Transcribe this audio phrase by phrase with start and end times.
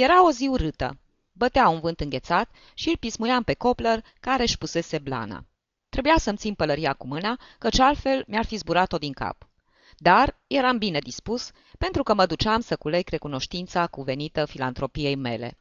[0.00, 0.98] Era o zi urâtă.
[1.32, 5.44] Bătea un vânt înghețat și îl pismuiam pe Copler, care își pusese blana.
[5.88, 9.48] Trebuia să-mi țin pălăria cu mâna, căci altfel mi-ar fi zburat-o din cap.
[9.96, 15.58] Dar eram bine dispus, pentru că mă duceam să culeg recunoștința cuvenită filantropiei mele.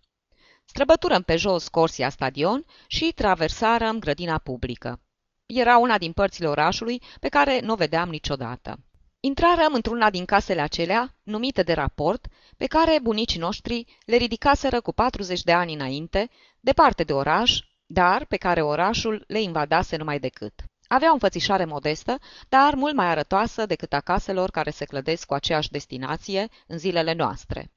[0.65, 5.01] Străbăturăm pe jos Corsia Stadion și traversarăm grădina publică.
[5.45, 8.79] Era una din părțile orașului pe care nu o vedeam niciodată.
[9.27, 12.27] Intrarăm într-una din casele acelea, numite de raport,
[12.57, 18.25] pe care bunicii noștri le ridicaseră cu 40 de ani înainte, departe de oraș, dar
[18.25, 20.53] pe care orașul le invadase numai decât.
[20.87, 22.19] Avea o înfățișare modestă,
[22.49, 27.13] dar mult mai arătoasă decât a caselor care se clădesc cu aceeași destinație în zilele
[27.13, 27.71] noastre.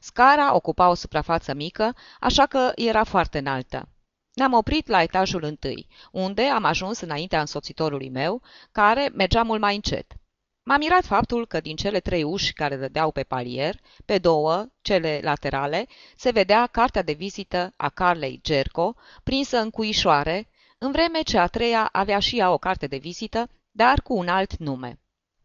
[0.00, 3.88] Scara ocupa o suprafață mică, așa că era foarte înaltă.
[4.34, 9.74] Ne-am oprit la etajul întâi, unde am ajuns înaintea însoțitorului meu, care mergea mult mai
[9.74, 10.16] încet.
[10.68, 15.20] M-a mirat faptul că din cele trei uși care dădeau pe palier, pe două, cele
[15.22, 21.38] laterale, se vedea cartea de vizită a Carlei Gerco, prinsă în cuișoare, în vreme ce
[21.38, 25.00] a treia avea și ea o carte de vizită, dar cu un alt nume.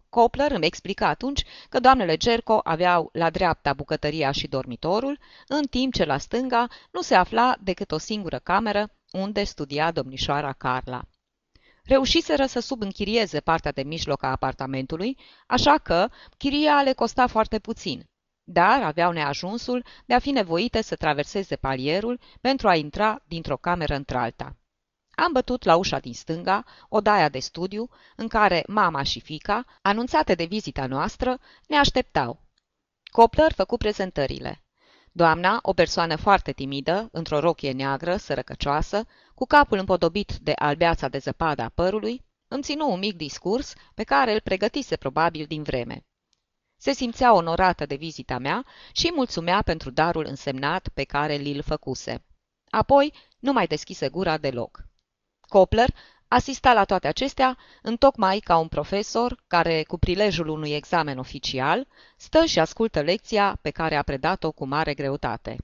[0.10, 5.94] Copler îmi explica atunci că doamnele Gerco aveau la dreapta bucătăria și dormitorul, în timp
[5.94, 11.02] ce la stânga nu se afla decât o singură cameră unde studia domnișoara Carla.
[11.84, 16.08] Reușiseră să subînchirieze partea de mijloc a apartamentului, așa că
[16.38, 18.10] chiria le costa foarte puțin,
[18.44, 23.96] dar aveau neajunsul de a fi nevoite să traverseze palierul pentru a intra dintr-o cameră
[23.96, 24.56] într-alta.
[25.16, 30.36] Am bătut la ușa din stânga, odaia de studiu, în care mama și fica, anunțate
[30.36, 32.42] de vizita noastră, ne așteptau.
[33.12, 34.64] Copler făcu prezentările.
[35.12, 39.06] Doamna, o persoană foarte timidă, într-o rochie neagră, sărăcăcioasă,
[39.42, 44.04] cu capul împodobit de albeața de zăpadă a părului, îmi ținu un mic discurs pe
[44.04, 46.06] care îl pregătise probabil din vreme.
[46.78, 52.26] Se simțea onorată de vizita mea și mulțumea pentru darul însemnat pe care li-l făcuse.
[52.70, 54.84] Apoi nu mai deschise gura deloc.
[55.48, 55.94] Copler
[56.28, 61.88] asista la toate acestea întocmai ca un profesor care, cu prilejul unui examen oficial,
[62.18, 65.58] stă și ascultă lecția pe care a predat-o cu mare greutate.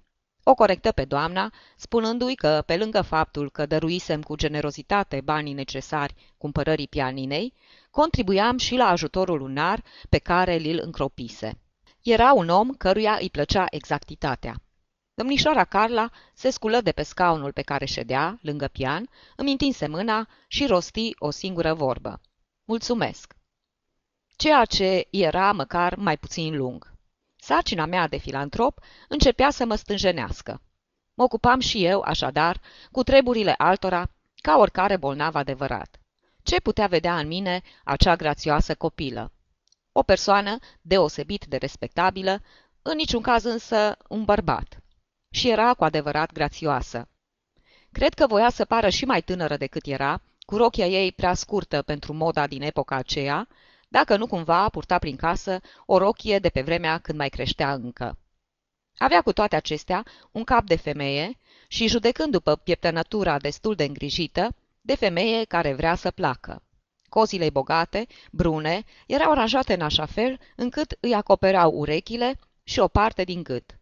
[0.50, 6.16] O corectă pe doamna, spunându-i că, pe lângă faptul că dăruisem cu generozitate banii necesari
[6.38, 7.54] cumpărării pianinei,
[7.92, 11.60] contribuiam și la ajutorul lunar pe care li-l încropise.
[12.02, 14.62] Era un om căruia îi plăcea exactitatea.
[15.14, 20.28] Domnișoara Carla se sculă de pe scaunul pe care ședea, lângă pian, îmi întinse mâna
[20.48, 22.22] și rosti o singură vorbă.
[22.64, 23.36] Mulțumesc!
[24.36, 26.97] Ceea ce era măcar mai puțin lung.
[27.48, 30.62] Sarcina mea de filantrop începea să mă stânjenească.
[31.14, 34.10] Mă ocupam și eu, așadar, cu treburile altora,
[34.42, 36.00] ca oricare bolnav adevărat.
[36.44, 39.32] Ce putea vedea în mine acea grațioasă copilă?
[39.92, 42.42] O persoană deosebit de respectabilă,
[42.82, 44.80] în niciun caz însă un bărbat
[45.30, 47.10] și era cu adevărat grațioasă.
[47.92, 51.82] Cred că voia să pară și mai tânără decât era, cu rochia ei prea scurtă
[51.82, 53.48] pentru moda din epoca aceea,
[53.88, 58.18] dacă nu cumva purta prin casă o rochie de pe vremea când mai creștea încă.
[58.98, 61.38] Avea cu toate acestea un cap de femeie
[61.68, 66.62] și, judecând după pieptănătura destul de îngrijită, de femeie care vrea să placă.
[67.10, 73.24] Cozile bogate, brune, erau aranjate în așa fel încât îi acoperau urechile și o parte
[73.24, 73.80] din gât.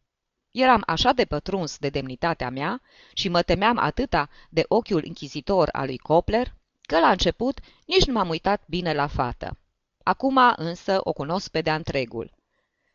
[0.51, 2.81] Eram așa de pătruns de demnitatea mea
[3.13, 8.13] și mă temeam atâta de ochiul închizitor al lui Copler, că la început nici nu
[8.13, 9.57] m-am uitat bine la fată.
[10.07, 12.31] Acum însă o cunosc pe de-a întregul.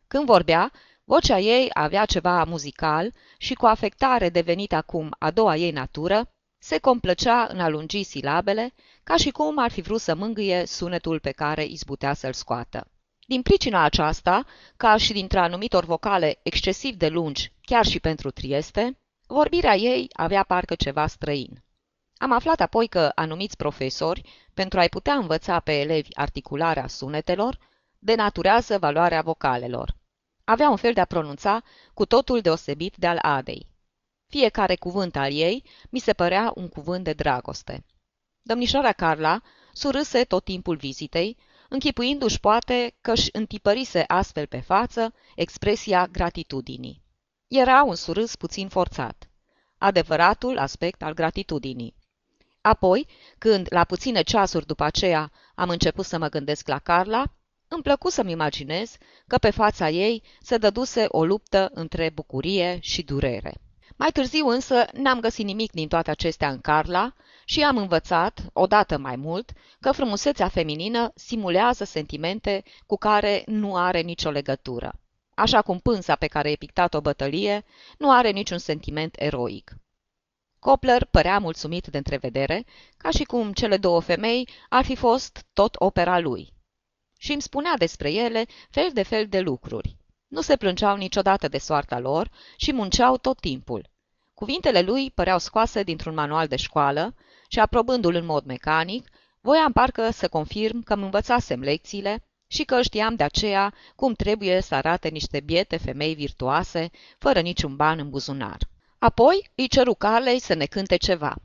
[0.07, 0.71] Când vorbea,
[1.03, 6.77] vocea ei avea ceva muzical și cu afectare devenită acum a doua ei natură, se
[6.77, 8.73] complăcea în a lungi silabele,
[9.03, 12.87] ca și cum ar fi vrut să mângâie sunetul pe care izbutea să-l scoată.
[13.27, 14.45] Din pricina aceasta,
[14.77, 18.97] ca și dintre anumitor vocale excesiv de lungi, chiar și pentru Trieste,
[19.27, 21.63] vorbirea ei avea parcă ceva străin.
[22.21, 24.23] Am aflat apoi că anumiți profesori,
[24.53, 27.59] pentru a-i putea învăța pe elevi articularea sunetelor,
[27.99, 29.95] denaturează valoarea vocalelor.
[30.43, 33.67] Avea un fel de a pronunța cu totul deosebit de al Adei.
[34.27, 37.85] Fiecare cuvânt al ei mi se părea un cuvânt de dragoste.
[38.41, 39.41] Domnișoara Carla
[39.73, 41.37] surâse tot timpul vizitei,
[41.69, 47.01] închipuindu-și poate că își întipărise astfel pe față expresia gratitudinii.
[47.47, 49.29] Era un surâs puțin forțat.
[49.77, 51.99] Adevăratul aspect al gratitudinii.
[52.61, 57.23] Apoi, când, la puține ceasuri după aceea, am început să mă gândesc la Carla,
[57.67, 58.97] îmi plăcu să-mi imaginez
[59.27, 63.53] că pe fața ei se dăduse o luptă între bucurie și durere.
[63.95, 67.13] Mai târziu însă n-am găsit nimic din toate acestea în Carla
[67.45, 74.01] și am învățat, odată mai mult, că frumusețea feminină simulează sentimente cu care nu are
[74.01, 74.93] nicio legătură.
[75.35, 77.65] așa cum pânsa pe care e pictat o bătălie
[77.97, 79.71] nu are niciun sentiment eroic.
[80.61, 82.65] Copler părea mulțumit de întrevedere,
[82.97, 86.53] ca și cum cele două femei ar fi fost tot opera lui.
[87.17, 89.95] Și îmi spunea despre ele fel de fel de lucruri.
[90.27, 93.89] Nu se plângeau niciodată de soarta lor și munceau tot timpul.
[94.33, 97.15] Cuvintele lui păreau scoase dintr-un manual de școală
[97.47, 99.09] și, aprobându-l în mod mecanic,
[99.39, 104.61] voiam parcă să confirm că îmi învățasem lecțiile și că știam de aceea cum trebuie
[104.61, 108.70] să arate niște biete femei virtuoase, fără niciun ban în buzunar.
[109.03, 111.35] Apoi îi ceru Carlei să ne cânte ceva.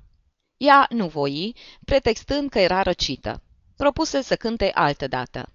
[0.56, 3.42] Ea nu voi, pretextând că era răcită.
[3.76, 5.52] Propuse să cânte altă dată.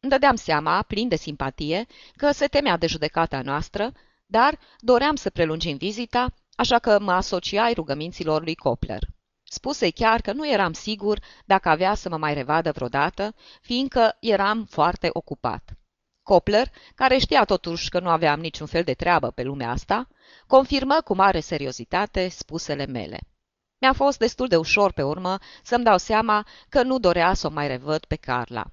[0.00, 1.86] Îmi dădeam seama, plin de simpatie,
[2.16, 3.92] că se temea de judecata noastră,
[4.26, 9.02] dar doream să prelungim vizita, așa că mă asociai rugăminților lui Copler.
[9.42, 14.64] Spuse chiar că nu eram sigur dacă avea să mă mai revadă vreodată, fiindcă eram
[14.64, 15.79] foarte ocupat.
[16.30, 20.08] Copler, care știa totuși că nu aveam niciun fel de treabă pe lumea asta,
[20.46, 23.20] confirmă cu mare seriozitate spusele mele.
[23.80, 27.50] Mi-a fost destul de ușor pe urmă să-mi dau seama că nu dorea să o
[27.50, 28.64] mai revăd pe Carla.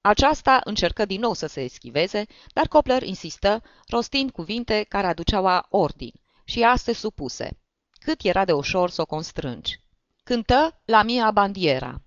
[0.00, 6.12] Aceasta încercă din nou să se eschiveze, dar Copler insistă, rostind cuvinte care aduceau ordin,
[6.44, 7.58] și ea se supuse.
[7.90, 9.80] Cât era de ușor să o constrângi.
[10.24, 12.00] Cântă la mia bandiera.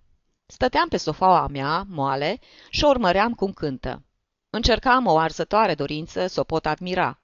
[0.46, 2.40] Stăteam pe sofaua mea, moale,
[2.70, 4.04] și o urmăream cum cântă.
[4.50, 7.20] Încercam o arzătoare dorință să o pot admira.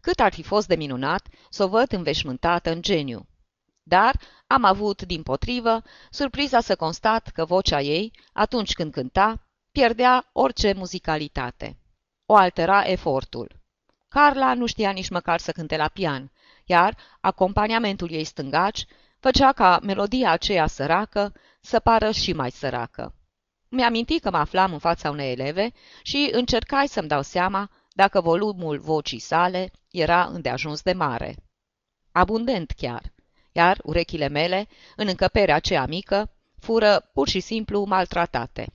[0.00, 3.26] Cât ar fi fost de minunat să o văd înveșmântată în geniu.
[3.82, 10.28] Dar am avut, din potrivă, surpriza să constat că vocea ei, atunci când cânta, pierdea
[10.32, 11.78] orice muzicalitate.
[12.26, 13.62] O altera efortul.
[14.08, 16.32] Carla nu știa nici măcar să cânte la pian,
[16.64, 18.84] iar acompaniamentul ei stângaci
[19.18, 23.14] făcea ca melodia aceea săracă să pară și mai săracă.
[23.74, 25.72] Mi-aminti că mă aflam în fața unei eleve
[26.02, 31.36] și încercai să-mi dau seama dacă volumul vocii sale era îndeajuns de mare.
[32.12, 33.12] Abundent chiar,
[33.52, 38.72] iar urechile mele, în încăperea aceea mică, fură pur și simplu maltratate.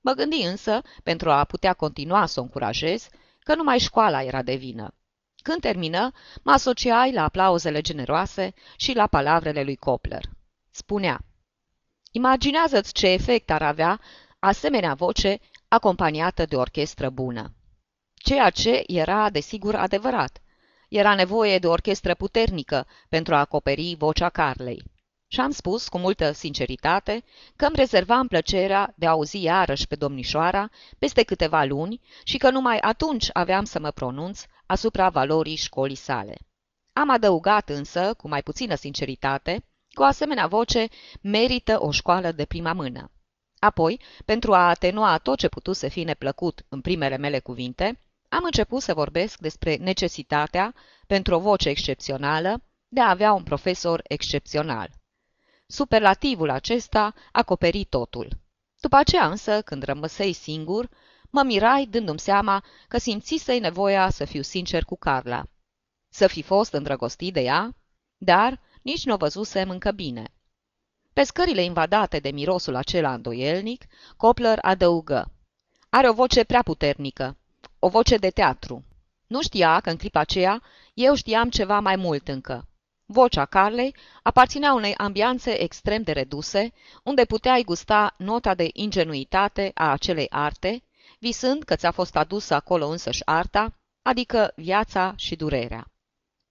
[0.00, 3.08] Mă gândi însă, pentru a putea continua să o încurajez,
[3.40, 4.94] că numai școala era de vină.
[5.42, 6.12] Când termină,
[6.42, 10.22] mă asociai la aplauzele generoase și la palavrele lui Copler.
[10.70, 11.24] Spunea,
[12.14, 14.00] Imaginează-ți ce efect ar avea
[14.44, 17.54] asemenea voce acompaniată de orchestră bună.
[18.14, 20.42] Ceea ce era, desigur, adevărat.
[20.88, 24.82] Era nevoie de o orchestră puternică pentru a acoperi vocea Carlei.
[25.28, 27.24] Și am spus cu multă sinceritate
[27.56, 32.50] că îmi rezervam plăcerea de a auzi iarăși pe domnișoara peste câteva luni și că
[32.50, 36.36] numai atunci aveam să mă pronunț asupra valorii școlii sale.
[36.92, 40.88] Am adăugat însă, cu mai puțină sinceritate, cu o asemenea voce
[41.20, 43.10] merită o școală de prima mână.
[43.64, 48.82] Apoi, pentru a atenua tot ce putuse fi neplăcut în primele mele cuvinte, am început
[48.82, 50.74] să vorbesc despre necesitatea,
[51.06, 54.90] pentru o voce excepțională, de a avea un profesor excepțional.
[55.66, 58.28] Superlativul acesta acoperi totul.
[58.80, 60.88] După aceea însă, când rămăsei singur,
[61.30, 65.44] mă mirai dându-mi seama că simțisei nevoia să fiu sincer cu Carla.
[66.08, 67.76] Să fi fost îndrăgostit de ea,
[68.16, 70.32] dar nici nu o văzusem încă bine.
[71.12, 73.84] Pe scările invadate de mirosul acela îndoielnic,
[74.16, 75.32] Copler adăugă.
[75.88, 77.36] Are o voce prea puternică,
[77.78, 78.84] o voce de teatru.
[79.26, 80.62] Nu știa că în clipa aceea
[80.94, 82.68] eu știam ceva mai mult încă.
[83.06, 89.92] Vocea Carlei aparținea unei ambianțe extrem de reduse, unde puteai gusta nota de ingenuitate a
[89.92, 90.82] acelei arte,
[91.18, 95.91] visând că ți-a fost adusă acolo însăși arta, adică viața și durerea.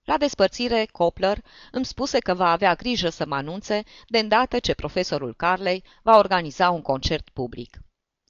[0.04, 4.74] La despărțire, Copler îmi spuse că va avea grijă să mă anunțe de îndată ce
[4.74, 7.78] profesorul Carley va organiza un concert public.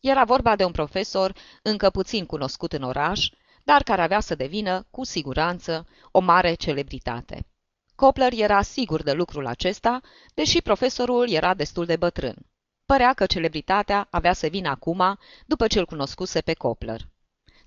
[0.00, 3.28] Era vorba de un profesor încă puțin cunoscut în oraș,
[3.64, 7.46] dar care avea să devină, cu siguranță, o mare celebritate.
[7.94, 10.00] Copler era sigur de lucrul acesta,
[10.34, 12.36] deși profesorul era destul de bătrân.
[12.86, 17.00] Părea că celebritatea avea să vină acum, după ce îl cunoscuse pe Copler.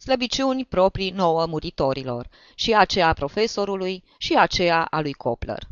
[0.05, 5.67] Slăbiciuni proprii nouă muritorilor, și aceea a profesorului și aceea a lui Copler.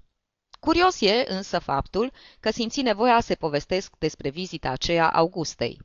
[0.59, 5.79] Curios e însă faptul că simți nevoia să povestesc despre vizita aceea Augustei.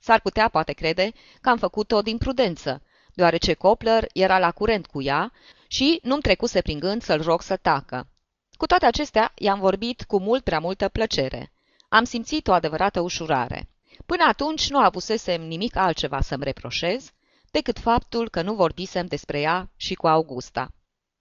[0.00, 2.82] S-ar putea poate crede că am făcut-o din prudență,
[3.14, 5.32] deoarece Copler era la curent cu ea
[5.66, 8.08] și nu-mi trecuse prin gând să-l rog să tacă.
[8.56, 11.52] Cu toate acestea, i-am vorbit cu mult prea multă plăcere.
[11.88, 13.68] Am simțit o adevărată ușurare.
[14.06, 17.10] Până atunci nu avusesem nimic altceva să-mi reproșez
[17.56, 20.72] decât faptul că nu vorbisem despre ea și cu Augusta.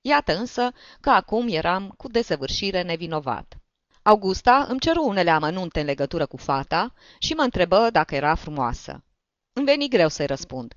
[0.02, 3.58] Iată însă că acum eram cu desăvârșire nevinovat.
[4.02, 9.04] Augusta îmi ceru unele amănunte în legătură cu fata și mă întrebă dacă era frumoasă.
[9.54, 10.74] Îmi veni greu să-i răspund.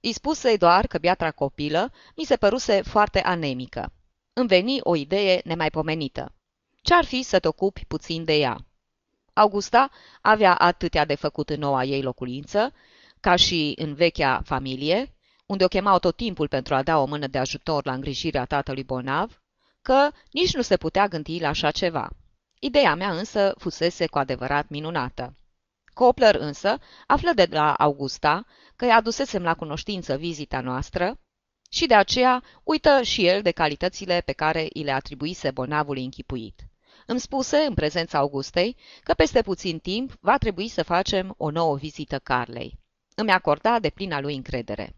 [0.00, 3.92] Îi spuse doar că biatra copilă mi se păruse foarte anemică.
[4.32, 6.32] Îmi veni o idee nemaipomenită.
[6.82, 8.56] Ce-ar fi să te ocupi puțin de ea?
[9.32, 9.90] Augusta
[10.20, 12.72] avea atâtea de făcut în noua ei locuință,
[13.22, 15.14] ca și în vechea familie,
[15.46, 18.84] unde o chemau tot timpul pentru a da o mână de ajutor la îngrijirea tatălui
[18.84, 19.42] bolnav,
[19.82, 22.10] că nici nu se putea gândi la așa ceva.
[22.60, 25.36] Ideea mea însă fusese cu adevărat minunată.
[25.94, 28.44] Copler însă află de la Augusta
[28.76, 31.20] că i-a adusesem la cunoștință vizita noastră
[31.70, 36.60] și de aceea uită și el de calitățile pe care i le atribuise bolnavului închipuit.
[37.06, 41.76] Îmi spuse, în prezența Augustei, că peste puțin timp va trebui să facem o nouă
[41.76, 42.81] vizită Carlei.
[43.14, 44.96] Îmi acorda de plina lui încredere.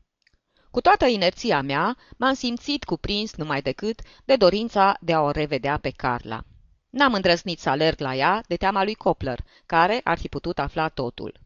[0.71, 5.79] Cu toată inerția mea, m-am simțit cuprins numai decât de dorința de a o revedea
[5.79, 6.45] pe Carla.
[6.91, 10.89] N-am îndrăznit să alerg la ea de teama lui Copler, care ar fi putut afla
[10.89, 11.41] totul.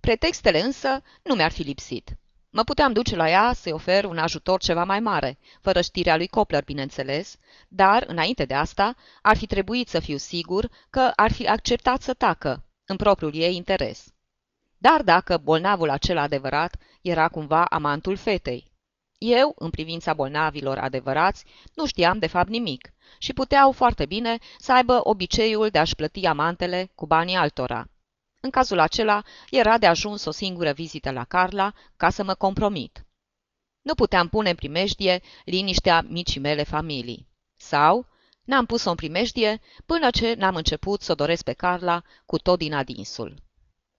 [0.00, 2.10] Pretextele însă nu mi-ar fi lipsit.
[2.50, 6.26] Mă puteam duce la ea să-i ofer un ajutor ceva mai mare, fără știrea lui
[6.26, 7.36] Copler, bineînțeles,
[7.68, 12.14] dar, înainte de asta, ar fi trebuit să fiu sigur că ar fi acceptat să
[12.14, 14.14] tacă, în propriul ei interes.
[14.82, 18.72] Dar dacă bolnavul acela adevărat era cumva amantul fetei.
[19.18, 21.44] Eu, în privința bolnavilor adevărați,
[21.74, 26.26] nu știam de fapt nimic și puteau foarte bine să aibă obiceiul de a-și plăti
[26.26, 27.88] amantele cu banii altora.
[28.40, 33.06] În cazul acela, era de ajuns o singură vizită la Carla ca să mă compromit.
[33.82, 37.28] Nu puteam pune în primejdie liniștea micii mele familii.
[37.56, 38.06] Sau
[38.44, 42.58] n-am pus-o în primejdie până ce n-am început să o doresc pe Carla cu tot
[42.58, 43.48] din adinsul.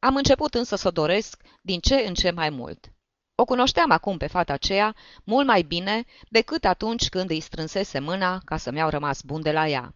[0.04, 2.92] Am început însă să o doresc din ce în ce mai mult.
[3.36, 8.42] O cunoșteam acum pe fata aceea mult mai bine decât atunci când îi strânsese mâna
[8.46, 9.96] ca să mi-au rămas bun de la ea.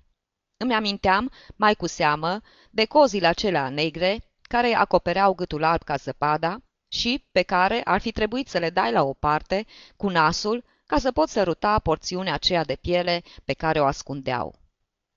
[0.57, 6.57] Îmi aminteam, mai cu seamă, de cozile acelea negre care acopereau gâtul alb ca zăpada
[6.87, 10.97] și pe care ar fi trebuit să le dai la o parte cu nasul ca
[10.97, 14.55] să pot săruta porțiunea aceea de piele pe care o ascundeau.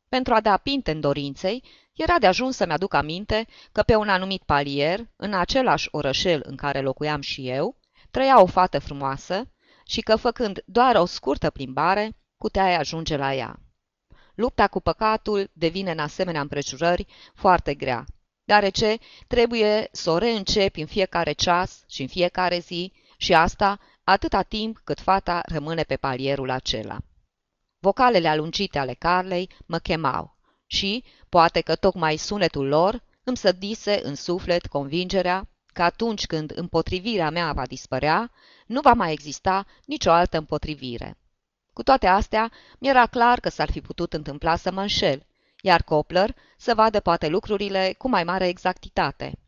[0.09, 1.65] Pentru a da pinte în dorinței,
[1.99, 6.57] era de ajuns să-mi aduc aminte că pe un anumit palier, în același orășel în
[6.57, 7.77] care locuiam și eu,
[8.11, 9.51] trăia o fată frumoasă
[9.87, 13.61] și că, făcând doar o scurtă plimbare, puteai ajunge la ea.
[14.35, 18.05] Lupta cu păcatul devine în asemenea împrejurări foarte grea,
[18.45, 24.43] deoarece trebuie să o reîncepi în fiecare ceas și în fiecare zi și asta atâta
[24.43, 26.99] timp cât fata rămâne pe palierul acela.
[27.79, 30.38] Vocalele alungite ale Carlei mă chemau
[30.71, 37.31] și, poate că tocmai sunetul lor, îmi sădise în suflet convingerea că atunci când împotrivirea
[37.31, 38.31] mea va dispărea,
[38.67, 41.17] nu va mai exista nicio altă împotrivire.
[41.73, 45.27] Cu toate astea, mi-era clar că s-ar fi putut întâmpla să mă înșel,
[45.63, 49.39] iar Copler să vadă poate lucrurile cu mai mare exactitate.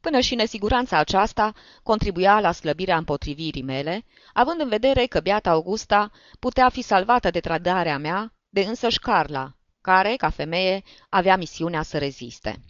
[0.00, 6.10] Până și nesiguranța aceasta contribuia la slăbirea împotrivirii mele, având în vedere că biata Augusta
[6.40, 11.98] putea fi salvată de trădarea mea de însăși Carla, care, ca femeie, avea misiunea să
[11.98, 12.60] reziste.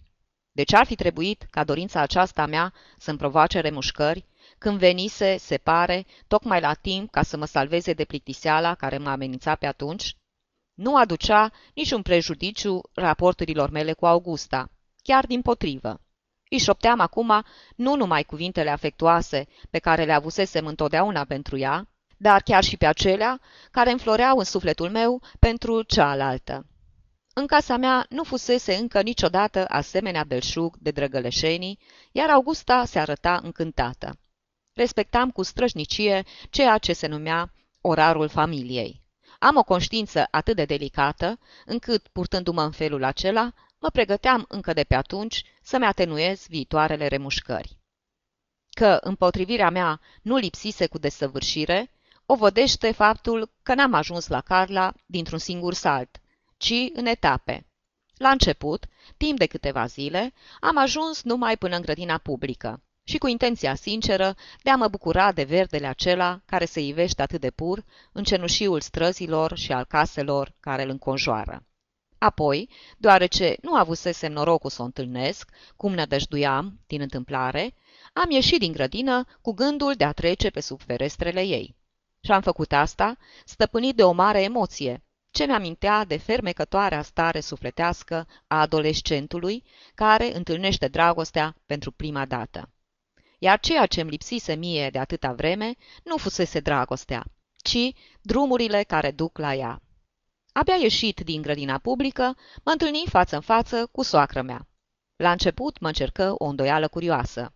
[0.53, 4.27] De ce ar fi trebuit ca dorința aceasta mea să-mi provoace remușcări,
[4.59, 9.11] când venise, se pare, tocmai la timp ca să mă salveze de plictiseala care mă
[9.11, 10.17] amenința pe atunci?
[10.75, 14.71] Nu aducea niciun prejudiciu raporturilor mele cu Augusta,
[15.03, 16.01] chiar din potrivă.
[16.51, 17.45] Îi șopteam acum
[17.77, 22.87] nu numai cuvintele afectuoase pe care le avusesem întotdeauna pentru ea, dar chiar și pe
[22.87, 23.41] acelea
[23.71, 26.67] care înfloreau în sufletul meu pentru cealaltă.
[27.35, 31.79] În casa mea nu fusese încă niciodată asemenea belșug de drăgăleșenii,
[32.13, 34.19] iar Augusta se arăta încântată.
[34.73, 39.03] Respectam cu străjnicie ceea ce se numea orarul familiei.
[39.39, 44.85] Am o conștiință atât de delicată, încât, purtându-mă în felul acela, mă pregăteam încă de
[44.85, 47.79] pe atunci să-mi atenuez viitoarele remușcări.
[48.71, 51.91] Că împotrivirea mea nu lipsise cu desăvârșire,
[52.27, 56.22] o vădește faptul că n-am ajuns la Carla dintr-un singur salt,
[56.63, 57.67] ci în etape.
[58.17, 63.27] La început, timp de câteva zile, am ajuns numai până în grădina publică și cu
[63.27, 67.85] intenția sinceră de a mă bucura de verdele acela care se ivește atât de pur
[68.13, 71.67] în cenușiul străzilor și al caselor care îl înconjoară.
[72.19, 77.75] Apoi, deoarece nu avusesem norocul să o întâlnesc, cum nădăjduiam, din întâmplare,
[78.13, 81.77] am ieșit din grădină cu gândul de a trece pe sub ferestrele ei.
[82.25, 85.03] Și am făcut asta, stăpânit de o mare emoție,
[85.33, 92.71] ce mi-amintea de fermecătoarea stare sufletească a adolescentului care întâlnește dragostea pentru prima dată.
[93.39, 95.75] Iar ceea ce îmi lipsise mie de atâta vreme
[96.05, 97.25] nu fusese dragostea,
[97.57, 99.83] ci drumurile care duc la ea.
[100.53, 104.69] Abia ieșit din grădina publică, mă întâlni față în față cu soacră mea.
[105.17, 107.55] La început mă încercă o îndoială curioasă.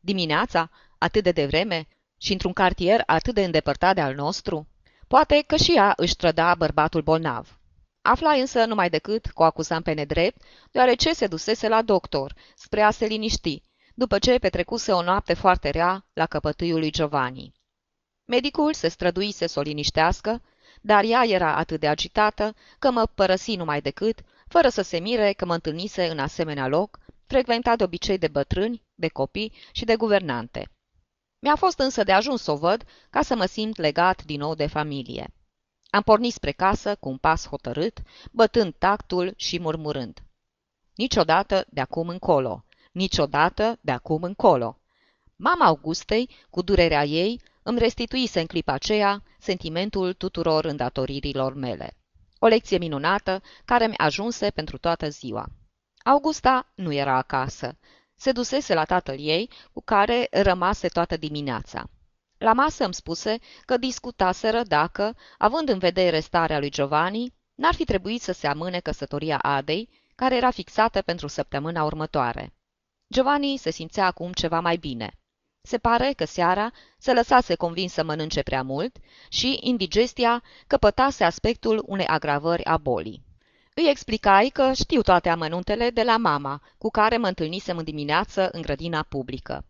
[0.00, 4.66] Dimineața atât de devreme și într-un cartier atât de îndepărtat de al nostru?
[5.08, 7.58] Poate că și ea își trăda bărbatul bolnav.
[8.02, 12.82] Afla însă numai decât că o acuzam pe nedrept, deoarece se dusese la doctor, spre
[12.82, 13.62] a se liniști,
[13.94, 17.52] după ce petrecuse o noapte foarte rea la căpătâiul lui Giovanni.
[18.24, 20.42] Medicul se străduise să o liniștească,
[20.80, 25.32] dar ea era atât de agitată că mă părăsi numai decât, fără să se mire
[25.32, 29.96] că mă întâlnise în asemenea loc, frecventat de obicei de bătrâni, de copii și de
[29.96, 30.70] guvernante.
[31.38, 34.54] Mi-a fost însă de ajuns să o văd ca să mă simt legat din nou
[34.54, 35.34] de familie.
[35.90, 37.98] Am pornit spre casă cu un pas hotărât,
[38.32, 40.22] bătând tactul și murmurând.
[40.94, 44.78] Niciodată de acum încolo, niciodată de acum încolo.
[45.36, 51.96] Mama Augustei, cu durerea ei, îmi restituise în clipa aceea sentimentul tuturor îndatoririlor mele.
[52.38, 55.46] O lecție minunată care mi ajunse pentru toată ziua.
[56.04, 57.78] Augusta nu era acasă.
[58.20, 61.90] Se dusese la tatăl ei, cu care rămase toată dimineața.
[62.38, 67.84] La masă îmi spuse că discutaseră dacă, având în vedere starea lui Giovanni, n-ar fi
[67.84, 72.54] trebuit să se amâne căsătoria Adei, care era fixată pentru săptămâna următoare.
[73.12, 75.18] Giovanni se simțea acum ceva mai bine.
[75.62, 78.96] Se pare că seara se lăsase convins să mănânce prea mult
[79.28, 83.27] și indigestia căpătase aspectul unei agravări a bolii.
[83.80, 88.48] Îi explicai că știu toate amănuntele de la mama, cu care mă întâlnisem în dimineață
[88.52, 89.64] în grădina publică.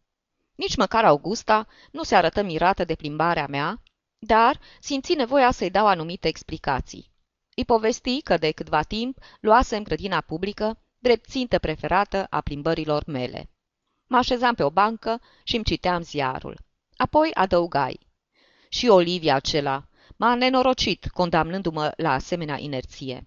[0.54, 3.82] Nici măcar Augusta nu se arătă mirată de plimbarea mea,
[4.18, 7.10] dar simți nevoia să-i dau anumite explicații.
[7.56, 13.50] Îi povesti că de câtva timp luasem grădina publică drept țintă preferată a plimbărilor mele.
[14.06, 16.58] Mă așezam pe o bancă și îmi citeam ziarul.
[16.96, 18.00] Apoi adăugai.
[18.68, 23.26] Și Olivia acela m-a nenorocit, condamnându-mă la asemenea inerție.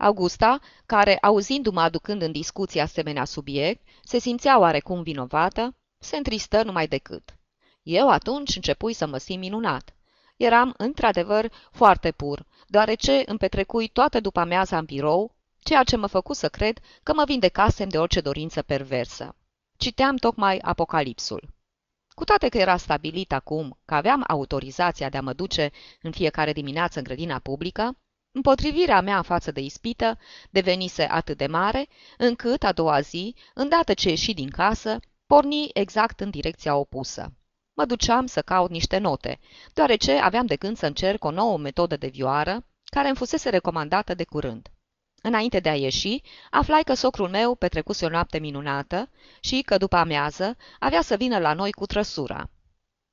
[0.00, 6.86] Augusta, care, auzindu-mă aducând în discuție asemenea subiect, se simțea oarecum vinovată, se întristă numai
[6.86, 7.36] decât.
[7.82, 9.94] Eu atunci începui să mă simt minunat.
[10.36, 16.06] Eram, într-adevăr, foarte pur, deoarece îmi petrecui toată după amiaza în birou, ceea ce mă
[16.06, 19.36] făcu să cred că mă vindecasem de orice dorință perversă.
[19.76, 21.54] Citeam tocmai Apocalipsul.
[22.08, 25.70] Cu toate că era stabilit acum că aveam autorizația de a mă duce
[26.02, 27.96] în fiecare dimineață în grădina publică,
[28.32, 30.18] împotrivirea mea față de ispită
[30.50, 31.88] devenise atât de mare,
[32.18, 37.32] încât a doua zi, îndată ce ieși din casă, porni exact în direcția opusă.
[37.76, 39.38] Mă duceam să caut niște note,
[39.72, 44.14] deoarece aveam de gând să încerc o nouă metodă de vioară, care îmi fusese recomandată
[44.14, 44.68] de curând.
[45.22, 49.96] Înainte de a ieși, aflai că socrul meu petrecuse o noapte minunată și că după
[49.96, 52.50] amiază avea să vină la noi cu trăsura.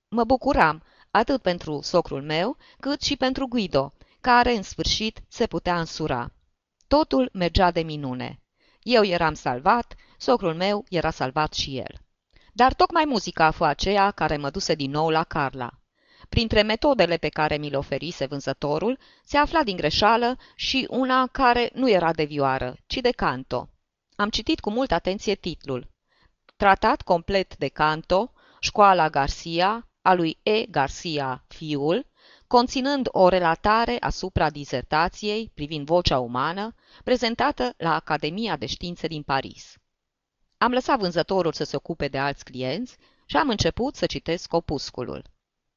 [0.10, 5.80] Mă bucuram atât pentru socrul meu, cât și pentru Guido, care, în sfârșit, se putea
[5.80, 6.32] însura.
[6.88, 8.42] Totul mergea de minune.
[8.82, 12.00] Eu eram salvat, socrul meu era salvat și el.
[12.54, 15.72] Dar tocmai muzica a fost aceea care mă duse din nou la Carla.
[16.30, 21.70] Printre metodele pe care mi le oferise vânzătorul, se afla din greșeală și una care
[21.74, 23.70] nu era de vioară, ci de canto.
[24.16, 25.88] Am citit cu multă atenție titlul.
[26.58, 30.66] Tratat complet de canto, școala Garcia, a lui E.
[30.66, 32.06] Garcia, fiul,
[32.48, 39.76] conținând o relatare asupra dizertației privind vocea umană, prezentată la Academia de Științe din Paris.
[40.58, 45.24] Am lăsat vânzătorul să se ocupe de alți clienți și am început să citesc opusculul.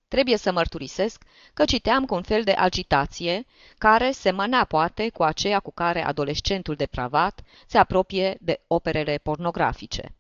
[0.08, 3.46] Trebuie să mărturisesc că citeam cu un fel de agitație,
[3.78, 10.14] care semăna poate cu aceea cu care adolescentul depravat se apropie de operele pornografice.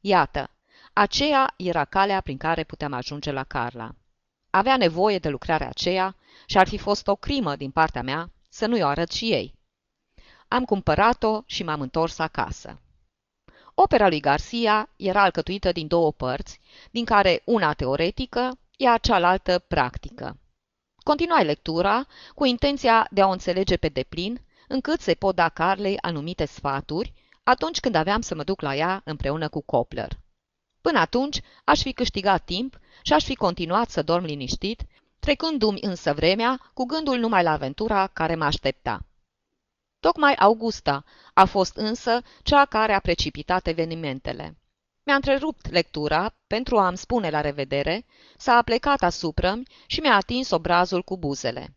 [0.00, 0.50] Iată,
[0.92, 3.94] aceea era calea prin care puteam ajunge la Carla.
[4.54, 8.66] Avea nevoie de lucrarea aceea și ar fi fost o crimă din partea mea să
[8.66, 9.54] nu-i o arăt și ei.
[10.48, 12.80] Am cumpărat-o și m-am întors acasă.
[13.74, 16.60] Opera lui Garcia era alcătuită din două părți,
[16.90, 20.36] din care una teoretică iar cealaltă practică.
[21.02, 25.98] Continuai lectura cu intenția de a o înțelege pe deplin, încât să-i pot da Carlei
[26.00, 27.12] anumite sfaturi
[27.42, 30.21] atunci când aveam să mă duc la ea împreună cu Copler.
[30.82, 34.82] Până atunci aș fi câștigat timp și aș fi continuat să dorm liniștit,
[35.18, 39.04] trecându-mi însă vremea cu gândul numai la aventura care mă aștepta.
[40.00, 44.56] Tocmai Augusta a fost însă cea care a precipitat evenimentele.
[45.04, 48.04] Mi-a întrerupt lectura pentru a-mi spune la revedere,
[48.36, 51.76] s-a aplecat asupra și mi-a atins obrazul cu buzele.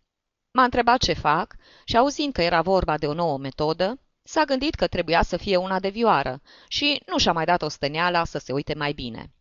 [0.52, 4.76] M-a întrebat ce fac și, auzind că era vorba de o nouă metodă, s-a gândit
[4.76, 8.54] că trebuia să fie una de vioară și nu și-a mai dat osteneala să se
[8.54, 9.34] uite mai bine.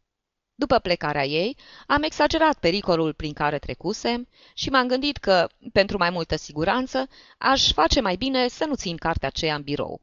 [0.55, 6.11] După plecarea ei, am exagerat pericolul prin care trecusem și m-am gândit că, pentru mai
[6.11, 10.01] multă siguranță, aș face mai bine să nu țin cartea aceea în birou.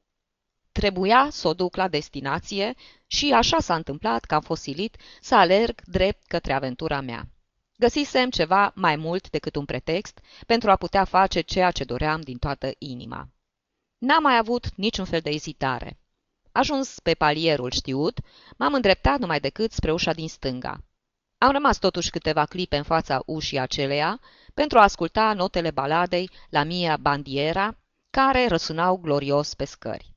[0.72, 2.74] Trebuia să o duc la destinație
[3.08, 7.28] și așa s-a întâmplat că am fost silit să alerg drept către aventura mea.
[7.78, 12.38] Găsisem ceva mai mult decât un pretext pentru a putea face ceea ce doream din
[12.38, 13.30] toată inima.
[14.06, 16.00] N-am mai avut niciun fel de ezitare.
[16.52, 18.20] Ajuns pe palierul știut,
[18.58, 20.84] m-am îndreptat numai decât spre ușa din stânga.
[21.38, 24.20] Am rămas totuși câteva clipe în fața ușii aceleia
[24.54, 27.78] pentru a asculta notele baladei la Mia Bandiera,
[28.10, 30.14] care răsunau glorios pe scări.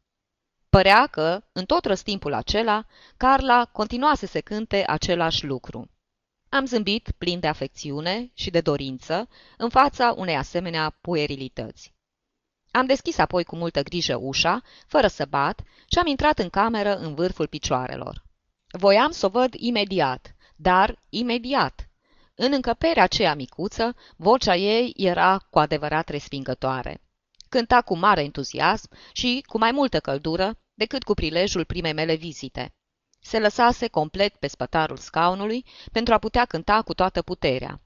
[0.69, 2.85] Părea că, în tot răstimpul acela,
[3.17, 5.91] Carla continua să se cânte același lucru.
[6.49, 11.94] Am zâmbit plin de afecțiune și de dorință în fața unei asemenea puerilități.
[12.77, 15.61] Am deschis apoi cu multă grijă ușa, fără să bat,
[15.93, 18.25] și am intrat în cameră în vârful picioarelor.
[18.79, 21.89] Voiam să o văd imediat, dar imediat.
[22.35, 27.03] În încăperea aceea micuță, vocea ei era cu adevărat respingătoare.
[27.49, 32.75] Cânta cu mare entuziasm și cu mai multă căldură decât cu prilejul primei mele vizite.
[33.21, 37.81] Se lăsase complet pe spătarul scaunului pentru a putea cânta cu toată puterea.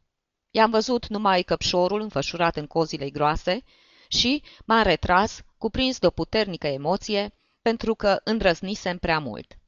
[0.51, 3.63] I-am văzut numai căpșorul înfășurat în cozile groase
[4.09, 9.59] și m-am retras, cuprins de o puternică emoție, pentru că îndrăznisem prea mult.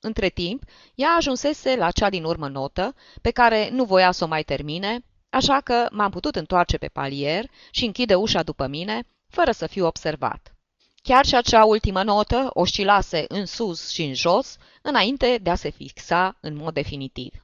[0.00, 0.62] Între timp,
[0.94, 5.04] ea ajunsese la cea din urmă notă, pe care nu voia să o mai termine,
[5.30, 9.86] așa că m-am putut întoarce pe palier și închide ușa după mine, fără să fiu
[9.86, 10.54] observat.
[11.02, 15.70] Chiar și acea ultimă notă oscilase în sus și în jos, înainte de a se
[15.70, 17.43] fixa în mod definitiv.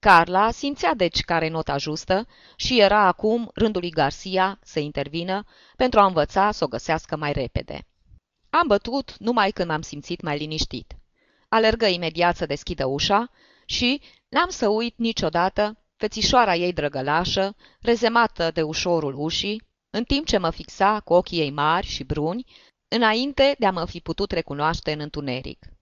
[0.00, 5.44] Carla simțea deci care nota justă și era acum rândul lui Garcia să intervină
[5.76, 7.86] pentru a învăța să o găsească mai repede.
[8.50, 10.96] Am bătut numai când m-am simțit mai liniștit.
[11.48, 13.30] Alergă imediat să deschidă ușa
[13.66, 20.38] și n-am să uit niciodată fețișoara ei drăgălașă, rezemată de ușorul ușii, în timp ce
[20.38, 22.44] mă fixa cu ochii ei mari și bruni,
[22.88, 25.77] înainte de a mă fi putut recunoaște în întuneric.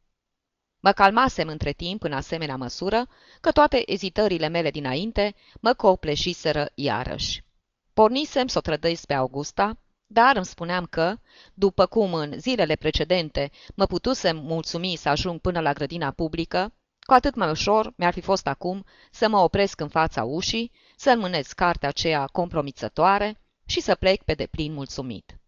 [0.87, 3.09] Mă calmasem între timp în asemenea măsură
[3.40, 7.44] că toate ezitările mele dinainte mă copleșiseră iarăși.
[7.92, 11.16] Pornisem să o trădăiesc pe Augusta, dar îmi spuneam că,
[11.55, 16.72] după cum în zilele precedente mă putusem mulțumi să ajung până la grădina publică,
[17.07, 21.11] cu atât mai ușor mi-ar fi fost acum să mă opresc în fața ușii, să
[21.11, 25.38] înmânez cartea aceea compromițătoare și să plec pe deplin mulțumit.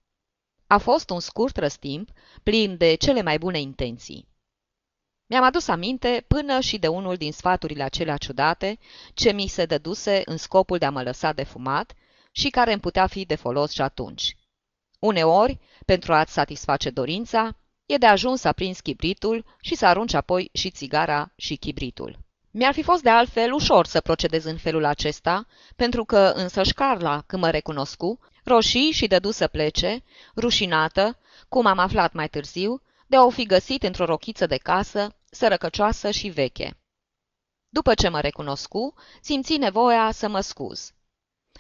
[0.67, 2.09] A fost un scurt răstimp,
[2.43, 4.28] plin de cele mai bune intenții.
[5.31, 8.79] Mi-am adus aminte până și de unul din sfaturile acelea ciudate
[9.15, 11.93] ce mi se dăduse în scopul de a mă lăsa de fumat
[12.33, 14.37] și care îmi putea fi de folos și atunci.
[14.99, 20.51] Uneori, pentru a-ți satisface dorința, e de ajuns să aprinzi chibritul și să arunci apoi
[20.53, 22.19] și țigara și chibritul.
[22.51, 27.23] Mi-ar fi fost de altfel ușor să procedez în felul acesta, pentru că însăși Șcarla,
[27.27, 30.03] când mă recunoscu, roșii și dădu să plece,
[30.37, 35.13] rușinată, cum am aflat mai târziu, de a o fi găsit într-o rochiță de casă,
[35.31, 36.77] sărăcăcioasă și veche.
[37.69, 40.93] După ce mă recunoscu, simți nevoia să mă scuz.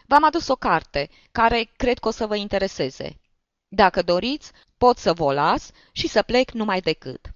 [0.06, 3.20] V-am adus o carte, care cred că o să vă intereseze.
[3.68, 7.32] Dacă doriți, pot să vă las și să plec numai decât.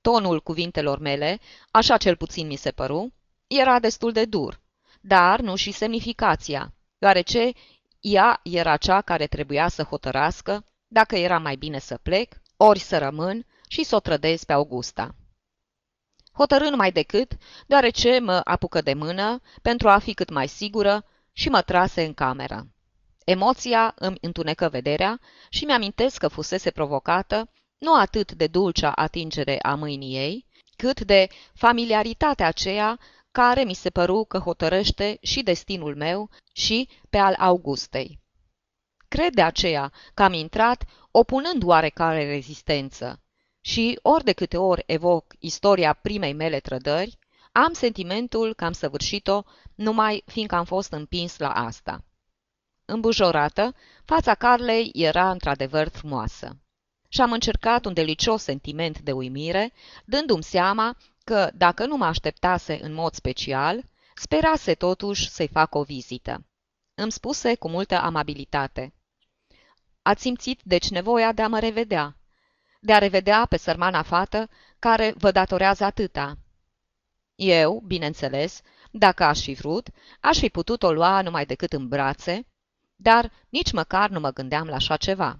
[0.00, 3.12] Tonul cuvintelor mele, așa cel puțin mi se păru,
[3.46, 4.60] era destul de dur,
[5.00, 7.52] dar nu și semnificația, deoarece
[8.00, 12.98] ea era cea care trebuia să hotărască dacă era mai bine să plec, ori să
[12.98, 15.14] rămân și să o trădez pe Augusta.
[16.32, 17.32] Hotărâ mai decât,
[17.66, 22.14] deoarece mă apucă de mână pentru a fi cât mai sigură și mă trase în
[22.14, 22.66] cameră.
[23.24, 29.74] Emoția îmi întunecă vederea și mi-amintesc că fusese provocată nu atât de dulcea atingere a
[29.74, 32.98] mâinii ei, cât de familiaritatea aceea
[33.30, 38.20] care mi se păru că hotărăște și destinul meu și pe al Augustei.
[39.08, 43.21] Cred de aceea că am intrat opunând oarecare rezistență
[43.64, 47.18] și ori de câte ori evoc istoria primei mele trădări,
[47.52, 49.42] am sentimentul că am săvârșit-o
[49.74, 52.04] numai fiindcă am fost împins la asta.
[52.84, 56.56] Îmbujorată, fața Carlei era într-adevăr frumoasă.
[57.08, 59.72] Și am încercat un delicios sentiment de uimire,
[60.04, 65.82] dându-mi seama că, dacă nu mă așteptase în mod special, sperase totuși să-i fac o
[65.82, 66.44] vizită.
[66.94, 68.94] Îmi spuse cu multă amabilitate.
[70.02, 72.16] Ați simțit deci nevoia de a mă revedea,
[72.84, 76.38] de a revedea pe sărmana fată care vă datorează atâta.
[77.34, 79.88] Eu, bineînțeles, dacă aș fi vrut,
[80.20, 82.46] aș fi putut o lua numai decât în brațe,
[82.96, 85.38] dar nici măcar nu mă gândeam la așa ceva.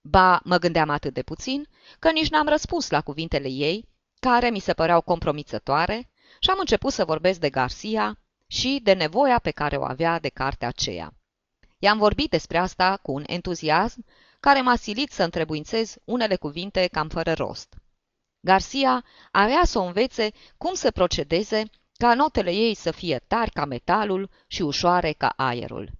[0.00, 3.88] Ba, mă gândeam atât de puțin, că nici n-am răspuns la cuvintele ei,
[4.20, 9.38] care mi se păreau compromițătoare, și am început să vorbesc de Garcia și de nevoia
[9.38, 11.12] pe care o avea de cartea aceea.
[11.78, 14.04] I-am vorbit despre asta cu un entuziasm
[14.40, 17.74] care m-a silit să întrebuințez unele cuvinte cam fără rost.
[18.40, 21.62] Garcia avea să o învețe cum să procedeze
[21.96, 25.90] ca notele ei să fie tari ca metalul și ușoare ca aerul.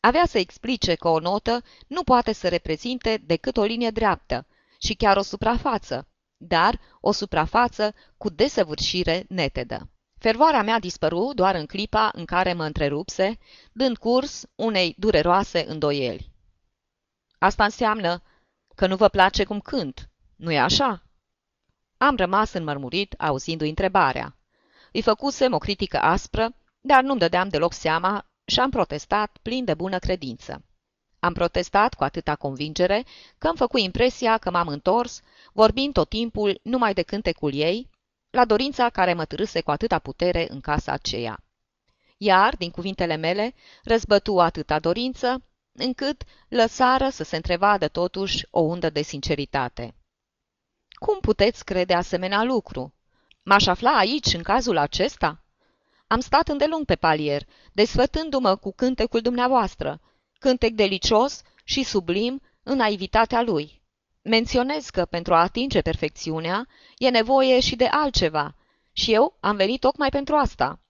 [0.00, 4.46] Avea să explice că o notă nu poate să reprezinte decât o linie dreaptă
[4.78, 9.90] și chiar o suprafață, dar o suprafață cu desăvârșire netedă.
[10.18, 13.38] Fervoarea mea dispăru doar în clipa în care mă întrerupse,
[13.72, 16.32] dând curs unei dureroase îndoieli.
[17.38, 18.22] Asta înseamnă
[18.74, 21.02] că nu vă place cum cânt, nu-i așa?
[21.96, 24.36] Am rămas înmărmurit auzindu-i întrebarea.
[24.92, 29.74] Îi făcusem o critică aspră, dar nu-mi dădeam deloc seama și am protestat plin de
[29.74, 30.62] bună credință.
[31.20, 33.04] Am protestat cu atâta convingere
[33.38, 35.20] că îmi făcut impresia că m-am întors,
[35.52, 37.90] vorbind tot timpul numai de cântecul ei,
[38.30, 41.38] la dorința care mă târâse cu atâta putere în casa aceea.
[42.16, 45.42] Iar, din cuvintele mele, răzbătu atâta dorință,
[45.78, 49.94] încât lăsară să se întrevadă totuși o undă de sinceritate.
[50.88, 52.94] Cum puteți crede asemenea lucru?
[53.42, 55.42] M-aș afla aici în cazul acesta?
[56.06, 60.00] Am stat îndelung pe palier, desfătându-mă cu cântecul dumneavoastră,
[60.38, 63.82] cântec delicios și sublim în naivitatea lui.
[64.22, 68.54] Menționez că pentru a atinge perfecțiunea e nevoie și de altceva
[68.92, 70.80] și eu am venit tocmai pentru asta.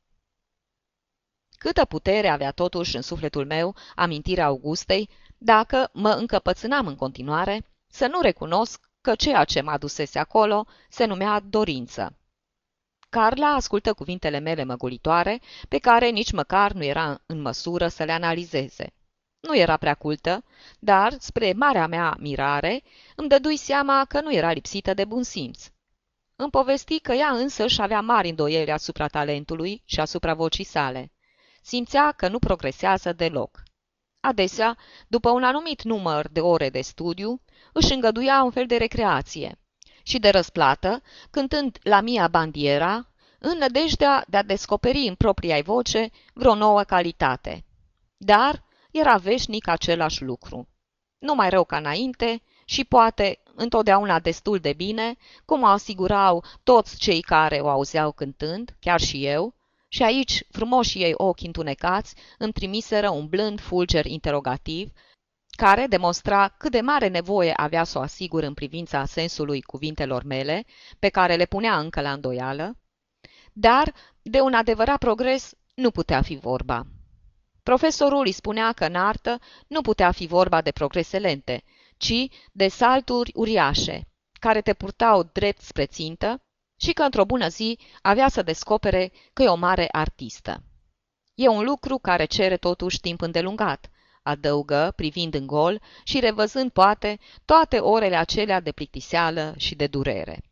[1.59, 8.07] Câtă putere avea totuși în sufletul meu amintirea Augustei, dacă mă încăpățânam în continuare să
[8.07, 12.19] nu recunosc că ceea ce mă adusese acolo se numea dorință.
[13.09, 18.13] Carla ascultă cuvintele mele măgulitoare, pe care nici măcar nu era în măsură să le
[18.13, 18.93] analizeze.
[19.41, 20.45] Nu era prea cultă,
[20.79, 22.83] dar, spre marea mea mirare,
[23.17, 25.71] îmi dădui seama că nu era lipsită de bun simț.
[26.37, 31.13] Îmi povesti că ea însă și avea mari îndoieli asupra talentului și asupra vocii sale.
[31.69, 33.63] Simțea că nu progresează deloc.
[34.21, 34.77] Adesea,
[35.09, 37.41] după un anumit număr de ore de studiu,
[37.73, 39.59] își îngăduia un fel de recreație
[40.03, 46.11] și de răsplată, cântând la Mia Bandiera, în nădejdea de a descoperi în propria voce
[46.33, 47.65] vreo nouă calitate.
[48.17, 50.69] Dar era veșnic același lucru.
[51.19, 56.97] Nu mai rău ca înainte și poate întotdeauna destul de bine, cum o asigurau toți
[56.97, 59.57] cei care o auzeau cântând, chiar și eu,
[59.89, 64.91] și aici frumoșii ei ochi întunecați îmi trimiseră un blând fulger interogativ,
[65.57, 70.65] care demonstra cât de mare nevoie avea să o asigur în privința sensului cuvintelor mele,
[70.99, 72.77] pe care le punea încă la îndoială,
[73.53, 76.87] dar de un adevărat progres nu putea fi vorba.
[77.63, 81.63] Profesorul îi spunea că în artă nu putea fi vorba de progrese lente,
[81.97, 84.09] ci de salturi uriașe,
[84.41, 86.41] care te purtau drept spre țintă
[86.81, 90.63] și că într-o bună zi avea să descopere că e o mare artistă.
[91.35, 93.91] E un lucru care cere totuși timp îndelungat,
[94.23, 100.43] adăugă, privind în gol și revăzând, poate, toate orele acelea de plictiseală și de durere.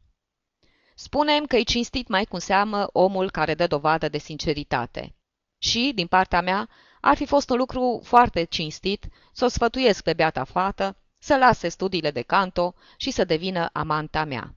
[0.94, 5.14] Spunem că e cinstit mai cu seamă omul care dă dovadă de sinceritate.
[5.58, 6.68] Și, din partea mea,
[7.00, 11.68] ar fi fost un lucru foarte cinstit să o sfătuiesc pe beata fată să lase
[11.68, 14.55] studiile de canto și să devină amanta mea.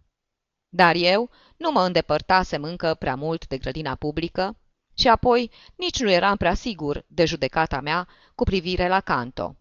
[0.70, 4.58] Dar eu nu mă îndepărtasem încă prea mult de grădina publică
[4.94, 9.56] și apoi nici nu eram prea sigur de judecata mea cu privire la canto.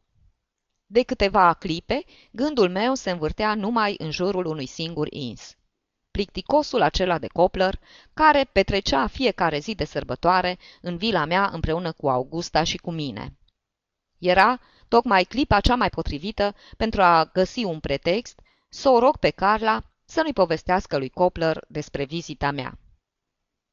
[0.87, 5.57] De câteva clipe, gândul meu se învârtea numai în jurul unui singur ins.
[6.11, 7.81] Plicticosul acela de Copler,
[8.14, 13.37] care petrecea fiecare zi de sărbătoare în vila mea împreună cu Augusta și cu mine.
[14.18, 19.31] Era tocmai clipa cea mai potrivită pentru a găsi un pretext să o rog pe
[19.31, 22.79] Carla să nu-i povestească lui Copler despre vizita mea.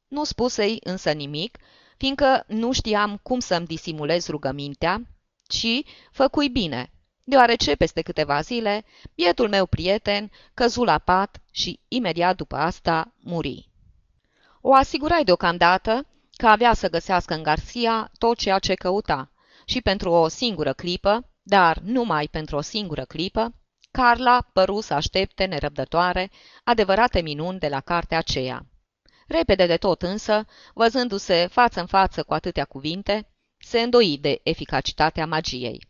[0.08, 1.58] Nu spusei însă nimic,
[1.98, 5.02] fiindcă nu știam cum să-mi disimulez rugămintea,
[5.48, 6.91] ci făcui bine,
[7.24, 13.69] deoarece peste câteva zile bietul meu prieten căzu la pat și imediat după asta muri.
[14.62, 19.32] O asigurai deocamdată că avea să găsească în Garcia tot ceea ce căuta
[19.65, 23.54] și pentru o singură clipă, dar numai pentru o singură clipă,
[23.95, 26.31] Carla păru să aștepte nerăbdătoare
[26.63, 28.65] adevărate minuni de la cartea aceea.
[29.27, 33.27] Repede de tot însă, văzându-se față în față cu atâtea cuvinte,
[33.58, 35.88] se îndoi de eficacitatea magiei.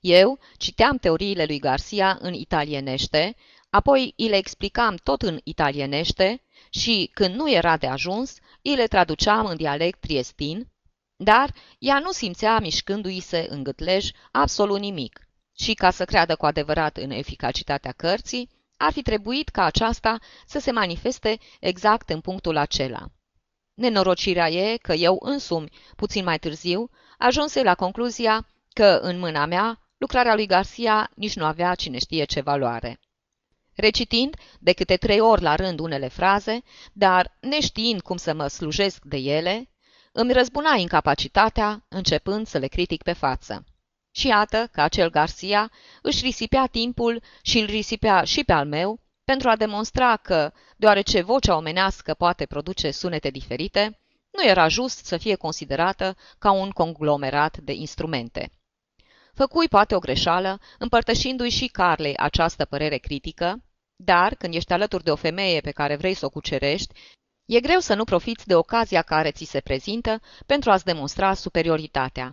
[0.00, 3.36] Eu citeam teoriile lui Garcia în italienește,
[3.70, 8.86] apoi îi le explicam tot în italienește și, când nu era de ajuns, îi le
[8.86, 10.68] traduceam în dialect triestin,
[11.16, 15.25] dar ea nu simțea mișcându-i se în gâtlej absolut nimic
[15.58, 20.58] și, ca să creadă cu adevărat în eficacitatea cărții, ar fi trebuit ca aceasta să
[20.58, 23.06] se manifeste exact în punctul acela.
[23.74, 29.80] Nenorocirea e că eu însumi, puțin mai târziu, ajunse la concluzia că în mâna mea
[29.98, 33.00] lucrarea lui Garcia nici nu avea cine știe ce valoare.
[33.74, 39.04] Recitind de câte trei ori la rând unele fraze, dar neștiind cum să mă slujesc
[39.04, 39.70] de ele,
[40.12, 43.64] îmi răzbuna incapacitatea, începând să le critic pe față.
[44.16, 45.70] Și iată că acel Garcia
[46.02, 51.22] își risipea timpul și îl risipea și pe al meu pentru a demonstra că, deoarece
[51.22, 54.00] vocea omenească poate produce sunete diferite,
[54.30, 58.50] nu era just să fie considerată ca un conglomerat de instrumente.
[59.34, 63.64] Făcui poate o greșeală, împărtășindu-i și Carlei această părere critică,
[63.96, 66.94] dar când ești alături de o femeie pe care vrei să o cucerești,
[67.46, 72.32] e greu să nu profiți de ocazia care ți se prezintă pentru a-ți demonstra superioritatea.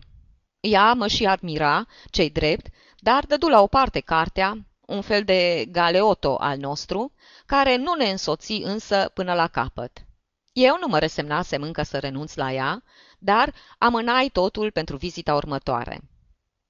[0.69, 2.67] Ea mă și admira, cei drept,
[2.99, 7.11] dar dădu la o parte cartea, un fel de galeoto al nostru,
[7.45, 10.05] care nu ne însoți însă până la capăt.
[10.53, 12.83] Eu nu mă resemnasem încă să renunț la ea,
[13.19, 16.01] dar amânai totul pentru vizita următoare.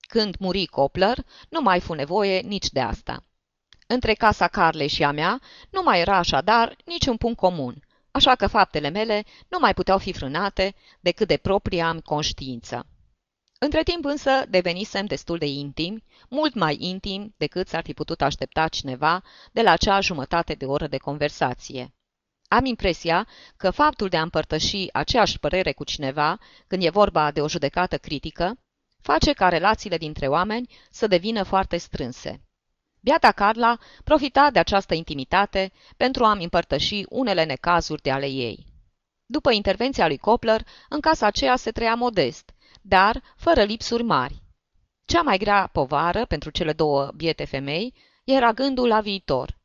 [0.07, 1.17] Când muri Copler,
[1.49, 3.23] nu mai fu nevoie nici de asta.
[3.87, 8.47] Între casa Carlei și a mea nu mai era așadar niciun punct comun, așa că
[8.47, 12.87] faptele mele nu mai puteau fi frânate decât de propria am conștiință.
[13.63, 18.67] Între timp însă devenisem destul de intimi, mult mai intim decât s-ar fi putut aștepta
[18.67, 21.93] cineva de la acea jumătate de oră de conversație.
[22.47, 27.41] Am impresia că faptul de a împărtăși aceeași părere cu cineva, când e vorba de
[27.41, 28.57] o judecată critică,
[29.01, 32.41] face ca relațiile dintre oameni să devină foarte strânse.
[32.99, 38.65] Biata Carla profita de această intimitate pentru a-mi împărtăși unele necazuri de ale ei.
[39.25, 42.53] După intervenția lui Copler, în casa aceea se trăia modest,
[42.85, 44.41] dar fără lipsuri mari.
[45.05, 47.93] Cea mai grea povară pentru cele două biete femei
[48.23, 49.57] era gândul la viitor.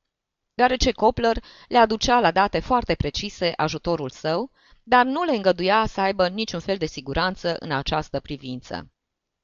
[0.54, 4.50] Deoarece Copler le aducea la date foarte precise ajutorul său,
[4.82, 8.90] dar nu le îngăduia să aibă niciun fel de siguranță în această privință.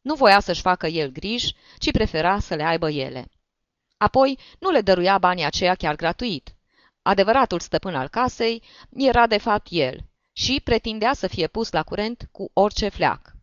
[0.01, 3.29] Nu voia să-și facă el griji, ci prefera să le aibă ele.
[3.97, 6.55] Apoi nu le dăruia banii aceia chiar gratuit.
[7.03, 8.63] Adevăratul stăpân al casei
[8.97, 13.34] era de fapt el și pretindea să fie pus la curent cu orice fleac.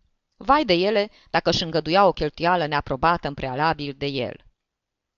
[0.43, 4.45] Vai de ele dacă își îngăduia o cheltuială neaprobată în prealabil de el.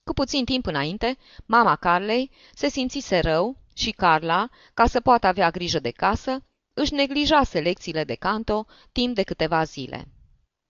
[0.03, 5.49] Cu puțin timp înainte, mama Carlei se simțise rău și Carla, ca să poată avea
[5.49, 10.07] grijă de casă, își neglijase lecțiile de canto timp de câteva zile.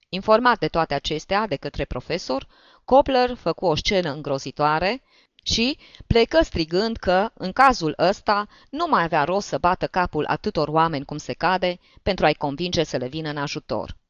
[0.09, 2.47] Informat de toate acestea de către profesor,
[2.85, 5.03] Copler făcu o scenă îngrozitoare
[5.43, 10.67] și plecă strigând că, în cazul ăsta, nu mai avea rost să bată capul atâtor
[10.67, 14.01] oameni cum se cade pentru a-i convinge să le vină în ajutor.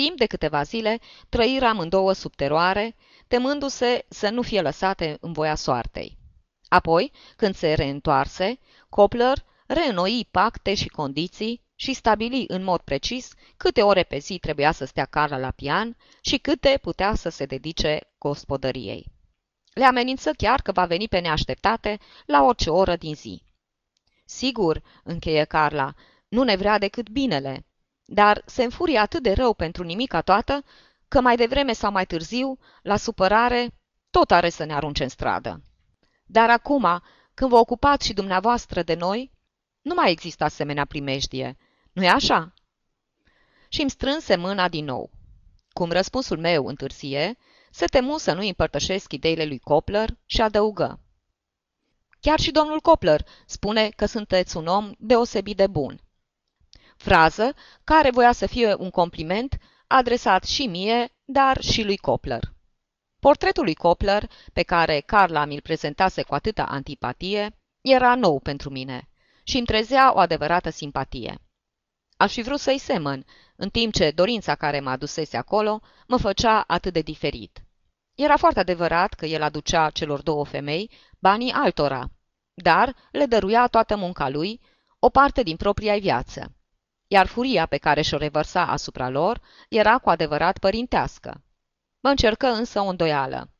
[0.00, 2.96] Timp de câteva zile trăiră amândouă sub teroare,
[3.28, 6.18] temându-se să nu fie lăsate în voia soartei.
[6.68, 8.58] Apoi, când se reîntoarse,
[8.88, 14.72] Copler reînnoi pacte și condiții și stabili în mod precis câte ore pe zi trebuia
[14.72, 19.06] să stea Carla la pian și câte putea să se dedice gospodăriei.
[19.72, 23.42] Le amenință chiar că va veni pe neașteptate la orice oră din zi.
[24.24, 25.94] Sigur, încheie Carla,
[26.28, 27.64] nu ne vrea decât binele,
[28.12, 30.64] dar se înfurie atât de rău pentru nimica toată,
[31.08, 33.74] că mai devreme sau mai târziu, la supărare,
[34.10, 35.62] tot are să ne arunce în stradă.
[36.24, 37.02] Dar acum,
[37.34, 39.32] când vă ocupați și dumneavoastră de noi,
[39.80, 41.56] nu mai există asemenea primejdie.
[41.92, 42.54] Nu-i așa?
[43.68, 45.10] Și îmi strânse mâna din nou.
[45.72, 47.36] Cum răspunsul meu întârzie,
[47.70, 51.00] se temu să nu împărtășesc ideile lui Copler și adăugă.
[52.20, 56.00] Chiar și domnul Copler spune că sunteți un om deosebit de bun
[57.00, 62.52] frază care voia să fie un compliment adresat și mie, dar și lui Copler.
[63.20, 69.08] Portretul lui Copler, pe care Carla mi-l prezentase cu atâta antipatie, era nou pentru mine
[69.44, 71.38] și îmi trezea o adevărată simpatie.
[72.16, 73.24] Aș fi vrut să-i semăn,
[73.56, 77.64] în timp ce dorința care mă adusese acolo mă făcea atât de diferit.
[78.14, 82.10] Era foarte adevărat că el aducea celor două femei banii altora,
[82.54, 84.60] dar le dăruia toată munca lui,
[84.98, 86.54] o parte din propria viață
[87.12, 91.42] iar furia pe care și-o revărsa asupra lor era cu adevărat părintească.
[92.00, 93.50] Mă încercă însă o îndoială.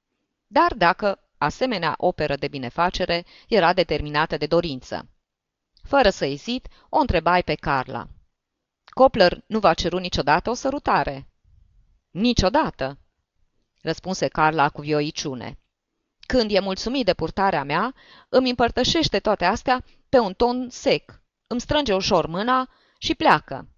[0.47, 5.09] Dar dacă asemenea operă de binefacere era determinată de dorință.
[5.83, 8.07] Fără să ezit, o întrebai pe Carla.
[8.85, 11.29] Copler nu va ceru niciodată o sărutare.
[12.11, 12.99] Niciodată,
[13.81, 15.59] răspunse Carla cu vioiciune.
[16.21, 17.95] Când e mulțumit de purtarea mea,
[18.29, 22.69] îmi împărtășește toate astea pe un ton sec, îmi strânge ușor mâna
[23.03, 23.69] și pleacă.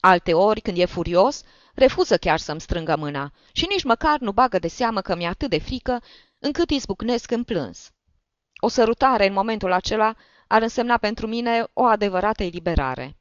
[0.00, 1.42] Alte ori, când e furios,
[1.74, 5.50] refuză chiar să-mi strângă mâna și nici măcar nu bagă de seamă că mi-e atât
[5.50, 6.02] de frică
[6.38, 7.90] încât izbucnesc în plâns.
[8.60, 10.14] O sărutare în momentul acela
[10.48, 13.16] ar însemna pentru mine o adevărată eliberare.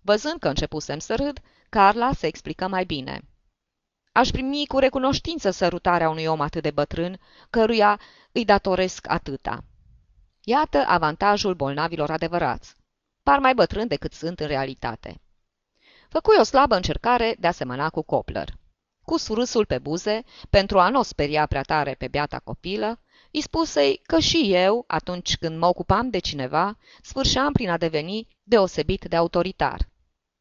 [0.00, 3.20] Văzând că începusem să râd, Carla se explică mai bine.
[4.12, 8.00] Aș primi cu recunoștință sărutarea unui om atât de bătrân, căruia
[8.32, 9.64] îi datoresc atâta.
[10.44, 12.79] Iată avantajul bolnavilor adevărați.
[13.22, 15.20] Par mai bătrân decât sunt în realitate.
[16.08, 18.58] Făcui o slabă încercare de a semăna cu Copler.
[19.04, 23.00] Cu surâsul pe buze, pentru a nu o speria prea tare pe beata copilă,
[23.32, 28.26] îi spusei că și eu, atunci când mă ocupam de cineva, sfârșeam prin a deveni
[28.42, 29.88] deosebit de autoritar.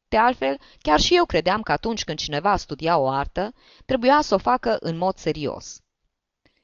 [0.07, 3.53] De altfel, chiar și eu credeam că atunci când cineva studia o artă,
[3.85, 5.81] trebuia să o facă în mod serios.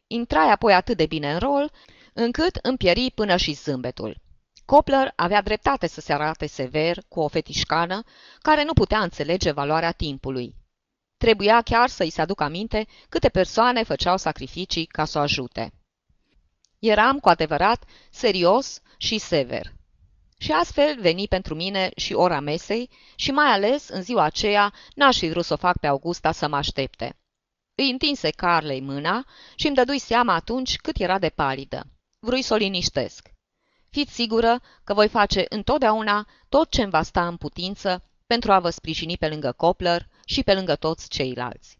[0.07, 1.71] Intrai apoi atât de bine în rol,
[2.13, 4.23] încât împieri până și zâmbetul.
[4.65, 8.03] Copler avea dreptate să se arate sever cu o fetișcană
[8.41, 10.55] care nu putea înțelege valoarea timpului.
[11.17, 15.73] Trebuia chiar să-i se aducă aminte câte persoane făceau sacrificii ca să o ajute.
[16.79, 19.73] Eram cu adevărat serios și sever.
[20.37, 25.17] Și astfel veni pentru mine și ora mesei și mai ales în ziua aceea n-aș
[25.17, 27.17] fi vrut să o fac pe Augusta să mă aștepte.
[27.75, 31.87] Îi întinse Carlei mâna și îmi dădui seama atunci cât era de palidă.
[32.19, 33.34] Vrui să o liniștesc.
[33.95, 38.69] Fiți sigură că voi face întotdeauna tot ce-mi va sta în putință pentru a vă
[38.69, 41.77] sprijini pe lângă Copler și pe lângă toți ceilalți.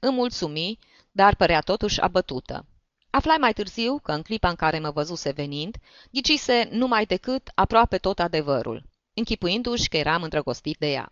[0.00, 0.78] Îmi mulțumi,
[1.10, 2.66] dar părea totuși abătută.
[3.10, 5.76] Aflai mai târziu că în clipa în care mă văzuse venind,
[6.10, 8.82] ghicise numai decât aproape tot adevărul,
[9.14, 11.08] închipuindu-și că eram îndrăgostit de ea.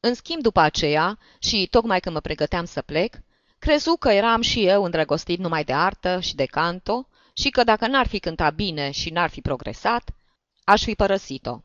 [0.00, 3.16] În schimb, după aceea, și tocmai când mă pregăteam să plec,
[3.58, 7.86] crezu că eram și eu îndrăgostit numai de artă și de canto și că dacă
[7.86, 10.10] n-ar fi cântat bine și n-ar fi progresat,
[10.64, 11.60] aș fi părăsit-o.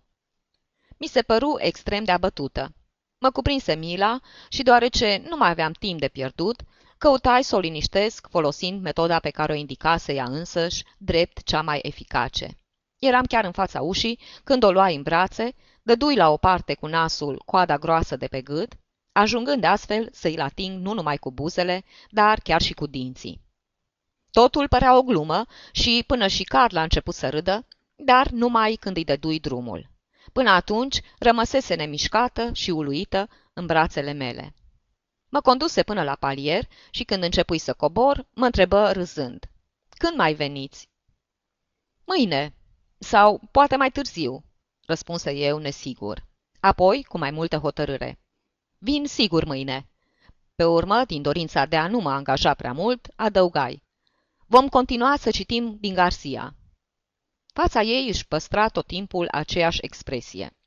[0.97, 2.73] Mi se păru extrem de abătută.
[3.19, 6.61] Mă cuprinse mila și deoarece nu mai aveam timp de pierdut,
[6.97, 11.79] căutai să o liniștesc folosind metoda pe care o indicase ea însăși, drept cea mai
[11.83, 12.57] eficace.
[12.99, 16.87] Eram chiar în fața ușii când o luai în brațe, dădui la o parte cu
[16.87, 18.73] nasul coada groasă de pe gât,
[19.11, 23.41] ajungând astfel să-i ating nu numai cu buzele, dar chiar și cu dinții.
[24.39, 28.95] Totul părea o glumă și până și Carla a început să râdă, dar numai când
[28.95, 29.89] îi dădui drumul.
[30.33, 34.53] Până atunci rămăsese nemișcată și uluită în brațele mele.
[35.29, 39.49] Mă conduse până la palier și când începui să cobor, mă întrebă râzând.
[39.97, 40.89] Când mai veniți?
[42.05, 42.55] Mâine.
[42.97, 44.43] Sau poate mai târziu,
[44.85, 46.25] răspunse eu nesigur.
[46.59, 48.19] Apoi, cu mai multă hotărâre.
[48.77, 49.89] Vin sigur mâine.
[50.55, 53.87] Pe urmă, din dorința de a nu mă angaja prea mult, adăugai.
[54.51, 56.55] Vom continua să citim din Garcia.
[57.53, 60.57] Fața ei își păstra tot timpul aceeași expresie.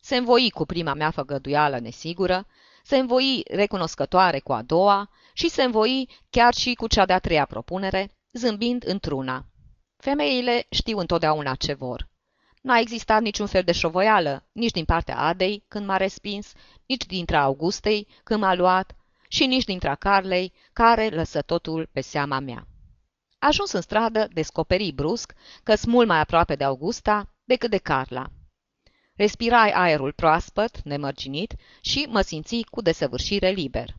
[0.00, 2.46] Se învoi cu prima mea făgăduială nesigură,
[2.82, 7.44] se învoi recunoscătoare cu a doua și se învoi chiar și cu cea de-a treia
[7.44, 9.46] propunere, zâmbind într-una.
[9.96, 12.08] Femeile știu întotdeauna ce vor.
[12.62, 16.52] N-a existat niciun fel de șovoială, nici din partea Adei, când m-a respins,
[16.86, 18.96] nici dintre Augustei, când m-a luat,
[19.28, 22.64] și nici dintre Carlei, care lăsă totul pe seama mea.
[23.42, 28.26] Ajuns în stradă, descoperi brusc că sunt mult mai aproape de Augusta decât de Carla.
[29.14, 33.96] Respirai aerul proaspăt, nemărginit, și mă simți cu desăvârșire liber.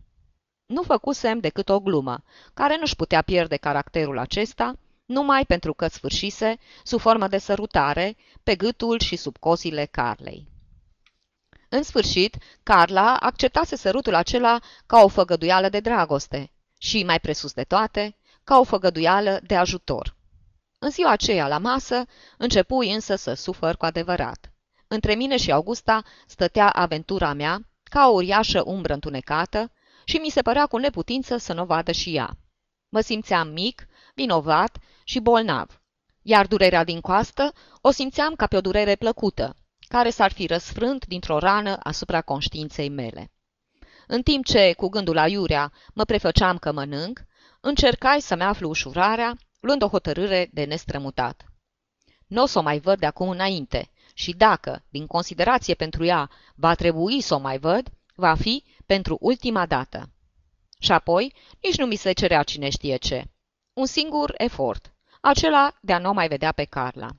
[0.66, 2.24] Nu făcusem decât o glumă,
[2.54, 8.56] care nu-și putea pierde caracterul acesta, numai pentru că sfârșise, sub formă de sărutare, pe
[8.56, 10.48] gâtul și sub cozile Carlei.
[11.70, 17.64] În sfârșit, Carla acceptase sărutul acela ca o făgăduială de dragoste și, mai presus de
[17.64, 20.16] toate, ca o făgăduială de ajutor.
[20.80, 22.06] În ziua aceea, la masă,
[22.38, 24.52] începui însă să sufăr cu adevărat.
[24.88, 29.72] Între mine și Augusta stătea aventura mea, ca o uriașă umbră întunecată,
[30.04, 32.38] și mi se părea cu neputință să nu o vadă și ea.
[32.90, 35.82] Mă simțeam mic, vinovat și bolnav,
[36.22, 39.56] iar durerea din coastă o simțeam ca pe o durere plăcută,
[39.88, 43.32] care s-ar fi răsfrânt dintr-o rană asupra conștiinței mele.
[44.08, 47.22] În timp ce, cu gândul la iurea, mă prefăceam că mănânc,
[47.62, 51.46] încercai să-mi aflu ușurarea, luând o hotărâre de nestrămutat.
[52.28, 56.30] Nu o să o mai văd de acum înainte și dacă, din considerație pentru ea,
[56.56, 60.10] va trebui să o mai văd, va fi pentru ultima dată.
[60.80, 63.24] Și apoi, nici nu mi se cerea cine știe ce.
[63.74, 67.10] Un singur efort, acela de a nu mai vedea pe Carla.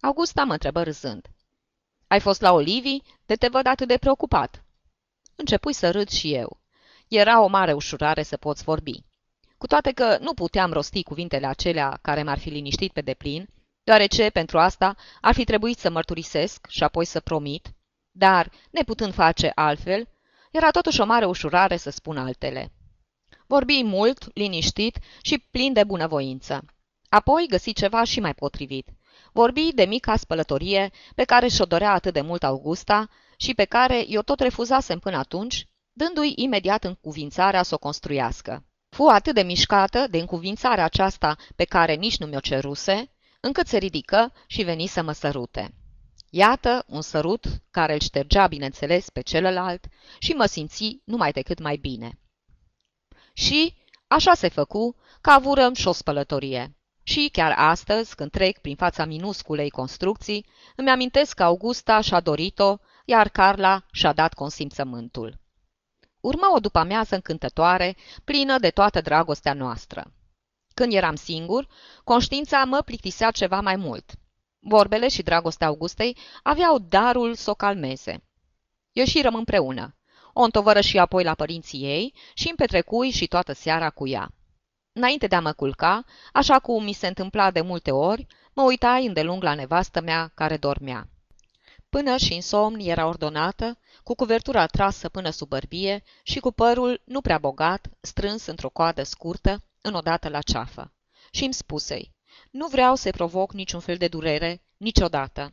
[0.00, 1.26] Augusta mă întrebă râzând.
[2.06, 3.02] Ai fost la Olivii?
[3.26, 4.64] De te văd atât de preocupat.
[5.36, 6.60] Începui să râd și eu.
[7.08, 9.04] Era o mare ușurare să poți vorbi.
[9.62, 13.48] Cu toate că nu puteam rosti cuvintele acelea care m-ar fi liniștit pe deplin,
[13.84, 17.74] deoarece pentru asta ar fi trebuit să mărturisesc și apoi să promit,
[18.10, 20.08] dar, neputând face altfel,
[20.50, 22.72] era totuși o mare ușurare să spun altele.
[23.46, 26.64] Vorbi mult, liniștit și plin de bunăvoință.
[27.08, 28.88] Apoi găsi ceva și mai potrivit.
[29.32, 34.04] Vorbi de mica spălătorie pe care și-o dorea atât de mult Augusta și pe care
[34.08, 38.64] eu tot refuzasem până atunci, dându-i imediat încuvințarea să o construiască.
[38.94, 43.78] Fu atât de mișcată de încuvințarea aceasta pe care nici nu mi-o ceruse, încât se
[43.78, 45.74] ridică și veni să mă sărute.
[46.30, 49.86] Iată un sărut care îl ștergea, bineînțeles, pe celălalt
[50.18, 52.18] și mă simți numai decât mai bine.
[53.32, 53.74] Și
[54.06, 56.76] așa se făcu că avurăm și o spălătorie.
[57.02, 62.76] Și chiar astăzi, când trec prin fața minusculei construcții, îmi amintesc că Augusta și-a dorit-o,
[63.04, 65.41] iar Carla și-a dat consimțământul.
[66.22, 70.12] Urma o după-amiază încântătoare, plină de toată dragostea noastră.
[70.74, 71.68] Când eram singur,
[72.04, 74.12] conștiința mă plictisea ceva mai mult.
[74.58, 78.22] Vorbele și dragostea Augustei aveau darul să o calmeze.
[78.92, 79.96] Ieșirăm împreună.
[80.32, 84.30] O întovără și apoi la părinții ei și îmi petrecui și toată seara cu ea.
[84.92, 89.06] Înainte de a mă culca, așa cum mi se întâmpla de multe ori, mă uitai
[89.06, 91.06] îndelung la nevastă mea care dormea.
[91.88, 97.02] Până și în somn era ordonată, cu cuvertura trasă până sub bărbie și cu părul
[97.04, 100.92] nu prea bogat, strâns într-o coadă scurtă, înodată la ceafă.
[101.30, 102.12] Și îmi spusei,
[102.50, 105.52] nu vreau să-i provoc niciun fel de durere, niciodată.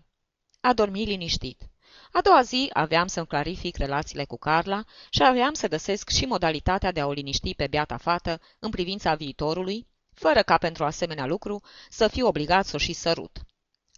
[0.61, 1.69] A dormit liniștit.
[2.11, 6.91] A doua zi aveam să-mi clarific relațiile cu Carla și aveam să găsesc și modalitatea
[6.91, 11.61] de a o liniști pe beata fată în privința viitorului, fără ca pentru asemenea lucru
[11.89, 13.39] să fiu obligat să o și sărut.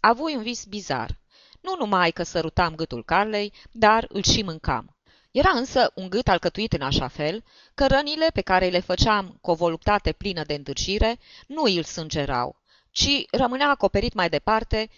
[0.00, 1.18] Avui un vis bizar.
[1.62, 4.96] Nu numai că sărutam gâtul Carlei, dar îl și mâncam.
[5.30, 7.44] Era însă un gât alcătuit în așa fel
[7.74, 12.56] că rănile pe care le făceam cu o voluptate plină de îndârjire nu îl sângerau,
[12.90, 14.90] ci rămânea acoperit mai departe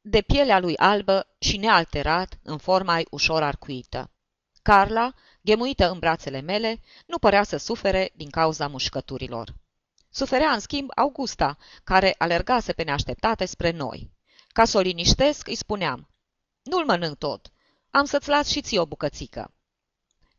[0.00, 4.10] de pielea lui albă și nealterat în forma ușor arcuită.
[4.62, 9.54] Carla, ghemuită în brațele mele, nu părea să sufere din cauza mușcăturilor.
[10.10, 14.10] Suferea, în schimb, Augusta, care alergase pe neașteptate spre noi.
[14.56, 16.08] Ca să o liniștesc, îi spuneam,
[16.62, 17.52] Nu-l mănânc tot,
[17.90, 19.54] am să-ți las și ție o bucățică.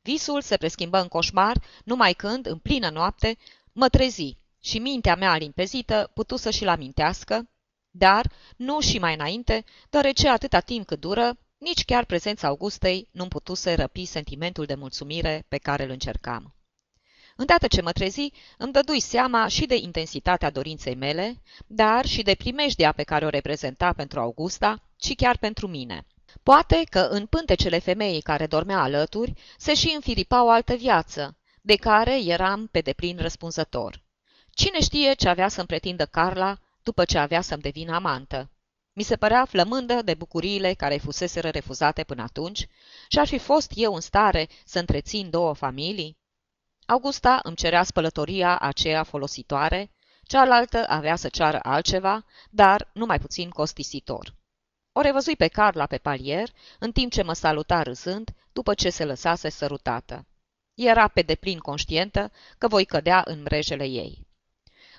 [0.02, 3.38] Visul se preschimbă în coșmar numai când, în plină noapte,
[3.72, 7.50] mă trezi și mintea mea limpezită putu să și-l amintească,
[7.90, 13.30] dar nu și mai înainte, deoarece atâta timp cât dură, nici chiar prezența Augustei nu-mi
[13.30, 16.57] putuse răpi sentimentul de mulțumire pe care îl încercam.
[17.40, 22.36] Îndată ce mă trezi, îmi dădui seama și de intensitatea dorinței mele, dar și de
[22.36, 26.06] primejdea pe care o reprezenta pentru Augusta, și chiar pentru mine.
[26.44, 31.76] Poate că în pântecele femeii care dormea alături se și înfiripa o altă viață, de
[31.76, 34.02] care eram pe deplin răspunzător.
[34.52, 38.50] Cine știe ce avea să-mi pretindă Carla după ce avea să-mi devină amantă?
[38.94, 42.68] Mi se părea flămândă de bucuriile care fuseseră refuzate până atunci
[43.08, 46.17] și ar fi fost eu în stare să întrețin două familii?
[46.90, 49.92] Augusta îmi cerea spălătoria aceea folositoare,
[50.24, 54.34] cealaltă avea să ceară altceva, dar nu mai puțin costisitor.
[54.92, 59.06] O revăzui pe Carla pe palier, în timp ce mă saluta râzând, după ce se
[59.06, 60.26] lăsase sărutată.
[60.74, 64.28] Era pe deplin conștientă că voi cădea în mrejele ei.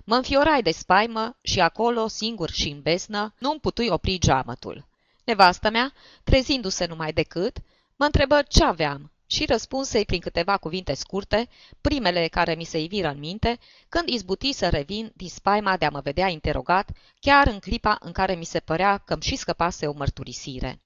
[0.05, 4.89] Mă înfiorai de spaimă și acolo, singur și în besnă, nu-mi putui opri geamătul.
[5.24, 5.93] Nevastă mea,
[6.24, 7.57] trezindu-se numai decât,
[7.97, 11.49] mă întrebă ce aveam și răspunsei prin câteva cuvinte scurte,
[11.81, 13.59] primele care mi se iviră în minte,
[13.89, 18.12] când izbuti să revin din spaima de a mă vedea interogat, chiar în clipa în
[18.12, 20.83] care mi se părea că-mi și scăpase o mărturisire.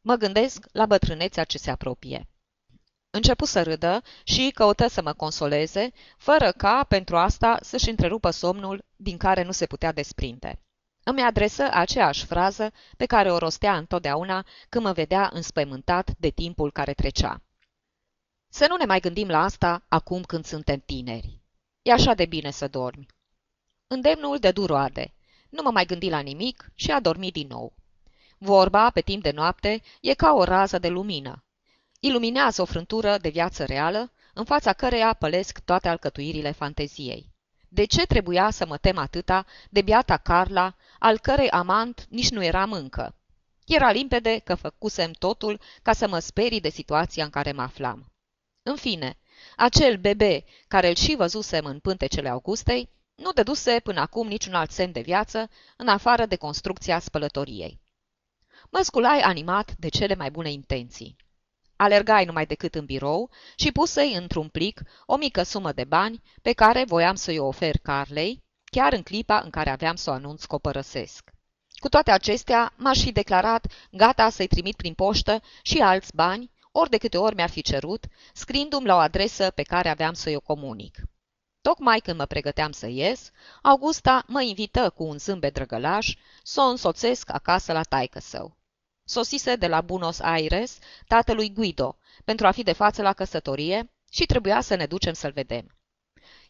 [0.00, 2.28] Mă gândesc la bătrânețea ce se apropie.
[3.10, 8.84] Începu să râdă și căută să mă consoleze, fără ca, pentru asta, să-și întrerupă somnul
[8.96, 10.60] din care nu se putea desprinde.
[11.02, 16.72] Îmi adresă aceeași frază pe care o rostea întotdeauna când mă vedea înspăimântat de timpul
[16.72, 17.42] care trecea.
[18.52, 21.40] Să nu ne mai gândim la asta acum când suntem tineri.
[21.82, 23.06] E așa de bine să dormi.
[23.86, 25.14] Îndemnul de duroade.
[25.48, 27.72] Nu mă mai gândi la nimic și a dormit din nou.
[28.38, 31.44] Vorba, pe timp de noapte, e ca o rază de lumină.
[32.00, 37.32] Iluminează o frântură de viață reală, în fața căreia pălesc toate alcătuirile fanteziei.
[37.68, 42.44] De ce trebuia să mă tem atâta de biata Carla, al cărei amant nici nu
[42.44, 43.14] eram încă?
[43.66, 48.09] Era limpede că făcusem totul ca să mă sperii de situația în care mă aflam.
[48.62, 49.18] În fine,
[49.56, 54.70] acel bebe care îl și văzusem în pântecele Augustei, nu dăduse până acum niciun alt
[54.70, 57.80] semn de viață, în afară de construcția spălătoriei.
[58.70, 61.16] Mă sculai animat de cele mai bune intenții.
[61.76, 66.52] Alergai numai decât în birou și pusei într-un plic o mică sumă de bani pe
[66.52, 70.44] care voiam să-i o ofer Carlei, chiar în clipa în care aveam să o anunț
[70.44, 71.30] că o părăsesc.
[71.74, 76.90] Cu toate acestea, m-aș fi declarat gata să-i trimit prin poștă și alți bani, ori
[76.90, 80.40] de câte ori mi-ar fi cerut, scriindu-mi la o adresă pe care aveam să-i o
[80.40, 80.98] comunic.
[81.60, 83.30] Tocmai când mă pregăteam să ies,
[83.62, 88.56] Augusta mă invită cu un zâmbet drăgălaș să o însoțesc acasă la taică său.
[89.04, 94.26] Sosise de la Buenos Aires tatălui Guido, pentru a fi de față la căsătorie, și
[94.26, 95.74] trebuia să ne ducem să-l vedem.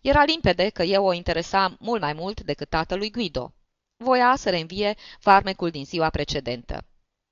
[0.01, 3.55] Era limpede că eu o interesa mult mai mult decât tatălui Guido.
[3.97, 6.87] Voia să reînvie farmecul din ziua precedentă.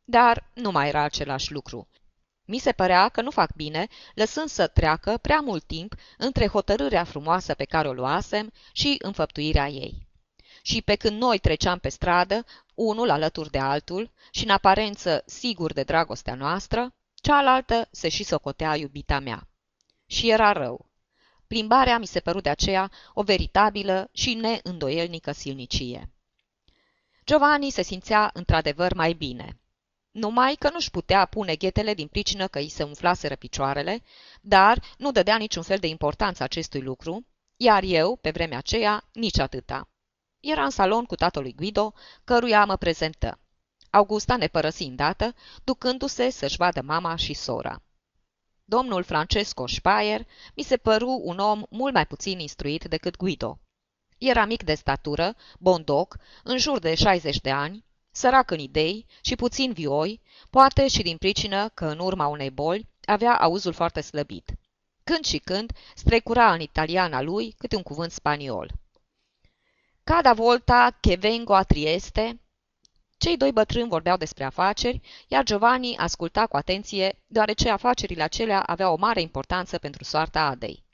[0.05, 1.89] Dar nu mai era același lucru.
[2.51, 7.05] Mi se părea că nu fac bine, lăsând să treacă prea mult timp între hotărârea
[7.05, 10.09] frumoasă pe care o luasem și înfăptuirea ei.
[10.62, 12.44] Și pe când noi treceam pe stradă,
[12.74, 18.76] unul alături de altul, și în aparență sigur de dragostea noastră, cealaltă se și socotea
[18.76, 19.49] iubita mea.
[20.07, 20.90] Și era rău.
[21.46, 26.11] Plimbarea mi se păru de aceea o veritabilă și neîndoielnică silnicie.
[27.24, 29.59] Giovanni se simțea într-adevăr mai bine.
[30.19, 34.03] Numai că nu-și putea pune ghetele din pricină că îi se umflaseră picioarele,
[34.41, 39.39] dar nu dădea niciun fel de importanță acestui lucru, iar eu, pe vremea aceea, nici
[39.39, 39.89] atâta.
[40.41, 41.95] Era în salon cu tatălui Guido,
[42.25, 43.39] căruia mă prezentă.
[43.91, 47.83] Augusta ne părăsi îndată, ducându-se să-și vadă mama și sora.
[48.64, 53.59] Domnul Francesco Speyer mi se păru un om mult mai puțin instruit decât Guido.
[54.19, 57.87] Era mic de statură, bondoc, în jur de 60 de ani,
[58.19, 62.89] sărac în idei și puțin vioi, poate și din pricină că în urma unei boli
[63.05, 64.53] avea auzul foarte slăbit.
[65.05, 68.71] Când și când strecura în italiana lui câte un cuvânt spaniol.
[70.05, 72.41] Cada volta che vengo a Trieste,
[73.19, 78.93] cei doi bătrâni vorbeau despre afaceri, iar Giovanni asculta cu atenție, deoarece afacerile acelea aveau
[78.93, 80.85] o mare importanță pentru soarta Adei.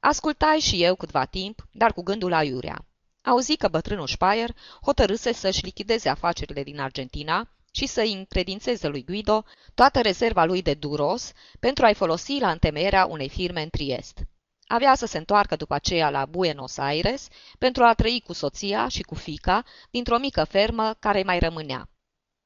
[0.00, 2.84] Ascultai și eu câtva timp, dar cu gândul la Iurea.
[3.26, 9.44] Auzi că bătrânul Speyer hotărâse să-și lichideze afacerile din Argentina și să-i încredințeze lui Guido
[9.74, 14.18] toată rezerva lui de duros pentru a-i folosi la întemeierea unei firme în Triest.
[14.66, 19.02] Avea să se întoarcă după aceea la Buenos Aires pentru a trăi cu soția și
[19.02, 21.88] cu fica dintr-o mică fermă care mai rămânea.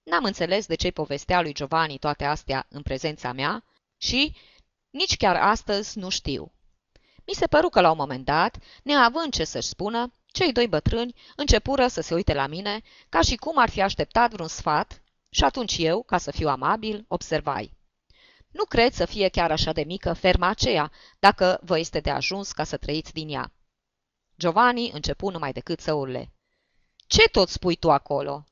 [0.03, 3.65] N-am înțeles de ce povestea lui Giovanni toate astea în prezența mea
[3.97, 4.37] și
[4.91, 6.53] nici chiar astăzi nu știu.
[7.27, 11.15] Mi se păru că la un moment dat, neavând ce să-și spună, cei doi bătrâni
[11.37, 15.45] începură să se uite la mine ca și cum ar fi așteptat vreun sfat și
[15.45, 17.79] atunci eu, ca să fiu amabil, observai.
[18.51, 22.53] Nu cred să fie chiar așa de mică ferma aceea, dacă vă este de ajuns
[22.53, 23.53] ca să trăiți din ea.
[24.39, 26.33] Giovanni începu numai decât să urle.
[27.07, 28.45] Ce tot spui tu acolo?"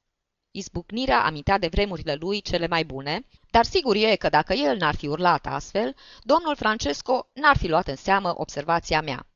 [0.50, 4.94] Izbucnirea amintea de vremurile lui cele mai bune, dar sigur e că dacă el n-ar
[4.94, 9.26] fi urlat astfel, domnul Francesco n-ar fi luat în seamă observația mea.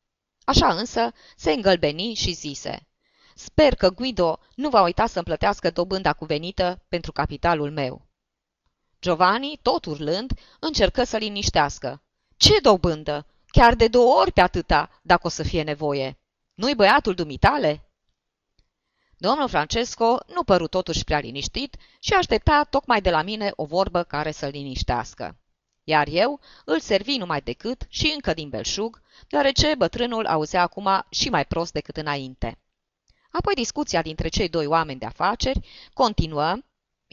[0.44, 2.86] Așa însă se îngălbeni și zise,
[3.34, 8.06] Sper că Guido nu va uita să-mi plătească dobânda cuvenită pentru capitalul meu.
[9.00, 12.02] Giovanni, tot urlând, încercă să liniștească.
[12.36, 13.26] Ce dobândă?
[13.46, 16.18] Chiar de două ori pe atâta, dacă o să fie nevoie.
[16.54, 17.86] Nu-i băiatul dumitale?"
[19.16, 24.02] Domnul Francesco nu păru totuși prea liniștit și aștepta tocmai de la mine o vorbă
[24.02, 25.41] care să-l liniștească.
[25.84, 31.28] Iar eu îl servi numai decât și încă din belșug, deoarece bătrânul auzea acum și
[31.28, 32.58] mai prost decât înainte.
[33.30, 35.60] Apoi discuția dintre cei doi oameni de afaceri
[35.92, 36.58] continuă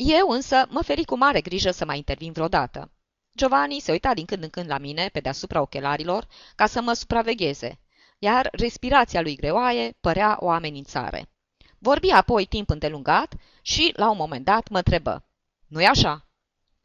[0.01, 2.91] eu însă mă feri cu mare grijă să mai intervin vreodată.
[3.35, 6.93] Giovanni se uita din când în când la mine, pe deasupra ochelarilor, ca să mă
[6.93, 7.79] supravegheze,
[8.17, 11.29] iar respirația lui greoaie părea o amenințare.
[11.77, 15.23] Vorbi apoi timp îndelungat și, la un moment dat, mă întrebă.
[15.67, 16.25] Nu-i așa?"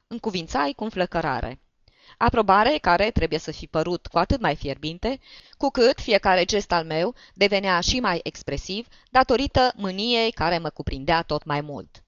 [0.06, 1.60] Încuvințai cu înflăcărare.
[2.18, 5.20] Aprobare care trebuie să fi părut cu atât mai fierbinte,
[5.56, 11.22] cu cât fiecare gest al meu devenea și mai expresiv datorită mâniei care mă cuprindea
[11.22, 12.04] tot mai mult.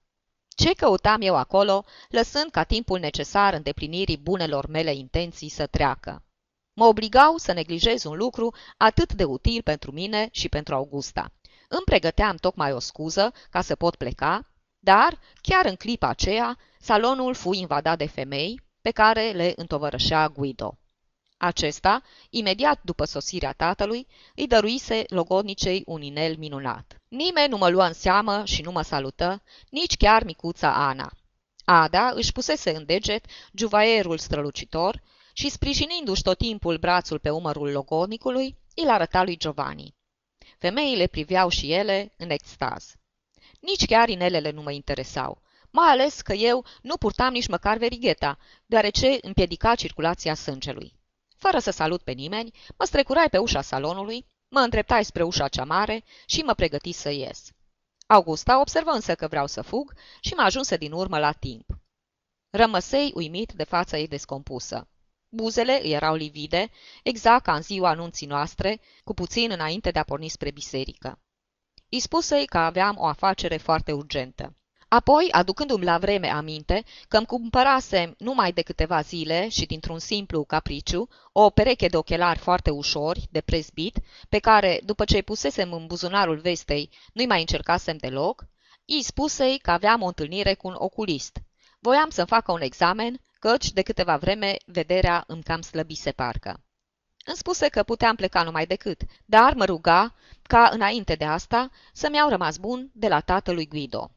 [0.55, 6.23] Ce căutam eu acolo, lăsând ca timpul necesar îndeplinirii bunelor mele intenții să treacă?
[6.73, 11.31] Mă obligau să neglijez un lucru atât de util pentru mine și pentru Augusta.
[11.67, 17.33] Îmi pregăteam tocmai o scuză ca să pot pleca, dar, chiar în clipa aceea, salonul
[17.33, 20.77] fu invadat de femei pe care le întovărășea Guido.
[21.37, 27.01] Acesta, imediat după sosirea tatălui, îi dăruise logodnicei un inel minunat.
[27.07, 31.11] Nimeni nu mă lua în seamă și nu mă salută, nici chiar micuța Ana.
[31.65, 35.01] Ada își pusese în deget juvaierul strălucitor
[35.33, 39.95] și, sprijinindu-și tot timpul brațul pe umărul logodnicului, îl arăta lui Giovanni.
[40.57, 42.95] Femeile priveau și ele în extaz.
[43.59, 45.41] Nici chiar inelele nu mă interesau,
[45.71, 50.93] mai ales că eu nu purtam nici măcar verigheta, deoarece împiedica circulația sângelui.
[51.37, 55.63] Fără să salut pe nimeni, mă strecurai pe ușa salonului, mă îndreptai spre ușa cea
[55.63, 57.51] mare și mă pregăti să ies.
[58.07, 61.65] Augusta observă însă că vreau să fug și mă ajunse din urmă la timp.
[62.49, 64.87] Rămăsei uimit de fața ei descompusă.
[65.29, 66.69] Buzele îi erau livide,
[67.03, 71.19] exact ca în ziua anunții noastre, cu puțin înainte de a porni spre biserică.
[71.89, 74.55] Îi spusei că aveam o afacere foarte urgentă.
[74.89, 80.43] Apoi, aducându-mi la vreme aminte că îmi cumpărasem numai de câteva zile și dintr-un simplu
[80.43, 85.73] capriciu o pereche de ochelari foarte ușori, de presbit, pe care, după ce îi pusesem
[85.73, 88.45] în buzunarul vestei, nu-i mai încercasem deloc,
[88.85, 91.37] îi spusei că aveam o întâlnire cu un oculist.
[91.79, 96.61] Voiam să facă un examen, căci de câteva vreme vederea îmi cam slăbise parcă.
[97.25, 102.15] Îmi spuse că puteam pleca numai decât, dar mă ruga ca, înainte de asta, să-mi
[102.15, 104.11] iau rămas bun de la tatălui Guido.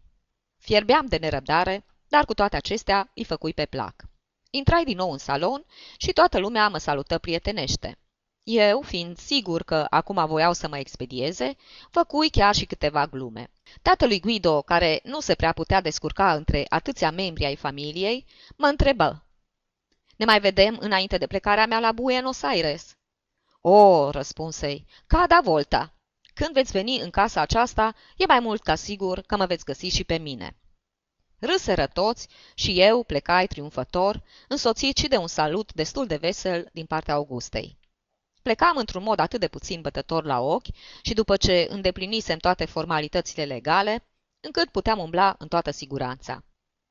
[0.60, 3.94] Fierbeam de nerăbdare, dar cu toate acestea îi făcui pe plac.
[4.50, 5.64] Intrai din nou în salon
[5.96, 7.98] și toată lumea mă salută prietenește.
[8.42, 11.56] Eu, fiind sigur că acum voiau să mă expedieze,
[11.90, 13.50] făcui chiar și câteva glume.
[13.82, 19.24] Tatălui Guido, care nu se prea putea descurca între atâția membri ai familiei, mă întrebă.
[20.16, 22.96] Ne mai vedem înainte de plecarea mea la Buenos Aires?"
[23.60, 25.94] O, răspunsei, cada volta.
[26.34, 29.86] Când veți veni în casa aceasta, e mai mult ca sigur că mă veți găsi
[29.86, 30.56] și pe mine."
[31.38, 36.86] Râseră toți și eu plecai triumfător, însoțit și de un salut destul de vesel din
[36.86, 37.78] partea Augustei.
[38.42, 40.68] Plecam într-un mod atât de puțin bătător la ochi
[41.02, 44.08] și după ce îndeplinisem toate formalitățile legale,
[44.40, 46.44] încât puteam umbla în toată siguranța.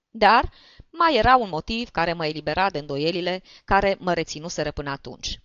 [0.10, 0.52] Dar
[0.90, 5.40] mai era un motiv care mă elibera de îndoielile care mă reținuseră până atunci.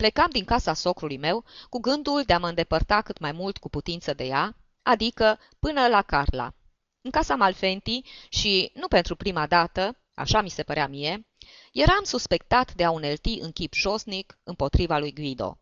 [0.00, 3.68] Plecam din casa socrului meu cu gândul de a mă îndepărta cât mai mult cu
[3.68, 6.54] putință de ea, adică până la Carla.
[7.00, 11.26] În casa Malfenti și, nu pentru prima dată, așa mi se părea mie,
[11.72, 15.58] eram suspectat de a unelti în chip josnic împotriva lui Guido.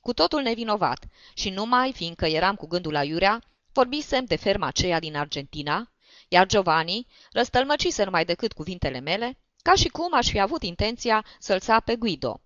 [0.00, 1.04] Cu totul nevinovat
[1.34, 5.92] și numai fiindcă eram cu gândul la Iurea, vorbisem de ferma aceea din Argentina,
[6.28, 11.60] iar Giovanni răstălmăcise numai decât cuvintele mele, ca și cum aș fi avut intenția să-l
[11.84, 12.40] pe Guido.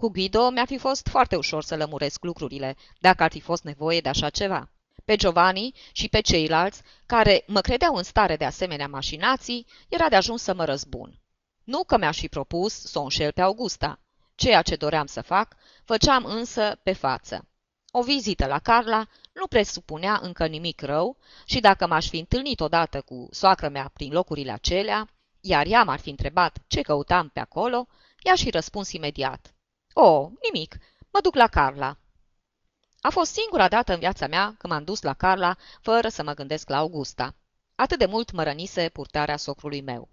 [0.00, 4.00] Cu Guido mi-ar fi fost foarte ușor să lămuresc lucrurile, dacă ar fi fost nevoie
[4.00, 4.70] de așa ceva.
[5.04, 10.16] Pe Giovanni și pe ceilalți, care mă credeau în stare de asemenea mașinații, era de
[10.16, 11.20] ajuns să mă răzbun.
[11.64, 14.00] Nu că mi-aș fi propus să o înșel pe Augusta.
[14.34, 17.48] Ceea ce doream să fac, făceam însă pe față.
[17.90, 23.00] O vizită la Carla nu presupunea încă nimic rău și dacă m-aș fi întâlnit odată
[23.00, 25.08] cu soacră mea prin locurile acelea,
[25.40, 27.86] iar ea m-ar fi întrebat ce căutam pe acolo,
[28.22, 29.54] i-aș fi răspuns imediat.
[29.92, 30.76] O, nimic,
[31.10, 31.96] mă duc la Carla.
[33.00, 36.34] A fost singura dată în viața mea când m-am dus la Carla fără să mă
[36.34, 37.34] gândesc la Augusta.
[37.74, 40.08] Atât de mult mă rănise purtarea socrului meu.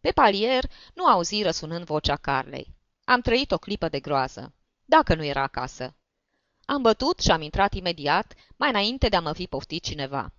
[0.00, 0.64] Pe palier
[0.94, 2.74] nu auzi răsunând vocea Carlei.
[3.04, 4.52] Am trăit o clipă de groază.
[4.84, 5.94] Dacă nu era acasă.
[6.64, 10.32] Am bătut și am intrat imediat, mai înainte de a mă fi poftit cineva.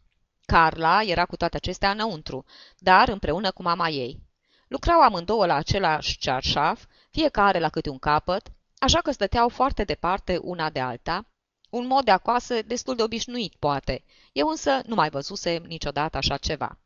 [0.46, 2.46] Carla era cu toate acestea înăuntru,
[2.78, 4.20] dar împreună cu mama ei.
[4.68, 10.38] Lucrau amândouă la același cearșaf, fiecare la câte un capăt, așa că stăteau foarte departe
[10.38, 11.26] una de alta,
[11.70, 14.04] un mod de acoasă destul de obișnuit, poate.
[14.32, 16.78] Eu însă nu mai văzusem niciodată așa ceva.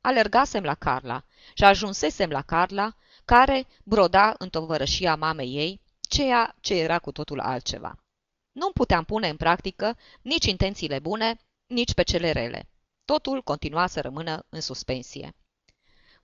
[0.00, 1.24] Alergasem la Carla
[1.54, 7.40] și ajunsesem la Carla, care broda în tovărășia mamei ei, ceea ce era cu totul
[7.40, 7.98] altceva.
[8.52, 12.68] Nu puteam pune în practică nici intențiile bune, nici pe cele rele.
[13.04, 15.34] Totul continua să rămână în suspensie.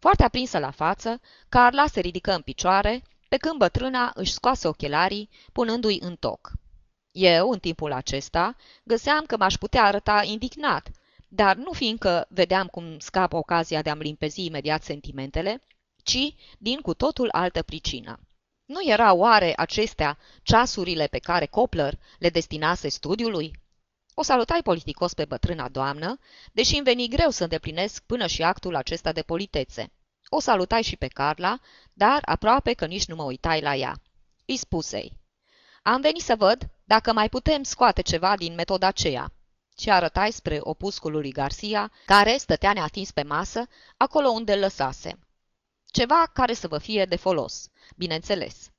[0.03, 5.29] Foarte aprinsă la față, Carla se ridică în picioare, pe când bătrâna își scoase ochelarii,
[5.53, 6.53] punându-i în toc.
[7.11, 10.91] Eu, în timpul acesta, găseam că m-aș putea arăta indignat,
[11.29, 15.63] dar nu fiindcă vedeam cum scap ocazia de a-mi limpezi imediat sentimentele,
[16.03, 18.19] ci din cu totul altă pricină.
[18.65, 23.61] Nu era oare acestea ceasurile pe care Copler le destinase studiului?
[24.15, 26.19] O salutai politicos pe bătrâna doamnă,
[26.53, 29.93] deși îmi veni greu să îndeplinesc până și actul acesta de politețe.
[30.29, 31.59] O salutai și pe Carla,
[31.93, 33.95] dar aproape că nici nu mă uitai la ea.
[34.47, 35.21] Îi spusei,
[35.83, 39.33] am venit să văd dacă mai putem scoate ceva din metoda aceea.
[39.79, 45.19] Și arătai spre opusculul lui Garcia, care stătea neatins pe masă, acolo unde îl lăsase.
[45.87, 48.71] Ceva care să vă fie de folos, bineînțeles.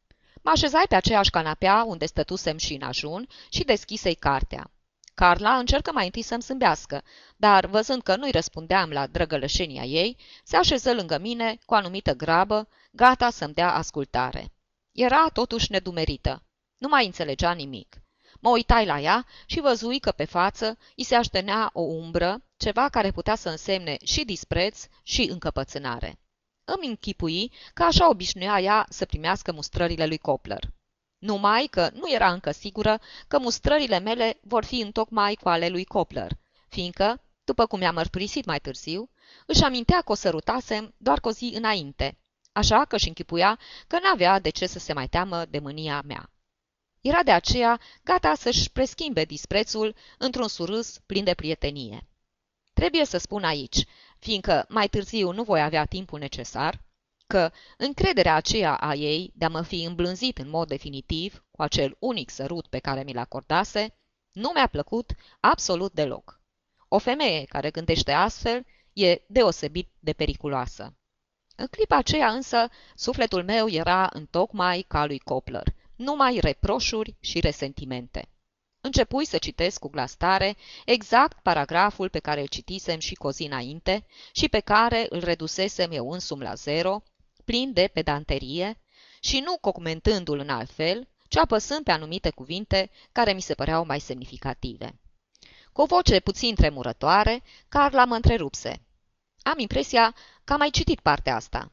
[0.41, 4.71] Mă așezai pe aceeași canapea unde stătusem și în ajun și deschisei cartea.
[5.13, 7.03] Carla încercă mai întâi să-mi zâmbească,
[7.35, 12.67] dar văzând că nu-i răspundeam la drăgălășenia ei, se așeză lângă mine cu anumită grabă,
[12.91, 14.51] gata să-mi dea ascultare.
[14.91, 16.43] Era totuși nedumerită.
[16.77, 17.97] Nu mai înțelegea nimic.
[18.39, 22.89] Mă uitai la ea și văzui că pe față îi se aștenea o umbră, ceva
[22.89, 26.19] care putea să însemne și dispreț și încăpățânare.
[26.65, 30.69] Îmi închipui că așa obișnuia ea să primească mustrările lui Copler.
[31.23, 35.85] Numai că nu era încă sigură că mustrările mele vor fi întocmai cu ale lui
[35.85, 36.31] Copler,
[36.69, 39.09] fiindcă, după cum mi-a mărturisit mai târziu,
[39.45, 42.17] își amintea că o sărutasem doar cu o zi înainte,
[42.51, 46.31] așa că își închipuia că n-avea de ce să se mai teamă de mânia mea.
[47.01, 52.07] Era de aceea gata să-și preschimbe disprețul într-un surâs plin de prietenie.
[52.73, 53.83] Trebuie să spun aici,
[54.19, 56.81] fiindcă mai târziu nu voi avea timpul necesar,
[57.33, 61.95] că încrederea aceea a ei de a mă fi îmblânzit în mod definitiv cu acel
[61.99, 63.95] unic sărut pe care mi-l acordase,
[64.31, 66.41] nu mi-a plăcut absolut deloc.
[66.87, 70.97] O femeie care gândește astfel e deosebit de periculoasă.
[71.55, 78.27] În clipa aceea însă, sufletul meu era întocmai ca lui Copler, numai reproșuri și resentimente.
[78.81, 80.55] Începui să citesc cu glas tare
[80.85, 86.09] exact paragraful pe care îl citisem și cozi înainte și pe care îl redusesem eu
[86.11, 87.03] însum la zero,
[87.45, 88.81] plin de pedanterie
[89.19, 93.85] și nu comentându-l în alt fel, ci apăsând pe anumite cuvinte care mi se păreau
[93.85, 94.99] mai semnificative.
[95.71, 98.81] Cu o voce puțin tremurătoare, Carla mă întrerupse.
[99.41, 101.71] Am impresia că am mai citit partea asta.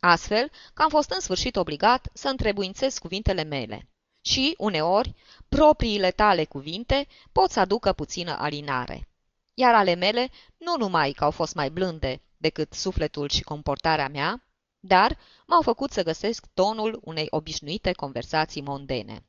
[0.00, 3.88] Astfel că am fost în sfârșit obligat să întrebuințez cuvintele mele.
[4.20, 5.14] Și, uneori,
[5.48, 9.08] propriile tale cuvinte pot să aducă puțină alinare.
[9.54, 14.44] Iar ale mele, nu numai că au fost mai blânde decât sufletul și comportarea mea,
[14.86, 19.24] dar m-au făcut să găsesc tonul unei obișnuite conversații mondene.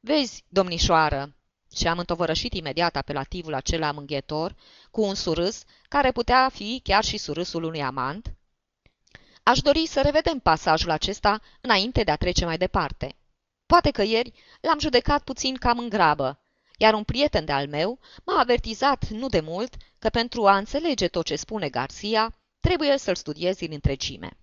[0.00, 1.34] Vezi, domnișoară,
[1.74, 4.54] și am întovărășit imediat apelativul acela mânghetor,
[4.90, 8.34] cu un surâs, care putea fi chiar și surâsul unui amant,
[9.42, 13.16] aș dori să revedem pasajul acesta înainte de a trece mai departe.
[13.66, 16.40] Poate că ieri l-am judecat puțin cam în grabă,
[16.76, 21.24] iar un prieten de-al meu m-a avertizat nu de mult că pentru a înțelege tot
[21.24, 24.36] ce spune Garcia, trebuie să-l studiezi în întregime.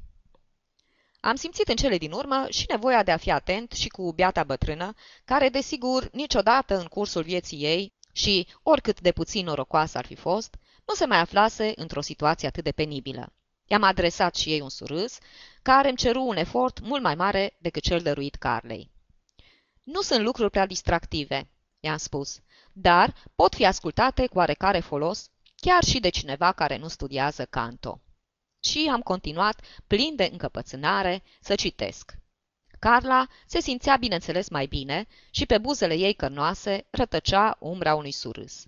[1.22, 4.44] Am simțit în cele din urmă și nevoia de a fi atent și cu biata
[4.44, 4.94] bătrână,
[5.26, 10.56] care, desigur, niciodată în cursul vieții ei și, oricât de puțin norocoasă ar fi fost,
[10.86, 13.34] nu se mai aflase într-o situație atât de penibilă.
[13.66, 15.18] I-am adresat și ei un surâs,
[15.62, 18.92] care îmi ceru un efort mult mai mare decât cel dăruit Carlei.
[19.84, 21.50] Nu sunt lucruri prea distractive,
[21.80, 22.40] i-am spus,
[22.74, 28.02] dar pot fi ascultate cu oarecare folos chiar și de cineva care nu studiază canto
[28.60, 32.14] și am continuat, plin de încăpățânare, să citesc.
[32.80, 38.66] Carla se simțea, bineînțeles, mai bine și pe buzele ei cărnoase rătăcea umbra unui surâs.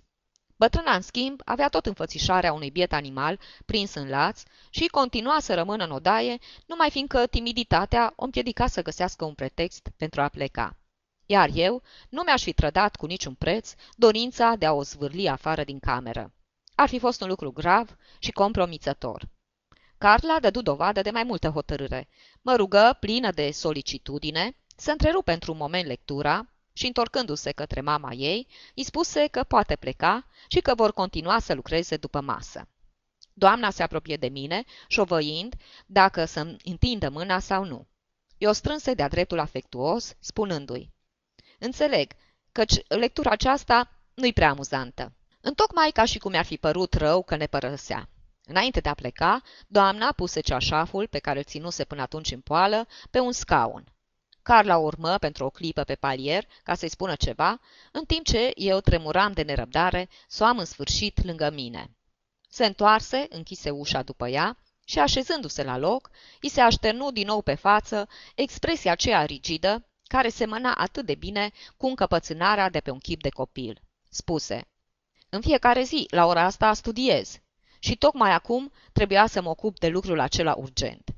[0.56, 5.54] Bătrâna, în schimb, avea tot înfățișarea unui biet animal prins în laț și continua să
[5.54, 10.76] rămână în odaie, numai fiindcă timiditatea o împiedica să găsească un pretext pentru a pleca.
[11.26, 15.64] Iar eu nu mi-aș fi trădat cu niciun preț dorința de a o zvârli afară
[15.64, 16.32] din cameră.
[16.74, 19.28] Ar fi fost un lucru grav și compromițător.
[20.02, 22.08] Carla dădu dovadă de mai multă hotărâre.
[22.40, 28.12] Mă rugă, plină de solicitudine, să întrerup pentru un moment lectura și, întorcându-se către mama
[28.12, 32.68] ei, îi spuse că poate pleca și că vor continua să lucreze după masă.
[33.32, 35.54] Doamna se apropie de mine, șovăind
[35.86, 37.86] dacă să-mi întindă mâna sau nu.
[38.38, 40.90] Eu strânse de-a dreptul afectuos, spunându-i.
[41.58, 42.12] Înțeleg,
[42.52, 45.12] căci lectura aceasta nu-i prea amuzantă.
[45.40, 48.08] Întocmai ca și cum mi-ar fi părut rău că ne părăsea.
[48.44, 52.86] Înainte de a pleca, doamna puse ceașaful pe care îl ținuse până atunci în poală
[53.10, 53.92] pe un scaun.
[54.42, 57.60] Carla urmă pentru o clipă pe palier ca să-i spună ceva,
[57.92, 61.90] în timp ce eu tremuram de nerăbdare să o am în sfârșit lângă mine.
[62.48, 67.42] Se întoarse, închise ușa după ea și, așezându-se la loc, îi se așternu din nou
[67.42, 72.98] pe față expresia aceea rigidă care semăna atât de bine cu încăpățânarea de pe un
[72.98, 73.80] chip de copil.
[74.08, 74.68] Spuse,
[75.28, 77.40] În fiecare zi, la ora asta, studiez
[77.84, 81.14] și tocmai acum trebuia să mă ocup de lucrul acela urgent.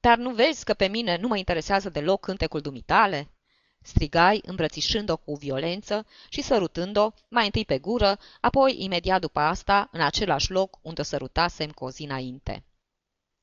[0.00, 3.30] Dar nu vezi că pe mine nu mă interesează deloc cântecul dumitale?"
[3.82, 10.00] strigai, îmbrățișând-o cu violență și sărutând-o, mai întâi pe gură, apoi imediat după asta, în
[10.00, 12.64] același loc unde o sărutasem cu o zi înainte.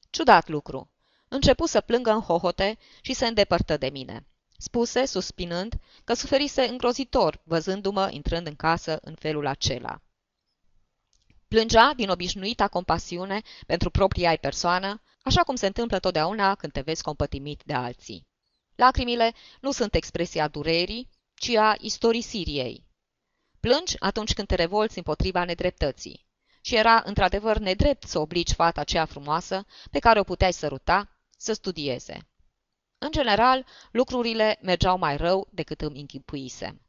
[0.09, 0.89] Ciudat lucru.
[1.27, 4.25] Începu să plângă în hohote și se îndepărtă de mine.
[4.57, 5.73] Spuse, suspinând,
[6.03, 10.01] că suferise îngrozitor, văzându-mă intrând în casă în felul acela.
[11.54, 16.82] Plângea din obișnuita compasiune pentru propria ei persoană, așa cum se întâmplă totdeauna când te
[16.82, 18.28] vezi compătimit de alții.
[18.76, 22.86] Lacrimile nu sunt expresia durerii, ci a istorisirii ei.
[23.60, 26.26] Plângi atunci când te revolți împotriva nedreptății.
[26.62, 31.54] Și era într-adevăr nedrept să obligi fata aceea frumoasă pe care o puteai săruta să
[31.54, 32.28] studieze.
[32.97, 36.82] În general, lucrurile mergeau mai rău decât îmi închipuisem.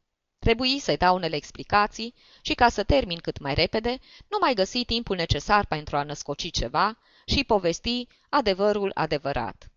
[0.45, 4.85] Trebuie să-i dau unele explicații și ca să termin cât mai repede, nu mai găsi
[4.85, 9.71] timpul necesar pentru a născoci ceva și povesti adevărul adevărat.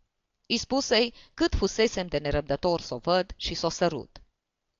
[0.45, 4.21] Îi spusei cât fusesem de nerăbdător să o văd și să o sărut.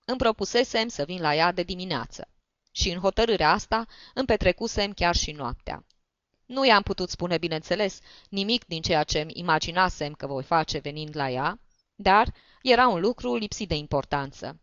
[0.06, 2.28] Îmi propusesem să vin la ea de dimineață
[2.72, 5.86] și în hotărârea asta îmi petrecusem chiar și noaptea.
[6.46, 11.16] Nu i-am putut spune, bineînțeles, nimic din ceea ce îmi imaginasem că voi face venind
[11.16, 11.60] la ea,
[11.96, 14.60] dar era un lucru lipsit de importanță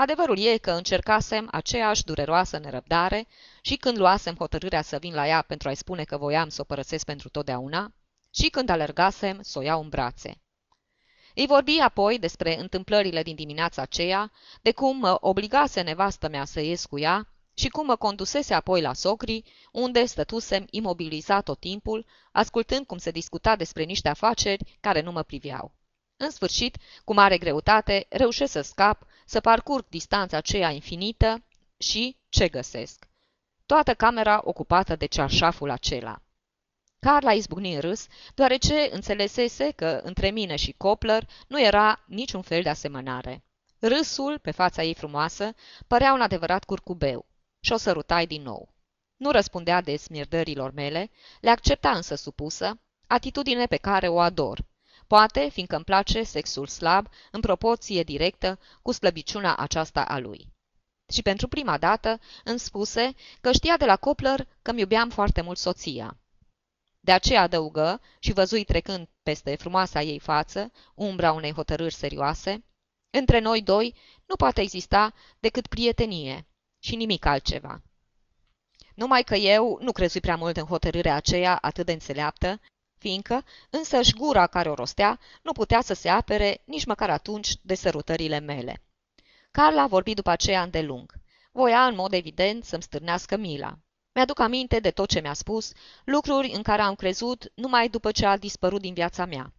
[0.00, 3.26] Adevărul e că încercasem aceeași dureroasă nerăbdare
[3.60, 6.64] și când luasem hotărârea să vin la ea pentru a-i spune că voiam să o
[6.64, 7.92] părăsesc pentru totdeauna
[8.34, 10.40] și când alergasem să o iau în brațe.
[11.34, 14.32] Îi vorbi apoi despre întâmplările din dimineața aceea,
[14.62, 18.80] de cum mă obligase nevastă mea să ies cu ea și cum mă condusese apoi
[18.80, 25.00] la socrii, unde stătusem imobilizat tot timpul, ascultând cum se discuta despre niște afaceri care
[25.00, 25.72] nu mă priveau.
[26.22, 31.44] În sfârșit, cu mare greutate, reușesc să scap, să parcurg distanța aceea infinită
[31.76, 33.08] și ce găsesc?
[33.66, 36.22] Toată camera ocupată de cearșaful acela.
[36.98, 42.62] Carla izbucni în râs, deoarece înțelesese că între mine și Copler nu era niciun fel
[42.62, 43.44] de asemănare.
[43.78, 45.54] Râsul, pe fața ei frumoasă,
[45.86, 47.26] părea un adevărat curcubeu
[47.60, 48.74] și o sărutai din nou.
[49.16, 51.10] Nu răspundea de smirdărilor mele,
[51.40, 54.68] le accepta însă supusă, atitudine pe care o ador.
[55.10, 60.48] Poate, fiindcă îmi place sexul slab, în proporție directă cu slăbiciunea aceasta a lui.
[61.12, 65.40] Și pentru prima dată îmi spuse că știa de la Copler că mi iubeam foarte
[65.40, 66.16] mult soția.
[67.00, 72.64] De aceea adăugă și văzui trecând peste frumoasa ei față, umbra unei hotărâri serioase,
[73.10, 73.94] între noi doi
[74.26, 76.46] nu poate exista decât prietenie
[76.78, 77.82] și nimic altceva.
[78.94, 82.60] Numai că eu nu crezui prea mult în hotărârea aceea atât de înțeleaptă,
[83.00, 87.74] fiindcă însăși gura care o rostea nu putea să se apere nici măcar atunci de
[87.74, 88.82] sărutările mele.
[89.50, 91.12] Carla vorbi după aceea îndelung.
[91.52, 93.78] Voia în mod evident să-mi stârnească mila.
[94.14, 95.72] Mi-aduc aminte de tot ce mi-a spus,
[96.04, 99.52] lucruri în care am crezut numai după ce a dispărut din viața mea.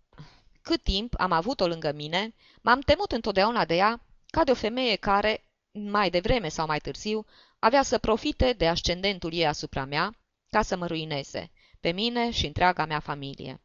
[0.62, 4.96] Cât timp am avut-o lângă mine, m-am temut întotdeauna de ea ca de o femeie
[4.96, 7.26] care, mai devreme sau mai târziu,
[7.60, 10.16] avea să profite de ascendentul ei asupra mea
[10.50, 11.52] ca să mă ruineze,
[11.82, 13.62] pe mine și întreaga mea familie.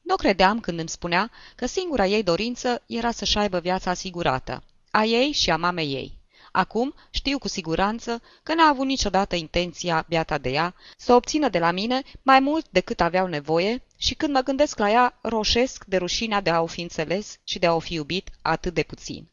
[0.00, 5.04] Nu credeam când îmi spunea că singura ei dorință era să-și aibă viața asigurată, a
[5.04, 6.20] ei și a mamei ei.
[6.52, 11.58] Acum știu cu siguranță că n-a avut niciodată intenția, beata de ea, să obțină de
[11.58, 15.96] la mine mai mult decât aveau nevoie și când mă gândesc la ea, roșesc de
[15.96, 19.28] rușinea de a o fi înțeles și de a o fi iubit atât de puțin.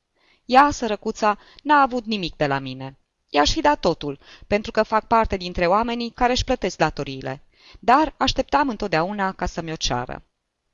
[0.45, 2.97] Ea, sărăcuța, n-a avut nimic de la mine.
[3.29, 7.43] I-aș fi dat totul, pentru că fac parte dintre oamenii care își plătesc datoriile.
[7.79, 10.23] Dar așteptam întotdeauna ca să-mi o ceară.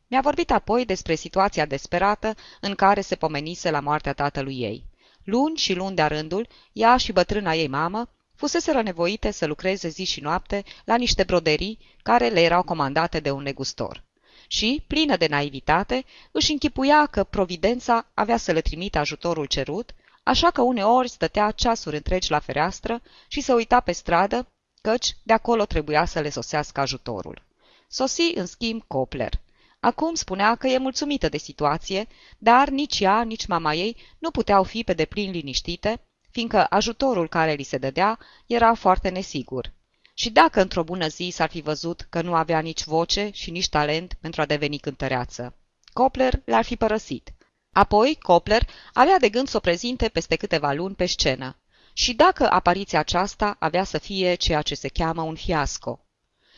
[0.07, 4.85] Mi-a vorbit apoi despre situația desperată în care se pomenise la moartea tatălui ei.
[5.23, 10.03] Luni și luni de-a rândul, ea și bătrâna ei mamă fuseseră nevoite să lucreze zi
[10.03, 14.03] și noapte la niște broderii care le erau comandate de un negustor.
[14.47, 20.51] Și, plină de naivitate, își închipuia că providența avea să le trimită ajutorul cerut, așa
[20.51, 24.47] că uneori stătea ceasuri întregi la fereastră și se uita pe stradă,
[24.85, 27.43] căci de acolo trebuia să le sosească ajutorul.
[27.87, 29.41] Sosi, în schimb, Copler.
[29.79, 32.07] Acum spunea că e mulțumită de situație,
[32.37, 37.53] dar nici ea, nici mama ei nu puteau fi pe deplin liniștite, fiindcă ajutorul care
[37.53, 39.73] li se dădea era foarte nesigur.
[40.13, 43.69] Și dacă într-o bună zi s-ar fi văzut că nu avea nici voce și nici
[43.69, 45.55] talent pentru a deveni cântăreață,
[45.93, 47.33] Copler l-ar fi părăsit.
[47.71, 51.57] Apoi, Copler avea de gând să o prezinte peste câteva luni pe scenă.
[51.97, 55.99] Și dacă apariția aceasta avea să fie ceea ce se cheamă un fiasco.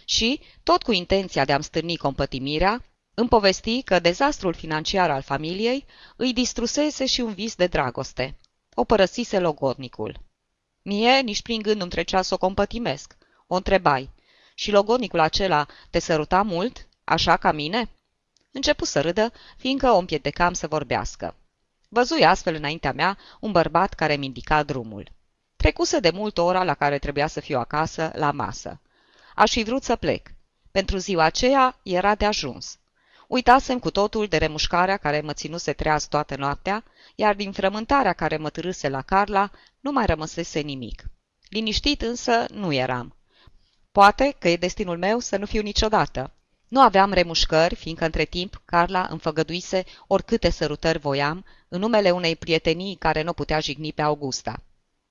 [0.05, 2.83] Și, tot cu intenția de a-mi stârni compătimirea,
[3.13, 5.85] îmi povesti că dezastrul financiar al familiei
[6.15, 8.37] îi distrusese și un vis de dragoste.
[8.73, 10.19] O părăsise logodnicul.
[10.81, 13.17] Mie nici prin gând nu-mi trecea să o compătimesc.
[13.47, 14.09] O întrebai.
[14.55, 17.89] Și logodnicul acela te săruta mult, așa ca mine?
[18.51, 21.35] Începu să râdă, fiindcă o împiedecam să vorbească.
[21.89, 25.15] Văzui astfel înaintea mea un bărbat care mi indica drumul.
[25.57, 28.79] Trecuse de mult ora la care trebuia să fiu acasă, la masă.
[29.35, 30.31] Aș fi vrut să plec.
[30.71, 32.79] Pentru ziua aceea era de ajuns.
[33.27, 36.83] Uitasem cu totul de remușcarea care mă ținuse treaz toată noaptea,
[37.15, 41.03] iar din frământarea care mă târâse la Carla nu mai rămăsese nimic.
[41.49, 43.15] Liniștit însă nu eram.
[43.91, 46.31] Poate că e destinul meu să nu fiu niciodată.
[46.67, 52.35] Nu aveam remușcări, fiindcă între timp Carla îmi făgăduise oricâte sărutări voiam, în numele unei
[52.35, 54.61] prietenii care nu putea jigni pe Augusta.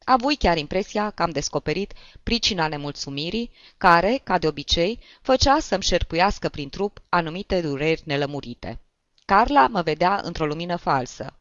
[0.09, 1.93] Avui chiar impresia că am descoperit
[2.23, 8.81] pricina nemulțumirii, care, ca de obicei, făcea să-mi șerpuiască prin trup anumite dureri nelămurite.
[9.25, 11.39] Carla mă vedea într-o lumină falsă.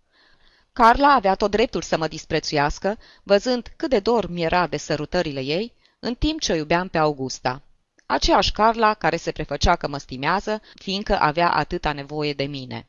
[0.73, 5.41] Carla avea tot dreptul să mă disprețuiască, văzând cât de dor mi era de sărutările
[5.41, 7.61] ei, în timp ce o iubeam pe Augusta.
[8.05, 12.87] Aceeași Carla care se prefăcea că mă stimează, fiindcă avea atâta nevoie de mine.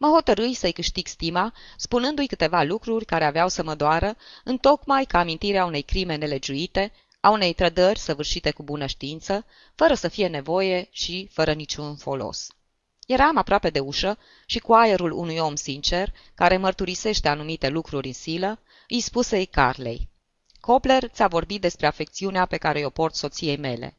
[0.00, 5.18] Mă hotărâi să-i câștig stima, spunându-i câteva lucruri care aveau să mă doară, întocmai ca
[5.18, 9.44] amintirea unei crime nelegiuite, a unei trădări săvârșite cu bună știință,
[9.74, 12.46] fără să fie nevoie și fără niciun folos.
[13.06, 18.12] Eram aproape de ușă și cu aerul unui om sincer, care mărturisește anumite lucruri în
[18.12, 20.08] silă, îi spuse-i Carlei.
[20.60, 23.96] Copler ți-a vorbit despre afecțiunea pe care o port soției mele.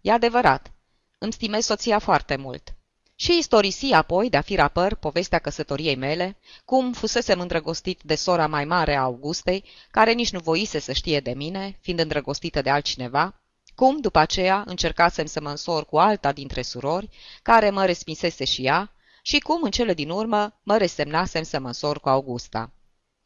[0.00, 0.72] E adevărat.
[1.18, 2.74] Îmi stimez soția foarte mult.
[3.22, 8.64] Și istorisi apoi, de-a fi rapăr, povestea căsătoriei mele, cum fusesem îndrăgostit de sora mai
[8.64, 13.34] mare a Augustei, care nici nu voise să știe de mine, fiind îndrăgostită de altcineva,
[13.74, 17.08] cum, după aceea, încercasem să mă însor cu alta dintre surori,
[17.42, 18.92] care mă respinsese și ea,
[19.22, 22.70] și cum, în cele din urmă, mă resemnasem să mă însor cu Augusta.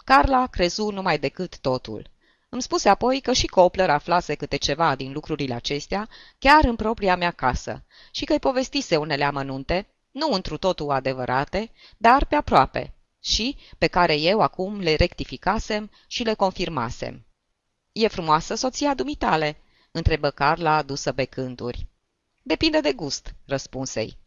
[0.05, 2.11] Carla crezu numai decât totul.
[2.55, 7.17] Îmi spuse apoi că și Copler aflase câte ceva din lucrurile acestea, chiar în propria
[7.17, 13.57] mea casă, și că-i povestise unele amănunte, nu întru totul adevărate, dar pe aproape, și
[13.79, 17.27] pe care eu acum le rectificasem și le confirmasem.
[17.93, 19.57] E frumoasă soția dumitale?"
[19.91, 21.87] întrebă Carla adusă becânduri.
[22.43, 24.19] Depinde de gust," răspunsei.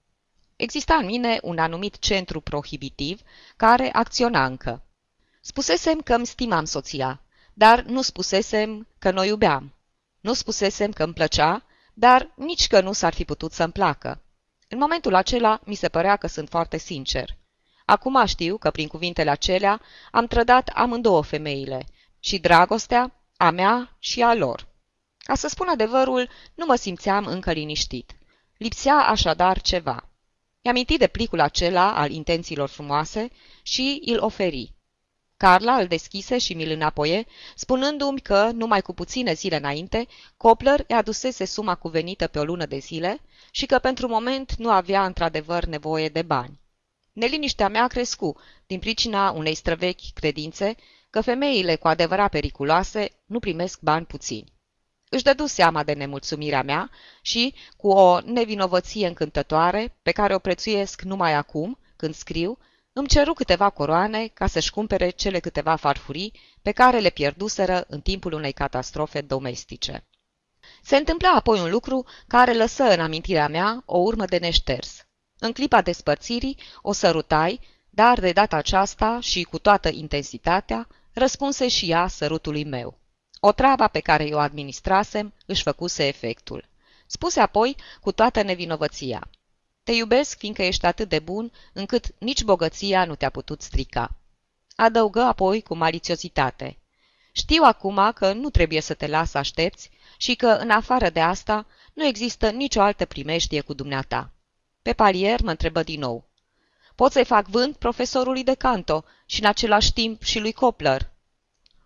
[0.55, 3.21] Exista în mine un anumit centru prohibitiv
[3.55, 4.82] care acționa încă.
[5.41, 7.21] Spusesem că îmi stimam soția,
[7.58, 9.74] dar nu spusesem că noi iubeam.
[10.20, 14.22] Nu spusesem că îmi plăcea, dar nici că nu s-ar fi putut să-mi placă.
[14.68, 17.38] În momentul acela mi se părea că sunt foarte sincer.
[17.86, 19.82] Acum știu că prin cuvintele acelea
[20.12, 21.86] am trădat amândouă femeile,
[22.20, 24.68] și dragostea, a mea și a lor.
[25.18, 28.12] Ca să spun adevărul, nu mă simțeam încă liniștit.
[28.58, 30.10] Lipsea așadar ceva.
[30.62, 33.30] I-am de plicul acela al intențiilor frumoase
[33.62, 34.76] și îl oferi.
[35.38, 37.26] Carla îl deschise și mi-l înapoie,
[37.56, 40.08] spunându-mi că, numai cu puține zile înainte,
[40.38, 43.22] Copler i adusese suma cuvenită pe o lună de zile
[43.52, 46.60] și că pentru moment nu avea într-adevăr nevoie de bani.
[47.14, 48.36] Neliniștea mea crescu
[48.68, 50.76] din pricina unei străvechi credințe
[51.10, 54.54] că femeile cu adevărat periculoase nu primesc bani puțini.
[55.10, 56.90] Își dădu seama de nemulțumirea mea
[57.22, 62.58] și, cu o nevinovăție încântătoare, pe care o prețuiesc numai acum, când scriu,
[62.98, 68.02] îmi ceru câteva coroane ca să-și cumpere cele câteva farfurii pe care le pierduseră în
[68.02, 70.08] timpul unei catastrofe domestice.
[70.82, 75.06] Se întâmpla apoi un lucru care lăsă în amintirea mea o urmă de neșters.
[75.39, 81.89] În clipa despărțirii o sărutai, dar de data aceasta și cu toată intensitatea, răspunse și
[81.89, 83.00] ea sărutului meu.
[83.39, 86.70] O trava pe care o administrasem își făcuse efectul.
[87.06, 89.30] Spuse apoi cu toată nevinovăția.
[89.88, 94.16] Te iubesc fiindcă ești atât de bun încât nici bogăția nu te-a putut strica.
[94.76, 96.78] Adăugă apoi cu malițiozitate.
[97.32, 101.20] Știu acum că nu trebuie să te las să aștepți și că, în afară de
[101.20, 104.32] asta, nu există nicio altă primejdie cu dumneata.
[104.82, 106.30] Pe palier mă întrebă din nou.
[106.96, 111.10] Pot să-i fac vânt profesorului de canto și în același timp și lui Copler?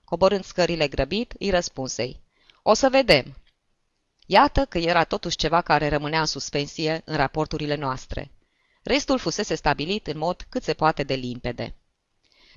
[0.04, 2.20] Coborând scările grăbit, îi răspunsei.
[2.62, 3.36] O să vedem.
[4.34, 8.32] Iată că era totuși ceva care rămânea în suspensie în raporturile noastre.
[8.84, 11.76] Restul fusese stabilit în mod cât se poate de limpede.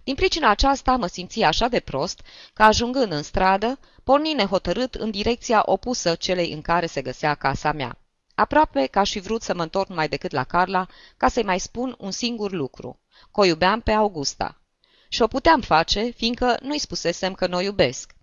[0.05, 2.21] Din pricina aceasta mă simți așa de prost
[2.53, 7.73] că, ajungând în stradă, porni nehotărât în direcția opusă celei în care se găsea casa
[7.73, 7.99] mea.
[8.35, 11.61] Aproape că aș fi vrut să mă întorc mai decât la Carla ca să-i mai
[11.61, 13.01] spun un singur lucru,
[13.33, 14.61] că o iubeam pe Augusta.
[15.09, 18.14] Și o puteam face, fiindcă nu-i spusesem că nu o iubesc.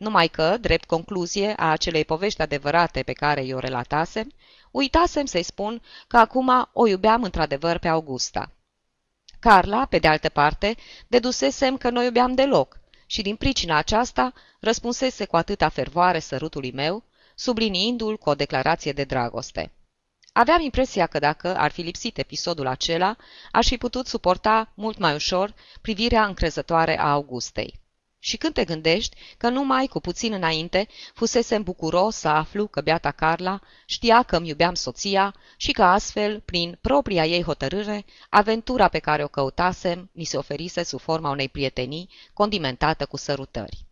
[0.00, 4.32] Numai că, drept concluzie a acelei povești adevărate pe care i-o relatasem,
[4.70, 8.52] uitasem să-i spun că acum o iubeam într-adevăr pe Augusta.
[9.40, 10.76] Carla, pe de altă parte,
[11.08, 16.72] dedusesem că nu o iubeam deloc și din pricina aceasta răspunsese cu atâta fervoare sărutului
[16.72, 19.72] meu, subliniindu-l cu o declarație de dragoste.
[20.32, 23.16] Aveam impresia că dacă ar fi lipsit episodul acela,
[23.52, 27.79] aș fi putut suporta mult mai ușor privirea încrezătoare a Augustei.
[28.22, 33.10] Și când te gândești că numai cu puțin înainte fusesem bucuros să aflu că beata
[33.10, 38.98] Carla știa că îmi iubeam soția și că astfel, prin propria ei hotărâre, aventura pe
[38.98, 43.84] care o căutasem mi se oferise sub forma unei prietenii condimentată cu sărutări.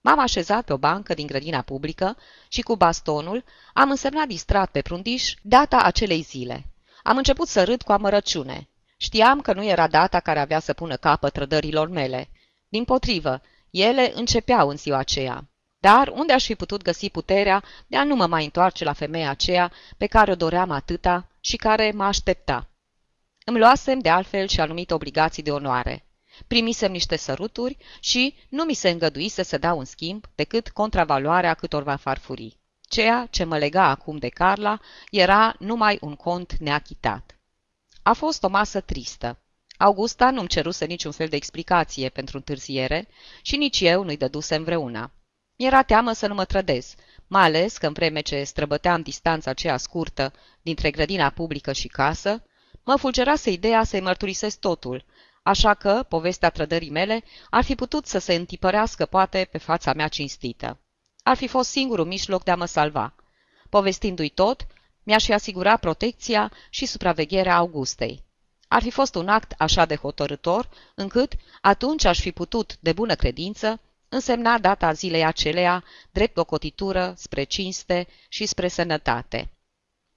[0.00, 2.16] M-am așezat pe o bancă din grădina publică
[2.48, 6.66] și cu bastonul am însemnat distrat pe prundiș data acelei zile.
[7.02, 8.68] Am început să râd cu amărăciune.
[8.96, 12.30] Știam că nu era data care avea să pună capăt trădărilor mele.
[12.68, 13.40] Din potrivă,
[13.74, 15.48] ele începeau în ziua aceea.
[15.78, 19.30] Dar unde aș fi putut găsi puterea de a nu mă mai întoarce la femeia
[19.30, 22.68] aceea pe care o doream atâta și care mă aștepta?
[23.44, 26.06] Îmi luasem de altfel și anumite obligații de onoare.
[26.46, 31.96] Primisem niște săruturi și nu mi se îngăduise să dau în schimb decât contravaloarea câtorva
[31.96, 32.60] farfurii.
[32.80, 34.80] Ceea ce mă lega acum de Carla
[35.10, 37.38] era numai un cont neachitat.
[38.02, 39.38] A fost o masă tristă.
[39.84, 43.08] Augusta nu-mi ceruse niciun fel de explicație pentru întârziere
[43.42, 45.10] și nici eu nu-i dădusem vreuna.
[45.56, 46.94] Mi-era teamă să nu mă trădez,
[47.26, 50.32] mai ales că în vreme ce străbăteam distanța aceea scurtă
[50.62, 52.44] dintre grădina publică și casă,
[52.84, 55.04] mă fulgerase ideea să-i mărturisesc totul,
[55.42, 60.08] așa că povestea trădării mele ar fi putut să se întipărească poate pe fața mea
[60.08, 60.80] cinstită.
[61.22, 63.14] Ar fi fost singurul mijloc de a mă salva.
[63.68, 64.66] Povestindu-i tot,
[65.02, 68.24] mi-aș fi asigurat protecția și supravegherea Augustei.
[68.68, 73.14] Ar fi fost un act așa de hotărător, încât atunci aș fi putut, de bună
[73.14, 79.50] credință, însemna data zilei aceleia drept o cotitură spre cinste și spre sănătate.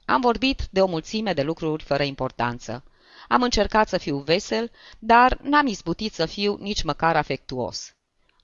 [0.06, 2.84] Am vorbit de o mulțime de lucruri fără importanță.
[3.28, 7.96] Am încercat să fiu vesel, dar n-am izbutit să fiu nici măcar afectuos.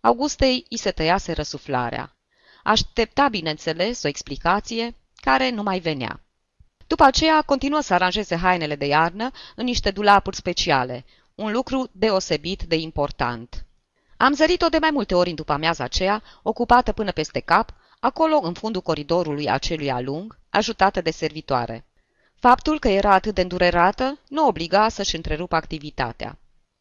[0.02, 2.16] Augustei îi se tăiase răsuflarea.
[2.64, 6.23] Aștepta, bineînțeles, o explicație care nu mai venea.
[6.94, 11.06] După aceea continuă să aranjeze hainele de iarnă în niște dulapuri speciale,
[11.36, 13.66] un lucru deosebit de important.
[14.18, 18.40] Am zărit-o de mai multe ori în după amiaza aceea, ocupată până peste cap, acolo
[18.44, 21.86] în fundul coridorului acelui alung, ajutată de servitoare.
[22.36, 26.38] Faptul că era atât de îndurerată nu obliga să-și întrerupă activitatea.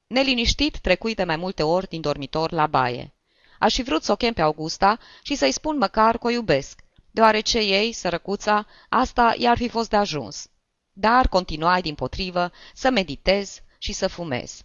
[0.07, 3.13] Neliniștit, trecui de mai multe ori din dormitor la baie.
[3.59, 6.82] Aș fi vrut să o chem pe Augusta și să-i spun măcar că o iubesc,
[7.13, 10.51] deoarece ei, sărăcuța, asta i-ar fi fost de ajuns.
[10.93, 14.63] Dar continuai din potrivă să meditez și să fumez.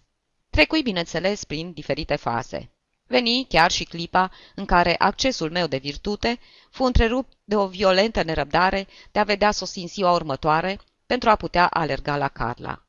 [0.50, 2.70] Trecui, bineînțeles, prin diferite faze.
[3.06, 6.38] Veni chiar și clipa în care accesul meu de virtute
[6.70, 11.66] fu întrerupt de o violentă nerăbdare de a vedea sosind ziua următoare pentru a putea
[11.66, 12.82] alerga la Carla.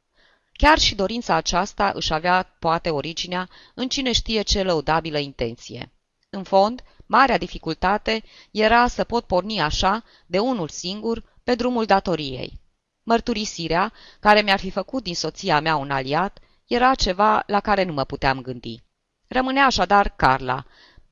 [0.53, 5.91] Chiar și dorința aceasta își avea poate originea în cine știe ce lăudabilă intenție.
[6.29, 12.59] În fond, marea dificultate era să pot porni așa, de unul singur, pe drumul datoriei.
[13.03, 17.93] Mărturisirea, care mi-ar fi făcut din soția mea un aliat, era ceva la care nu
[17.93, 18.83] mă puteam gândi.
[19.27, 20.65] Rămânea așadar Carla,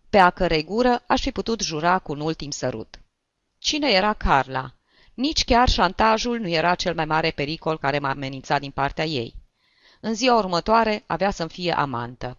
[0.10, 3.00] pe a cărei gură aș fi putut jura cu un ultim sărut.
[3.58, 4.74] Cine era Carla?
[5.14, 9.36] Nici chiar șantajul nu era cel mai mare pericol care m-a amenințat din partea ei.
[10.02, 12.38] În ziua următoare avea să-mi fie amantă.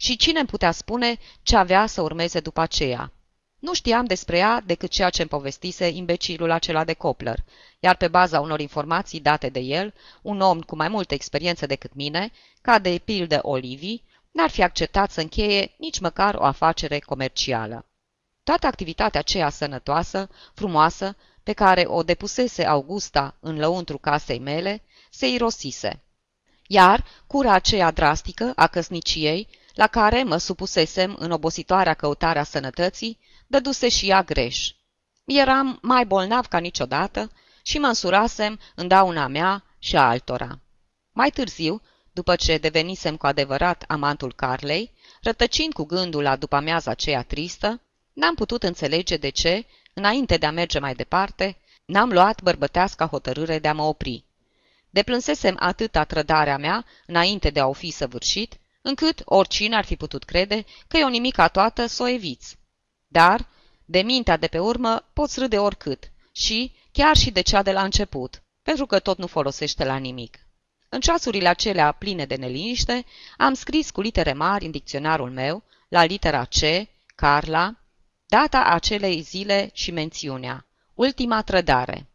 [0.00, 3.12] Și cine îmi putea spune ce avea să urmeze după aceea?
[3.58, 7.44] Nu știam despre ea decât ceea ce îmi povestise imbecilul acela de Copler,
[7.80, 11.94] iar pe baza unor informații date de el, un om cu mai multă experiență decât
[11.94, 17.86] mine, ca de pildă Olivii, n-ar fi acceptat să încheie nici măcar o afacere comercială.
[18.44, 25.28] Toată activitatea aceea sănătoasă, frumoasă, pe care o depusese Augusta în lăuntru casei mele, se
[25.28, 26.02] irosise.
[26.66, 29.48] Iar cura aceea drastică a căsniciei,
[29.78, 34.70] la care mă supusesem în obositoarea căutare a sănătății, dăduse și ea greș.
[35.24, 37.30] Eram mai bolnav ca niciodată
[37.62, 40.58] și mă însurasem în dauna mea și a altora.
[41.12, 41.82] Mai târziu,
[42.12, 44.92] după ce devenisem cu adevărat amantul Carlei,
[45.22, 47.80] rătăcind cu gândul la după amiaza aceea tristă,
[48.12, 53.58] n-am putut înțelege de ce, înainte de a merge mai departe, n-am luat bărbăteasca hotărâre
[53.58, 54.24] de a mă opri.
[54.90, 58.58] Deplânsesem atâta trădarea mea, înainte de a o fi săvârșit,
[58.88, 62.56] încât oricine ar fi putut crede că e o nimica toată să o eviți.
[63.06, 63.48] Dar,
[63.84, 67.82] de mintea de pe urmă, poți râde oricât și chiar și de cea de la
[67.82, 70.38] început, pentru că tot nu folosește la nimic.
[70.88, 73.04] În ceasurile acelea pline de neliniște,
[73.36, 77.74] am scris cu litere mari în dicționarul meu, la litera C, Carla,
[78.26, 82.06] data acelei zile și mențiunea, ultima trădare.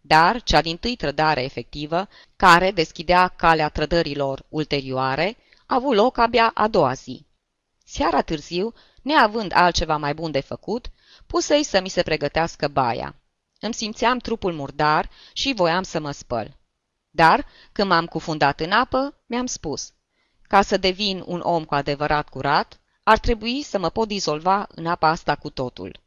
[0.00, 5.36] Dar cea din tâi trădare efectivă, care deschidea calea trădărilor ulterioare,
[5.72, 7.26] a avut loc abia a doua zi.
[7.84, 10.90] Seara târziu, neavând altceva mai bun de făcut,
[11.26, 13.14] pusei să mi se pregătească baia.
[13.60, 16.56] Îmi simțeam trupul murdar și voiam să mă spăl.
[17.10, 19.92] Dar, când m-am cufundat în apă, mi-am spus,
[20.42, 24.86] ca să devin un om cu adevărat curat, ar trebui să mă pot dizolva în
[24.86, 26.00] apa asta cu totul.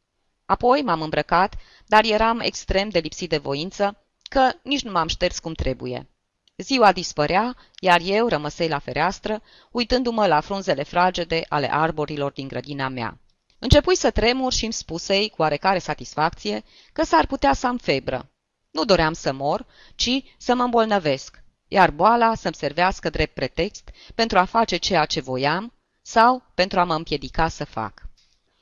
[0.45, 1.55] Apoi m-am îmbrăcat,
[1.85, 6.09] dar eram extrem de lipsit de voință, că nici nu m-am șters cum trebuie.
[6.57, 9.41] Ziua dispărea, iar eu rămăsei la fereastră,
[9.71, 13.17] uitându-mă la frunzele fragede ale arborilor din grădina mea.
[13.59, 16.63] Începui să tremur și îmi spusei, cu oarecare satisfacție,
[16.93, 18.29] că s-ar putea să am febră.
[18.71, 19.65] Nu doream să mor,
[19.95, 25.21] ci să mă îmbolnăvesc, iar boala să-mi servească drept pretext pentru a face ceea ce
[25.21, 28.01] voiam sau pentru a mă împiedica să fac.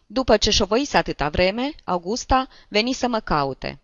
[0.06, 3.83] După ce șovăise atâta vreme, Augusta veni să mă caute.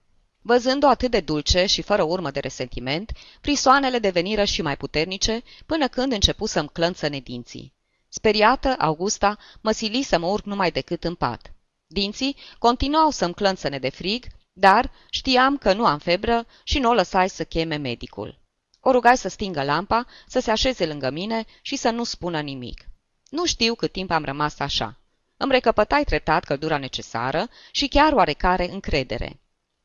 [0.49, 3.11] Văzând-o atât de dulce și fără urmă de resentiment,
[3.41, 7.73] frisoanele deveniră și mai puternice până când începu să-mi clănță nedinții.
[8.07, 11.53] Speriată, Augusta mă sili să mă urc numai decât în pat.
[11.87, 16.93] Dinții continuau să-mi clănțăne de frig, dar știam că nu am febră și nu o
[16.93, 18.39] lăsai să cheme medicul.
[18.79, 22.85] O rugai să stingă lampa, să se așeze lângă mine și să nu spună nimic.
[23.29, 24.99] Nu știu cât timp am rămas așa.
[25.37, 29.39] Îmi recăpătai treptat căldura necesară și chiar oarecare încredere.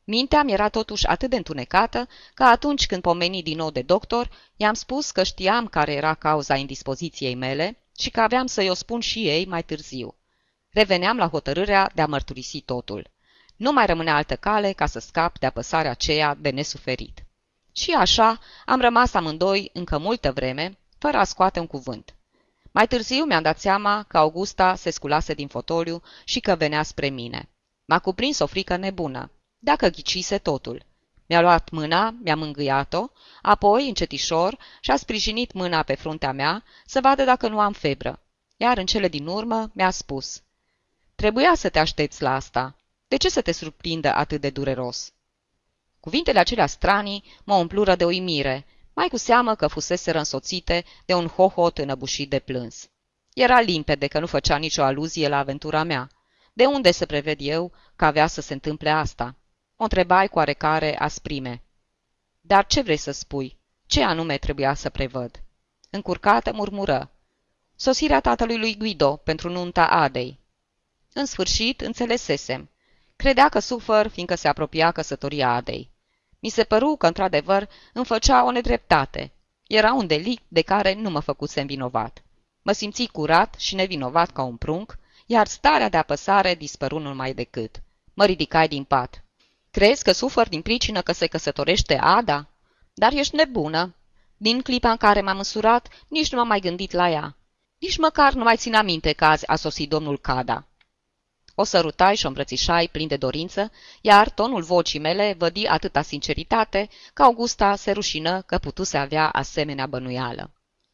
[0.07, 4.29] Mintea mi era totuși atât de întunecată că atunci când pomeni din nou de doctor,
[4.55, 8.99] i-am spus că știam care era cauza indispoziției mele și că aveam să-i o spun
[8.99, 10.15] și ei mai târziu.
[10.69, 13.09] Reveneam la hotărârea de a mărturisi totul.
[13.55, 17.23] Nu mai rămânea altă cale ca să scap de apăsarea aceea de nesuferit.
[17.71, 22.15] Și așa am rămas amândoi încă multă vreme, fără a scoate un cuvânt.
[22.71, 27.07] Mai târziu mi-am dat seama că Augusta se sculase din fotoliu și că venea spre
[27.07, 27.49] mine.
[27.85, 29.31] M-a cuprins o frică nebună,
[29.65, 30.85] dacă ghicise totul.
[31.25, 33.07] Mi-a luat mâna, mi-a mângâiat-o,
[33.41, 38.19] apoi, încetișor, și-a sprijinit mâna pe fruntea mea să vadă dacă nu am febră.
[38.57, 40.41] Iar în cele din urmă mi-a spus,
[41.15, 42.75] Trebuia să te aștepți la asta.
[43.07, 45.13] De ce să te surprindă atât de dureros?"
[45.99, 51.27] Cuvintele acelea stranii mă umplură de uimire, mai cu seamă că fusese însoțite de un
[51.27, 52.89] hohot înăbușit de plâns.
[53.33, 56.09] Era limpede că nu făcea nicio aluzie la aventura mea.
[56.53, 59.35] De unde să preved eu că avea să se întâmple asta?
[59.75, 61.61] O întrebai cu oarecare asprime.
[62.41, 63.57] Dar ce vrei să spui?
[63.85, 65.43] Ce anume trebuia să prevăd?
[65.89, 67.11] Încurcată murmură.
[67.75, 70.39] Sosirea tatălui lui Guido pentru nunta Adei.
[71.13, 72.69] În sfârșit, înțelesesem.
[73.15, 75.91] Credea că sufăr, fiindcă se apropia căsătoria Adei.
[76.39, 79.31] Mi se păru că, într-adevăr, îmi făcea o nedreptate.
[79.67, 82.23] Era un delict de care nu mă făcusem vinovat.
[82.61, 87.81] Mă simți curat și nevinovat ca un prunc, iar starea de apăsare dispăru numai decât.
[88.13, 89.24] Mă ridicai din pat.
[89.75, 92.47] Crezi că sufăr din pricină că se căsătorește Ada?
[92.93, 93.95] Dar ești nebună.
[94.37, 97.35] Din clipa în care m-am măsurat, nici nu m-am mai gândit la ea.
[97.79, 100.67] Nici măcar nu mai țin aminte că azi a sosit domnul Cada.
[101.55, 103.71] O sărutai și o îmbrățișai plin de dorință,
[104.01, 109.85] iar tonul vocii mele vădi atâta sinceritate că Augusta se rușină că putuse avea asemenea
[109.85, 110.51] bănuială.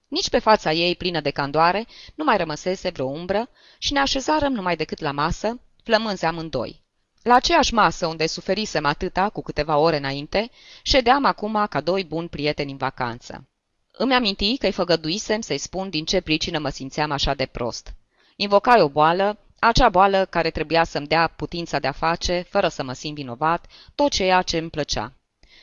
[0.08, 4.54] Nici pe fața ei plină de candoare nu mai rămăsese vreo umbră și ne așezarăm
[4.54, 6.81] numai decât la masă, flămânzi amândoi.
[7.22, 10.50] La aceeași masă unde suferisem atâta cu câteva ore înainte,
[10.82, 13.48] ședeam acum ca doi buni prieteni în vacanță.
[13.92, 17.94] Îmi aminti că-i făgăduisem să-i spun din ce pricină mă simțeam așa de prost.
[18.36, 22.84] Invocai o boală acea boală care trebuia să-mi dea putința de a face, fără să
[22.84, 23.66] mă simt vinovat,
[23.96, 25.14] tot ceea ce îmi plăcea.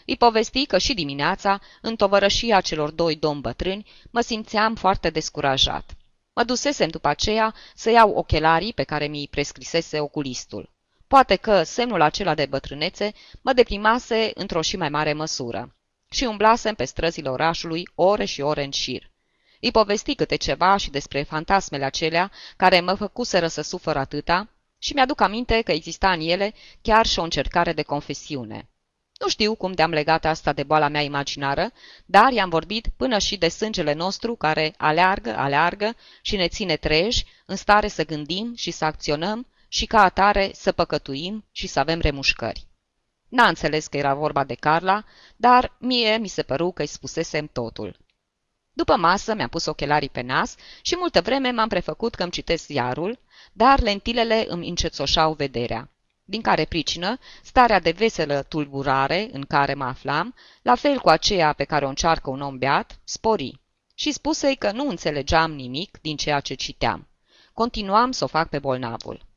[0.06, 5.96] Îi povesti că și dimineața, în tovărășia celor doi domni bătrâni, mă simțeam foarte descurajat.
[6.34, 10.70] Mă dusesem după aceea să iau ochelarii pe care mi-i prescrisese oculistul.
[11.08, 15.76] Poate că semnul acela de bătrânețe mă deprimase într-o și mai mare măsură.
[16.10, 19.10] Și umblasem pe străzile orașului ore și ore în șir.
[19.60, 24.48] Îi povesti câte ceva și despre fantasmele acelea care mă făcuseră să sufăr atâta
[24.78, 28.68] și mi-aduc aminte că exista în ele chiar și o încercare de confesiune.
[29.20, 31.72] Nu știu cum de-am legat asta de boala mea imaginară,
[32.06, 37.24] dar i-am vorbit până și de sângele nostru care aleargă, aleargă și ne ține treji,
[37.46, 42.00] în stare să gândim și să acționăm și ca atare să păcătuim și să avem
[42.00, 42.66] remușcări.
[43.28, 45.04] N-a înțeles că era vorba de Carla,
[45.36, 47.96] dar mie mi se păru că îi spusesem totul.
[48.72, 52.64] După masă mi-am pus ochelarii pe nas și multă vreme m-am prefăcut că îmi citesc
[52.64, 53.18] ziarul,
[53.52, 55.90] dar lentilele îmi încețoșau vederea.
[56.24, 61.52] Din care pricină, starea de veselă tulburare în care mă aflam, la fel cu aceea
[61.52, 63.60] pe care o încearcă un om beat, spori.
[63.94, 67.08] Și spusei că nu înțelegeam nimic din ceea ce citeam.
[67.52, 69.27] Continuam să o fac pe bolnavul.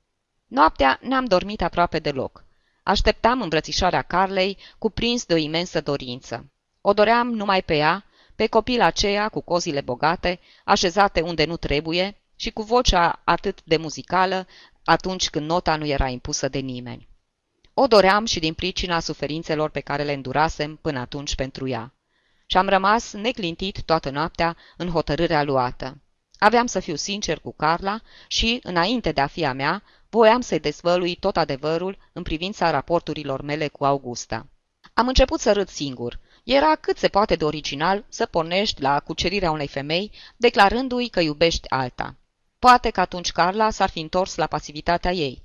[0.52, 2.44] Noaptea n-am dormit aproape deloc.
[2.84, 6.52] Așteptam îmbrățișarea Carlei, cuprins de o imensă dorință.
[6.82, 8.06] O doream numai pe ea,
[8.36, 13.78] pe copil aceea cu cozile bogate, așezate unde nu trebuie și cu vocea atât de
[13.78, 14.48] muzicală
[14.84, 17.08] atunci când nota nu era impusă de nimeni.
[17.74, 21.94] O doream și din pricina suferințelor pe care le îndurasem până atunci pentru ea.
[22.46, 25.98] Și am rămas neclintit toată noaptea în hotărârea luată.
[26.38, 30.60] Aveam să fiu sincer cu Carla și, înainte de a fi a mea, voiam să-i
[30.60, 34.48] dezvălui tot adevărul în privința raporturilor mele cu Augusta.
[34.94, 39.52] Am început să râd singur, era cât se poate de original să pornești la cucerirea
[39.52, 42.16] unei femei, declarându-i că iubești alta.
[42.60, 45.44] Poate că atunci Carla s-ar fi întors la pasivitatea ei.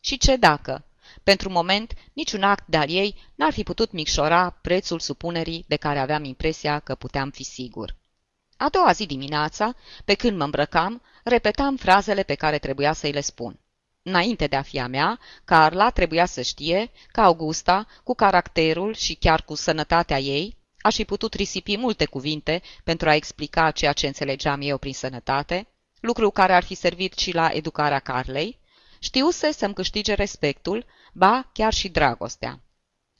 [0.00, 0.84] Și ce dacă?
[1.22, 6.24] Pentru moment, niciun act de-al ei n-ar fi putut micșora prețul supunerii de care aveam
[6.24, 7.96] impresia că puteam fi sigur.
[8.56, 9.74] A doua zi dimineața,
[10.04, 13.61] pe când mă îmbrăcam, repetam frazele pe care trebuia să-i le spun.
[14.02, 19.14] Înainte de a fi a mea, Carla trebuia să știe că Augusta, cu caracterul și
[19.14, 24.06] chiar cu sănătatea ei, aș fi putut risipi multe cuvinte pentru a explica ceea ce
[24.06, 25.66] înțelegeam eu prin sănătate,
[26.00, 28.58] lucru care ar fi servit și la educarea Carlei,
[28.98, 32.60] știuse să-mi câștige respectul, ba chiar și dragostea.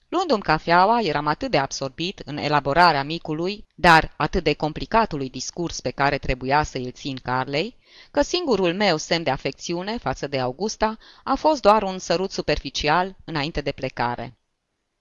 [0.08, 5.90] Luându-mi cafeaua, eram atât de absorbit în elaborarea micului, dar atât de complicatului discurs pe
[5.90, 7.76] care trebuia să îl țin Carlei,
[8.10, 13.16] că singurul meu semn de afecțiune față de Augusta a fost doar un sărut superficial
[13.24, 14.36] înainte de plecare.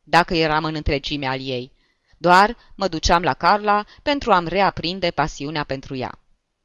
[0.03, 1.71] dacă eram în întregime al ei.
[2.17, 6.19] Doar mă duceam la Carla pentru a-mi reaprinde pasiunea pentru ea.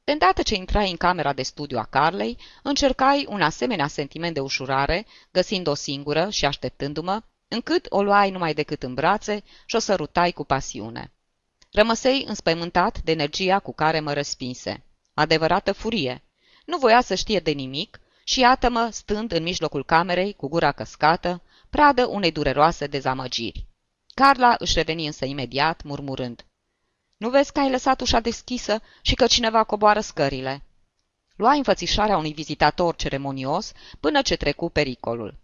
[0.04, 4.40] De îndată ce intrai în camera de studiu a Carlei, încercai un asemenea sentiment de
[4.40, 10.32] ușurare, găsind-o singură și așteptându-mă, încât o luai numai decât în brațe și o sărutai
[10.32, 11.12] cu pasiune.
[11.72, 14.85] Rămăsei înspăimântat de energia cu care mă răspinse.
[15.18, 16.22] Adevărată furie.
[16.64, 21.42] Nu voia să știe de nimic și iată-mă stând în mijlocul camerei cu gura căscată,
[21.70, 23.66] pradă unei dureroase dezamăgiri.
[24.14, 26.44] Carla își reveni însă imediat, murmurând.
[27.16, 30.62] Nu vezi că ai lăsat ușa deschisă și că cineva coboară scările?"
[31.36, 35.34] Lua înfățișarea unui vizitator ceremonios până ce trecu pericolul.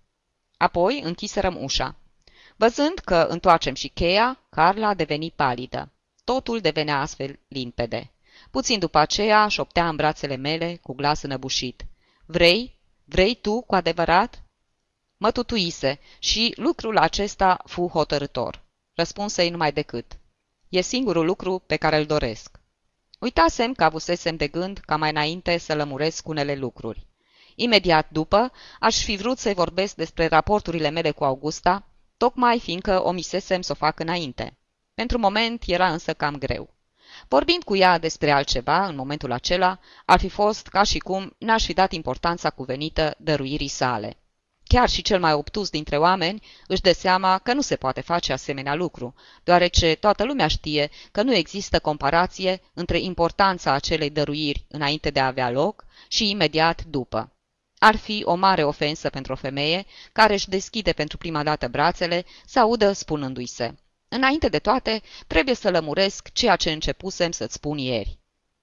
[0.56, 1.94] Apoi închiserăm ușa.
[2.56, 5.90] Văzând că întoarcem și cheia, Carla a devenit palidă.
[6.24, 8.10] Totul devenea astfel limpede.
[8.52, 11.84] Puțin după aceea șoptea în brațele mele cu glas înăbușit.
[12.26, 12.78] Vrei?
[13.04, 14.42] Vrei tu cu adevărat?
[15.16, 18.62] Mă tutuise și lucrul acesta fu hotărător.
[18.94, 20.18] Răspunsei numai decât.
[20.68, 22.60] E singurul lucru pe care îl doresc.
[23.18, 27.06] Uitasem că avusesem de gând ca mai înainte să lămuresc unele lucruri.
[27.54, 33.60] Imediat după, aș fi vrut să-i vorbesc despre raporturile mele cu Augusta, tocmai fiindcă omisesem
[33.60, 34.56] să o fac înainte.
[34.94, 36.74] Pentru moment era însă cam greu.
[37.28, 41.64] Vorbind cu ea despre altceva, în momentul acela, ar fi fost ca și cum n-aș
[41.64, 44.16] fi dat importanța cuvenită dăruirii sale.
[44.64, 48.32] Chiar și cel mai obtus dintre oameni își dă seama că nu se poate face
[48.32, 55.10] asemenea lucru, deoarece toată lumea știe că nu există comparație între importanța acelei dăruiri înainte
[55.10, 57.32] de a avea loc și imediat după.
[57.78, 62.24] Ar fi o mare ofensă pentru o femeie care își deschide pentru prima dată brațele
[62.46, 63.74] să audă spunându-i se.
[64.14, 68.18] Înainte de toate, trebuie să lămuresc ceea ce începusem să-ți spun ieri.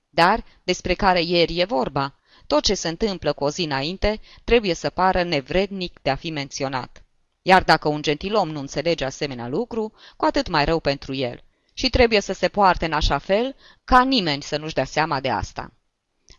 [0.09, 2.15] Dar despre care ieri e vorba?
[2.47, 6.31] Tot ce se întâmplă cu o zi înainte trebuie să pară nevrednic de a fi
[6.31, 7.03] menționat.
[7.41, 11.43] Iar dacă un gentilom nu înțelege asemenea lucru, cu atât mai rău pentru el.
[11.73, 15.29] Și trebuie să se poarte în așa fel ca nimeni să nu-și dea seama de
[15.29, 15.73] asta.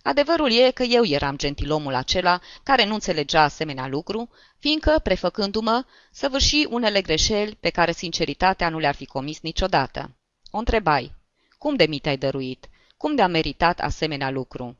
[0.03, 6.67] Adevărul e că eu eram gentilomul acela care nu înțelegea asemenea lucru, fiindcă, prefăcându-mă, săvârși
[6.69, 10.17] unele greșeli pe care sinceritatea nu le-ar fi comis niciodată.
[10.51, 11.15] O întrebai,
[11.59, 12.69] cum de mi te-ai dăruit?
[12.97, 14.79] Cum de-am meritat asemenea lucru?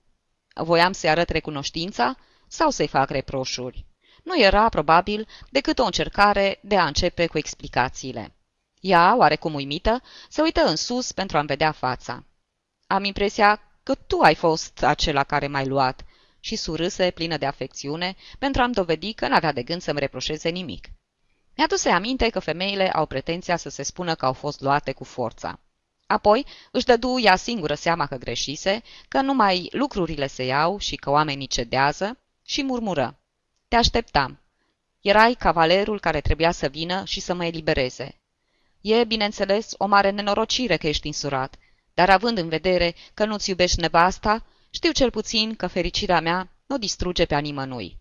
[0.55, 2.17] Voiam să-i arăt recunoștința
[2.49, 3.87] sau să-i fac reproșuri?
[4.25, 8.35] Nu era, probabil, decât o încercare de a începe cu explicațiile.
[8.81, 12.25] Ea, oarecum uimită, se uită în sus pentru a-mi vedea fața.
[12.87, 16.05] Am impresia că tu ai fost acela care m-ai luat
[16.41, 20.89] și surâse plină de afecțiune pentru a-mi dovedi că n-avea de gând să-mi reproșeze nimic.
[21.57, 25.05] Mi-a dus aminte că femeile au pretenția să se spună că au fost luate cu
[25.05, 25.61] forța.
[26.07, 31.11] Apoi își dădu ea singură seama că greșise, că numai lucrurile se iau și că
[31.11, 33.21] oamenii cedează și murmură.
[33.69, 34.41] Te așteptam.
[35.01, 38.21] Erai cavalerul care trebuia să vină și să mă elibereze.
[38.81, 41.57] E, bineînțeles, o mare nenorocire că ești insurat,
[42.01, 46.79] dar având în vedere că nu-ți iubești nevasta, știu cel puțin că fericirea mea nu
[46.79, 47.99] distruge pe nimănui.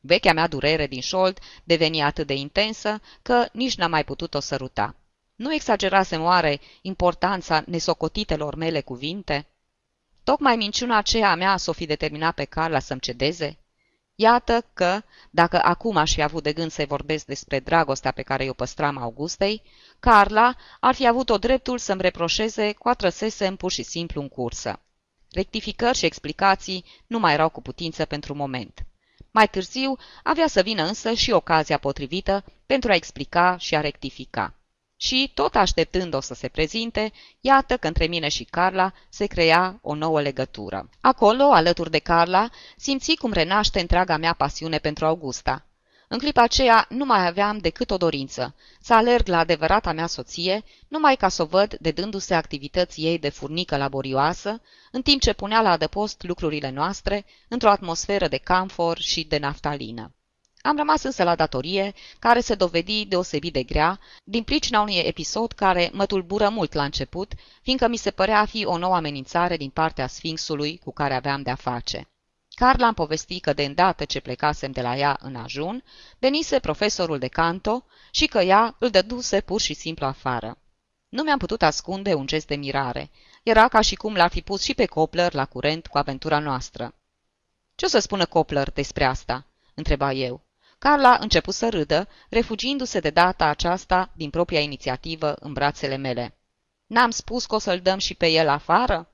[0.00, 4.96] Vechea mea durere din șold deveni atât de intensă că nici n-am mai putut-o săruta.
[5.34, 9.46] Nu exagerasem oare importanța nesocotitelor mele cuvinte?
[10.24, 13.58] Tocmai minciuna aceea mea s-o fi determinat pe Carla să-mi cedeze?
[14.14, 18.48] Iată că, dacă acum aș fi avut de gând să-i vorbesc despre dragostea pe care
[18.48, 19.62] o păstram Augustei,
[20.08, 24.80] Carla ar fi avut-o dreptul să-mi reproșeze cu atrăsesem pur și simplu în cursă.
[25.30, 28.84] Rectificări și explicații nu mai erau cu putință pentru moment.
[29.30, 34.54] Mai târziu avea să vină însă și ocazia potrivită pentru a explica și a rectifica.
[34.96, 39.94] Și, tot așteptând-o să se prezinte, iată că între mine și Carla se crea o
[39.94, 40.88] nouă legătură.
[41.00, 45.66] Acolo, alături de Carla, simți cum renaște întreaga mea pasiune pentru Augusta.
[46.12, 50.64] În clipa aceea nu mai aveam decât o dorință, să alerg la adevărata mea soție,
[50.88, 54.60] numai ca să o văd dedându-se activității ei de furnică laborioasă,
[54.90, 60.14] în timp ce punea la adăpost lucrurile noastre într-o atmosferă de camfor și de naftalină.
[60.60, 65.52] Am rămas însă la datorie, care se dovedi deosebit de grea, din pricina unui episod
[65.52, 67.32] care mă tulbură mult la început,
[67.62, 71.42] fiindcă mi se părea a fi o nouă amenințare din partea Sfinxului cu care aveam
[71.42, 72.11] de-a face.
[72.62, 75.84] Carla am povestit că de îndată ce plecasem de la ea în ajun,
[76.18, 80.58] venise profesorul de canto și că ea îl dăduse pur și simplu afară.
[81.08, 83.10] Nu mi-am putut ascunde un gest de mirare.
[83.42, 86.94] Era ca și cum l-ar fi pus și pe Copler la curent cu aventura noastră.
[87.74, 90.44] Ce o să spună Copler despre asta?" întreba eu.
[90.78, 96.36] Carla început să râdă, refugiindu-se de data aceasta din propria inițiativă în brațele mele.
[96.86, 99.10] N-am spus că o să-l dăm și pe el afară?"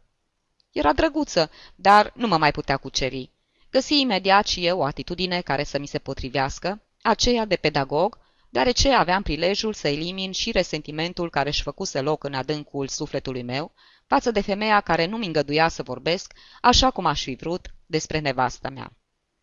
[0.72, 3.36] Era drăguță, dar nu mă mai putea cuceri.
[3.70, 8.18] Găsi imediat și eu o atitudine care să mi se potrivească, aceea de pedagog,
[8.50, 13.72] deoarece aveam prilejul să elimin și resentimentul care își făcuse loc în adâncul sufletului meu
[14.06, 18.68] față de femeia care nu-mi îngăduia să vorbesc, așa cum aș fi vrut, despre nevasta
[18.68, 18.92] mea.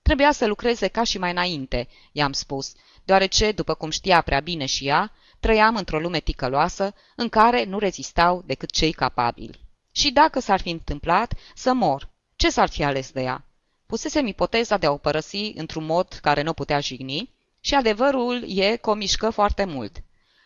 [0.01, 2.73] Trebuia să lucreze ca și mai înainte, i-am spus,
[3.03, 7.79] deoarece, după cum știa prea bine și ea, trăiam într-o lume ticăloasă în care nu
[7.79, 9.65] rezistau decât cei capabili.
[9.91, 13.45] Și dacă s-ar fi întâmplat să mor, ce s-ar fi ales de ea?
[13.85, 17.29] Pusesem ipoteza de a o părăsi într-un mod care nu putea jigni
[17.61, 20.03] și adevărul e că o mișcă foarte mult.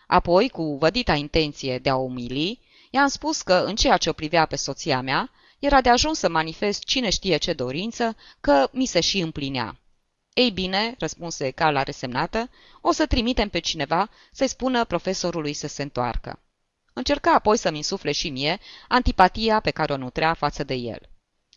[0.07, 2.59] Apoi, cu vădita intenție de a o umili,
[2.89, 6.29] i-am spus că, în ceea ce o privea pe soția mea, era de ajuns să
[6.29, 9.79] manifest cine știe ce dorință, că mi se și împlinea.
[10.33, 12.49] Ei bine, răspunse la resemnată,
[12.81, 16.39] o să trimitem pe cineva să-i spună profesorului să se întoarcă.
[16.93, 21.09] Încerca apoi să-mi insufle și mie antipatia pe care o nutrea față de el.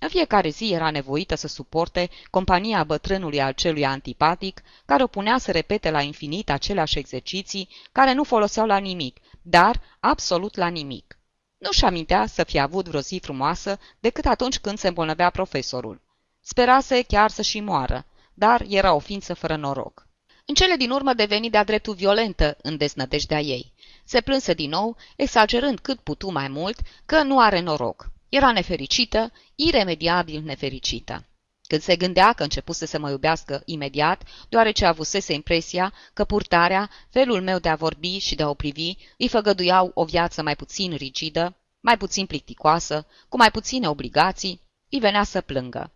[0.02, 5.38] În fiecare zi era nevoită să suporte compania bătrânului al celui antipatic, care o punea
[5.38, 11.18] să repete la infinit aceleași exerciții care nu foloseau la nimic, dar absolut la nimic.
[11.58, 16.00] Nu-și amintea să fie avut vreo zi frumoasă decât atunci când se îmbolnăvea profesorul.
[16.40, 20.06] Sperase chiar să și moară, dar era o ființă fără noroc.
[20.46, 23.72] În cele din urmă deveni de-a dreptul violentă în deznădejdea ei.
[24.04, 28.11] Se plânse din nou, exagerând cât putu mai mult, că nu are noroc.
[28.38, 31.26] Era nefericită, iremediabil nefericită.
[31.62, 37.42] Când se gândea că începuse să mă iubească imediat, deoarece avusese impresia că purtarea, felul
[37.42, 40.94] meu de a vorbi și de a o privi, îi făgăduiau o viață mai puțin
[40.94, 44.60] rigidă, mai puțin plicticoasă, cu mai puține obligații,
[44.90, 45.92] îi venea să plângă.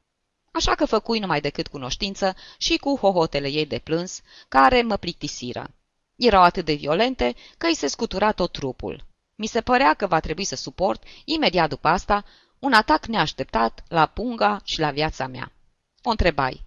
[0.53, 5.75] Așa că făcui numai decât cunoștință și cu hohotele ei de plâns, care mă plictisiră.
[6.17, 9.05] Erau atât de violente că îi se scutura tot trupul.
[9.37, 12.25] Mi se părea că va trebui să suport, imediat după asta,
[12.59, 15.53] un atac neașteptat la punga și la viața mea.
[16.03, 16.65] O întrebai.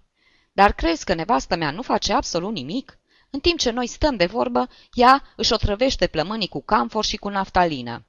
[0.51, 2.97] Dar crezi că nevastă mea nu face absolut nimic?
[3.29, 7.29] În timp ce noi stăm de vorbă, ea își otrăvește plămânii cu camfor și cu
[7.29, 8.05] naftalină.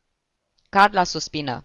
[0.69, 1.65] Carla suspină.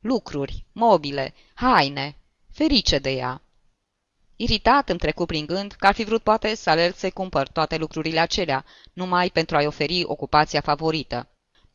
[0.00, 2.18] Lucruri, mobile, haine,
[2.52, 3.42] ferice de ea.
[4.36, 7.76] Iritat îmi trecu prin gând că ar fi vrut poate să alerg să cumpăr toate
[7.76, 11.28] lucrurile acelea, numai pentru a-i oferi ocupația favorită.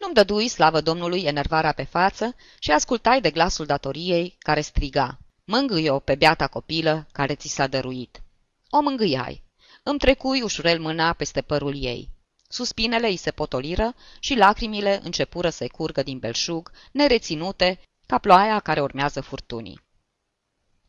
[0.03, 5.17] Nu-mi dădui, slavă Domnului, enervarea pe față și ascultai de glasul datoriei care striga.
[5.45, 8.21] Mângâie-o pe beata copilă care ți s-a dăruit.
[8.69, 9.43] O mângâiai.
[9.83, 12.09] Îmi trecui ușurel mâna peste părul ei.
[12.49, 18.81] Suspinele îi se potoliră și lacrimile începură să-i curgă din belșug, nereținute, ca ploaia care
[18.81, 19.81] urmează furtunii.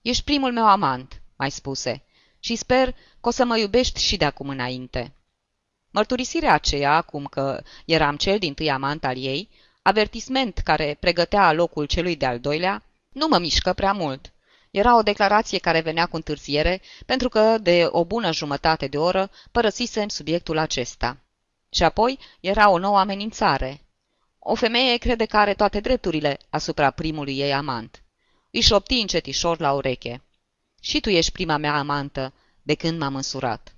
[0.02, 2.04] Ești primul meu amant, mai spuse,
[2.38, 5.14] și sper că o să mă iubești și de acum înainte.
[5.94, 9.48] Mărturisirea aceea, cum că eram cel din tâi amant al ei,
[9.82, 14.32] avertisment care pregătea locul celui de-al doilea, nu mă mișcă prea mult.
[14.70, 19.30] Era o declarație care venea cu întârziere, pentru că de o bună jumătate de oră
[19.52, 21.16] părăsisem subiectul acesta.
[21.70, 23.80] Și apoi era o nouă amenințare.
[24.38, 28.02] O femeie crede că are toate drepturile asupra primului ei amant.
[28.50, 30.22] Își șopti încetișor la ureche.
[30.80, 33.73] Și tu ești prima mea amantă, de când m-am însurat.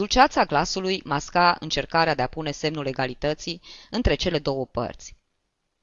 [0.00, 3.60] Dulceața glasului masca încercarea de a pune semnul egalității
[3.90, 5.16] între cele două părți.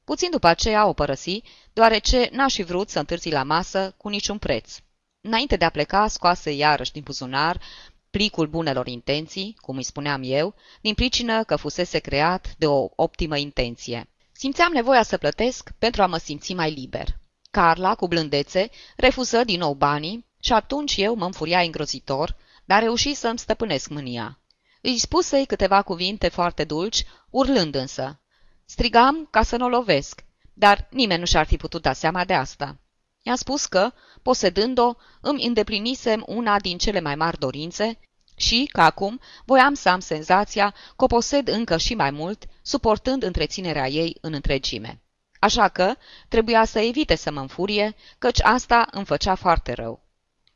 [0.03, 1.41] Puțin după aceea o părăsi,
[1.73, 4.76] deoarece n-aș fi vrut să întârzi la masă cu niciun preț.
[5.22, 7.61] Înainte de a pleca, scoase iarăși din buzunar
[8.10, 13.38] plicul bunelor intenții, cum îi spuneam eu, din pricină că fusese creat de o optimă
[13.38, 14.10] intenție.
[14.31, 17.07] Simțeam nevoia să plătesc pentru a mă simți mai liber.
[17.52, 22.35] Carla, cu blândețe, refuză din nou banii și atunci eu mă înfuria îngrozitor,
[22.68, 24.39] dar reuși să-mi stăpânesc mânia.
[24.81, 28.22] Îi spusei câteva cuvinte foarte dulci, urlând însă.
[28.65, 30.23] Strigam ca să nu o lovesc,
[30.53, 32.80] dar nimeni nu și-ar fi putut da seama de asta.
[33.22, 33.91] I-am spus că,
[34.22, 37.99] posedând-o, îmi îndeplinisem una din cele mai mari dorințe
[38.35, 43.23] și că acum voiam să am senzația că o posed încă și mai mult, suportând
[43.23, 45.02] întreținerea ei în întregime.
[45.39, 45.94] Așa că
[46.27, 50.06] trebuia să evite să mă înfurie, căci asta îmi făcea foarte rău.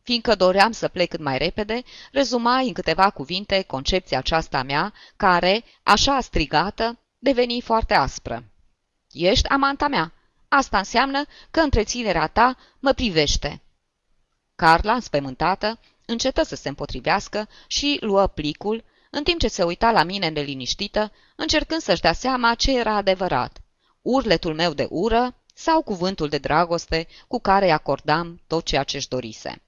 [0.03, 5.64] Fiindcă doream să plec cât mai repede, rezumai în câteva cuvinte concepția aceasta mea, care,
[5.84, 8.44] așa strigată, deveni foarte aspră.
[9.11, 10.14] Ești amanta mea.
[10.48, 13.61] Asta înseamnă că întreținerea ta mă privește.
[14.56, 20.03] Carla, înspăimântată, încetă să se împotrivească și luă plicul, în timp ce se uita la
[20.03, 23.61] mine neliniștită, încercând să-și dea seama ce era adevărat.
[24.02, 29.07] Urletul meu de ură sau cuvântul de dragoste cu care îi acordam tot ceea ce-și
[29.07, 29.61] dorise.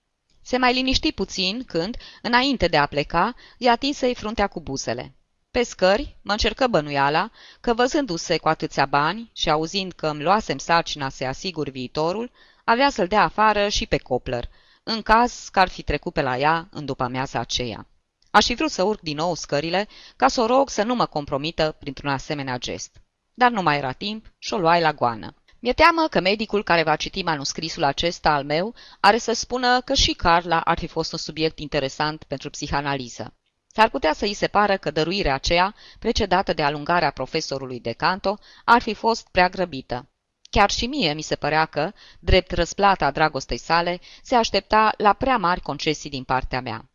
[0.44, 5.16] Se mai liniști puțin când, înainte de a pleca, i-a atins-i fruntea cu buzele.
[5.52, 7.30] Pe scări mă încercă bănuiala
[7.62, 12.32] că, văzându-se cu atâția bani și auzind că îmi luasem sarcina să asigur viitorul,
[12.64, 14.50] avea să-l dea afară și pe Copler,
[14.84, 17.88] în caz că ar fi trecut pe la ea în după amiaza aceea.
[18.32, 21.06] Aș fi vrut să urc din nou scările ca să o rog să nu mă
[21.06, 23.02] compromită printr-un asemenea gest.
[23.34, 25.34] Dar nu mai era timp și o luai la goană.
[25.64, 29.94] Mi-e teamă că medicul care va citi manuscrisul acesta al meu are să spună că
[29.94, 33.34] și Carla ar fi fost un subiect interesant pentru psihanaliză.
[33.68, 38.40] S-ar putea să îi se pară că dăruirea aceea, precedată de alungarea profesorului de canto,
[38.66, 40.10] ar fi fost prea grăbită.
[40.50, 45.38] Chiar și mie mi se părea că, drept răsplata dragostei sale, se aștepta la prea
[45.38, 46.90] mari concesii din partea mea.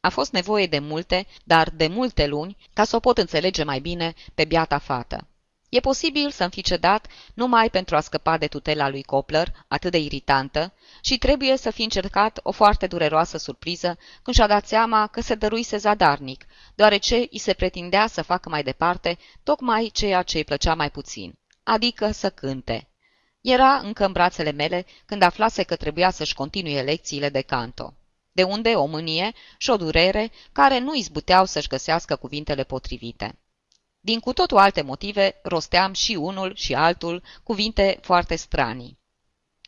[0.00, 3.80] A fost nevoie de multe, dar de multe luni, ca să o pot înțelege mai
[3.80, 5.26] bine pe biata fată.
[5.72, 9.98] E posibil să-mi fi cedat numai pentru a scăpa de tutela lui Copler, atât de
[9.98, 15.20] iritantă, și trebuie să fi încercat o foarte dureroasă surpriză când și-a dat seama că
[15.20, 16.44] se dăruise zadarnic,
[16.74, 21.34] deoarece îi se pretindea să facă mai departe tocmai ceea ce îi plăcea mai puțin,
[21.62, 22.88] adică să cânte.
[23.40, 27.94] Era încă în brațele mele când aflase că trebuia să-și continue lecțiile de canto.
[28.32, 33.36] De unde o mânie și o durere care nu izbuteau să-și găsească cuvintele potrivite.
[34.04, 38.98] Din cu totul alte motive, rosteam și unul și altul cuvinte foarte stranii.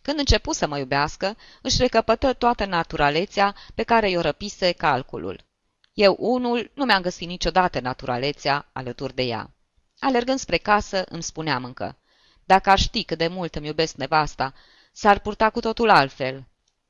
[0.03, 5.45] Când începu să mă iubească, își recăpătă toată naturalețea pe care i-o răpise calculul.
[5.93, 9.51] Eu, unul, nu mi-am găsit niciodată naturalețea alături de ea.
[9.99, 11.99] Alergând spre casă, îmi spuneam încă,
[12.45, 14.55] dacă ar ști cât de mult îmi iubesc nevasta,
[14.93, 16.45] s-ar purta cu totul altfel.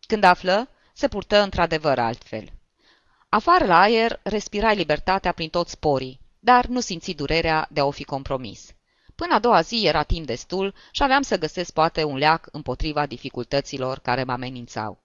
[0.06, 2.52] Când află, se purtă într-adevăr altfel.
[3.28, 7.90] Afară la aer, respirai libertatea prin toți sporii, dar nu simți durerea de a o
[7.90, 8.74] fi compromis.
[9.14, 13.06] Până a doua zi era timp destul și aveam să găsesc poate un leac împotriva
[13.06, 15.02] dificultăților care mă amenințau.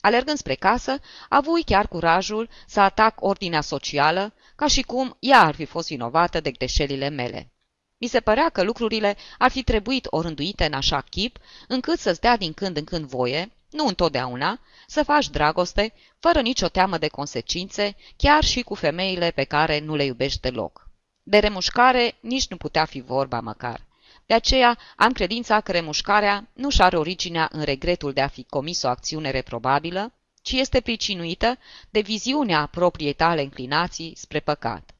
[0.00, 0.98] Alergând spre casă,
[1.28, 6.40] avui chiar curajul să atac ordinea socială, ca și cum ea ar fi fost vinovată
[6.40, 7.52] de greșelile mele.
[7.98, 11.38] Mi se părea că lucrurile ar fi trebuit orânduite în așa chip,
[11.68, 16.68] încât să-ți dea din când în când voie, nu întotdeauna, să faci dragoste, fără nicio
[16.68, 20.88] teamă de consecințe, chiar și cu femeile pe care nu le iubești deloc.
[21.22, 23.86] De remușcare nici nu putea fi vorba măcar.
[24.26, 28.44] De aceea am credința că remușcarea nu și are originea în regretul de a fi
[28.44, 31.58] comis o acțiune reprobabilă, ci este pricinuită
[31.90, 34.90] de viziunea propriei tale înclinații spre păcat.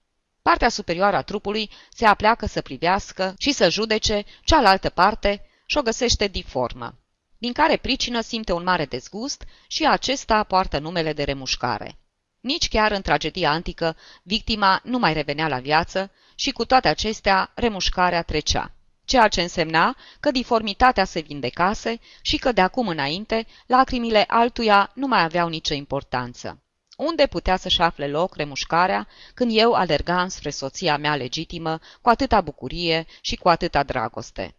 [0.43, 5.83] Partea superioară a trupului se apleacă să privească și să judece, cealaltă parte și o
[5.83, 6.99] găsește diformă
[7.45, 11.99] din care pricină simte un mare dezgust și acesta poartă numele de remușcare.
[12.41, 17.53] Nici chiar în tragedia antică, victima nu mai revenea la viață și cu toate acestea
[17.55, 18.73] remușcarea trecea,
[19.05, 25.07] ceea ce însemna că diformitatea se vindecase și că de acum înainte lacrimile altuia nu
[25.07, 26.63] mai aveau nicio importanță.
[26.97, 32.41] Unde putea să-și afle loc remușcarea când eu alergam spre soția mea legitimă cu atâta
[32.41, 34.55] bucurie și cu atâta dragoste?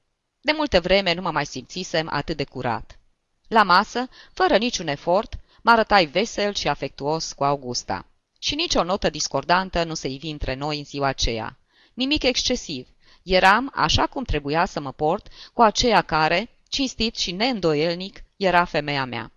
[0.46, 3.00] De multă vreme nu mă mai simțisem atât de curat.
[3.48, 8.06] La masă, fără niciun efort, mă arătai vesel și afectuos cu Augusta.
[8.40, 11.58] Și nicio notă discordantă nu se ivi între noi în ziua aceea.
[11.94, 12.88] Nimic excesiv.
[13.24, 19.06] Eram, așa cum trebuia să mă port, cu aceea care, cinstit și neîndoielnic, era femeia
[19.06, 19.32] mea.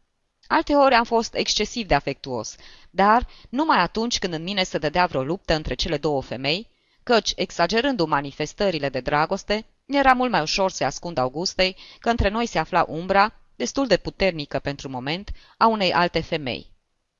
[0.46, 2.56] Alteori am fost excesiv de afectuos,
[2.90, 6.68] dar numai atunci când în mine se dădea vreo luptă între cele două femei,
[7.02, 9.66] căci, exagerându manifestările de dragoste,
[9.96, 13.96] era mult mai ușor să ascund Augustei că între noi se afla umbra, destul de
[13.96, 16.72] puternică pentru moment, a unei alte femei.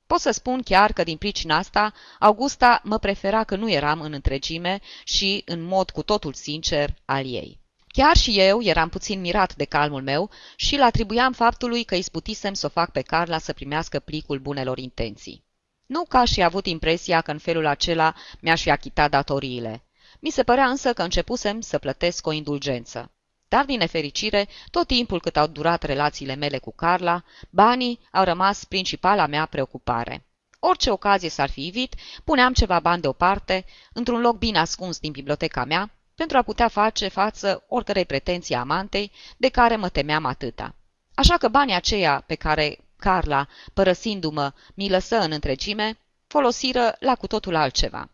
[0.06, 4.12] Pot să spun chiar că din pricina asta, Augusta mă prefera că nu eram în
[4.12, 7.60] întregime și, în mod cu totul sincer, al ei.
[7.86, 12.54] Chiar și eu eram puțin mirat de calmul meu și îl atribuiam faptului că izbutisem
[12.54, 15.44] să o fac pe Carla să primească plicul bunelor intenții.
[15.86, 19.87] Nu ca și avut impresia că în felul acela mi-aș fi achitat datoriile.
[20.18, 23.10] Mi se părea însă că începusem să plătesc o indulgență.
[23.48, 28.64] Dar, din nefericire, tot timpul cât au durat relațiile mele cu Carla, banii au rămas
[28.64, 30.26] principala mea preocupare.
[30.58, 35.64] Orice ocazie s-ar fi ivit, puneam ceva bani deoparte, într-un loc bine ascuns din biblioteca
[35.64, 40.74] mea, pentru a putea face față oricărei pretenții amantei de care mă temeam atâta.
[41.14, 47.26] Așa că banii aceia pe care Carla, părăsindu-mă, mi lăsă în întregime, folosiră la cu
[47.26, 48.10] totul altceva.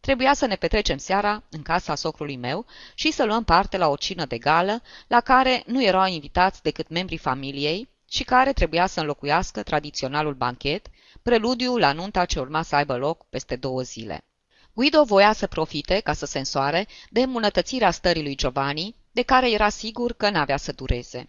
[0.00, 3.96] Trebuia să ne petrecem seara în casa socrului meu și să luăm parte la o
[3.96, 9.00] cină de gală, la care nu erau invitați decât membrii familiei și care trebuia să
[9.00, 10.86] înlocuiască tradiționalul banchet,
[11.22, 14.24] preludiu la nunta ce urma să aibă loc peste două zile.
[14.72, 19.50] Guido voia să profite, ca să se însoare, de îmbunătățirea stării lui Giovanni, de care
[19.50, 21.28] era sigur că n-avea să dureze.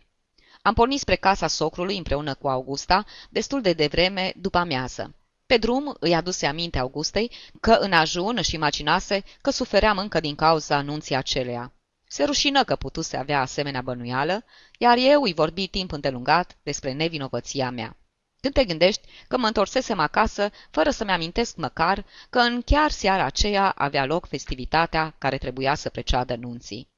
[0.62, 5.16] Am pornit spre casa socrului împreună cu Augusta, destul de devreme după amiază.
[5.52, 10.36] Pe drum îi aduse aminte Augustei că în ajun își imaginase că sufeream încă din
[10.36, 11.74] cauza anunții aceleia.
[12.08, 14.44] Se rușină că putuse avea asemenea bănuială,
[14.78, 17.98] iar eu îi vorbi timp îndelungat despre nevinovăția mea.
[18.42, 23.24] Când te gândești că mă întorsesem acasă fără să-mi amintesc măcar că în chiar seara
[23.24, 26.90] aceea avea loc festivitatea care trebuia să preceadă nunții.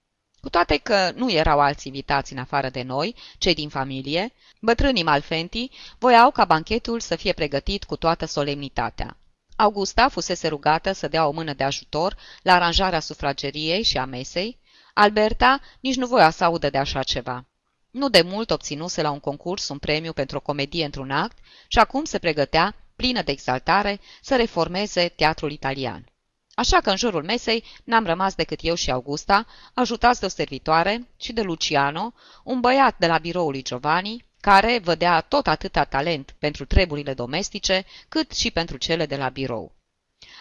[0.43, 5.03] Cu toate că nu erau alți invitați în afară de noi, cei din familie, bătrânii
[5.03, 9.17] Malfenti voiau ca banchetul să fie pregătit cu toată solemnitatea.
[9.55, 14.59] Augusta fusese rugată să dea o mână de ajutor la aranjarea sufrageriei și a mesei.
[14.93, 17.45] Alberta nici nu voia să audă de așa ceva.
[17.91, 21.37] Nu de mult obținuse la un concurs un premiu pentru o comedie într-un act
[21.67, 26.12] și acum se pregătea, plină de exaltare, să reformeze teatrul italian.
[26.55, 31.07] Așa că în jurul mesei n-am rămas decât eu și Augusta, ajutați de o servitoare
[31.17, 32.13] și de Luciano,
[32.43, 37.85] un băiat de la biroul lui Giovanni, care vădea tot atâta talent pentru treburile domestice,
[38.09, 39.75] cât și pentru cele de la birou.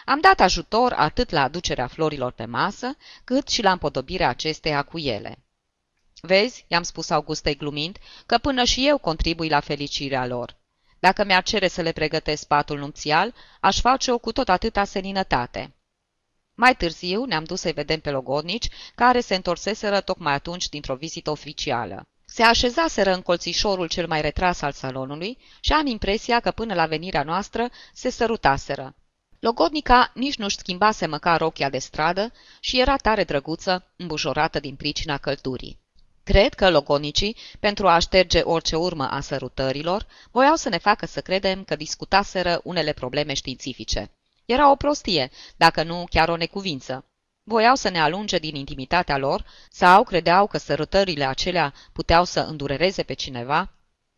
[0.05, 4.97] Am dat ajutor atât la aducerea florilor pe masă, cât și la împodobirea acesteia cu
[4.97, 5.37] ele.
[6.21, 10.55] Vezi, i-am spus Augustei glumind, că până și eu contribui la fericirea lor.
[10.99, 15.73] Dacă mi-ar cere să le pregătesc patul nupțial, aș face-o cu tot atâta seninătate.
[16.55, 21.31] Mai târziu ne-am dus să-i vedem pe logodnici, care se întorseseră tocmai atunci dintr-o vizită
[21.31, 22.07] oficială.
[22.25, 26.85] Se așezaseră în colțișorul cel mai retras al salonului și am impresia că până la
[26.85, 28.95] venirea noastră se sărutaseră.
[29.39, 35.17] Logodnica nici nu-și schimbase măcar rochia de stradă și era tare drăguță, îmbujorată din pricina
[35.17, 35.79] călturii.
[36.23, 41.21] Cred că logonicii, pentru a șterge orice urmă a sărutărilor, voiau să ne facă să
[41.21, 44.11] credem că discutaseră unele probleme științifice.
[44.45, 47.05] Era o prostie, dacă nu chiar o necuvință.
[47.43, 53.03] Voiau să ne alunge din intimitatea lor sau credeau că sărutările acelea puteau să îndurereze
[53.03, 53.73] pe cineva?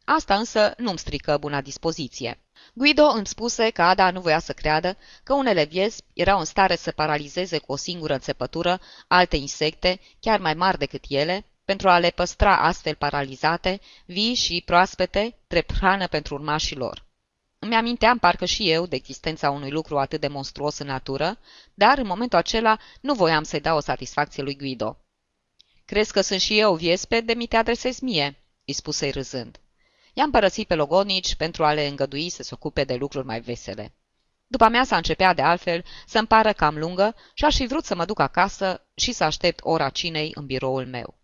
[0.05, 2.39] Asta însă nu-mi strică buna dispoziție.
[2.73, 6.75] Guido îmi spuse că Ada nu voia să creadă că unele viespi erau în stare
[6.75, 11.99] să paralizeze cu o singură înțepătură alte insecte, chiar mai mari decât ele, pentru a
[11.99, 17.04] le păstra astfel paralizate, vii și proaspete, drept hrană pentru urmașii lor.
[17.65, 21.37] Îmi aminteam parcă și eu de existența unui lucru atât de monstruos în natură,
[21.73, 24.97] dar în momentul acela nu voiam să-i dau o satisfacție lui Guido.
[25.85, 29.59] Crezi că sunt și eu viespe de mi te adresezi mie?" îi spuse râzând.
[30.13, 33.95] I-am părăsit pe logonici pentru a le îngădui să se ocupe de lucruri mai vesele.
[34.47, 37.95] După mea s-a începea de altfel să-mi pară cam lungă și aș fi vrut să
[37.95, 41.17] mă duc acasă și să aștept ora cinei în biroul meu.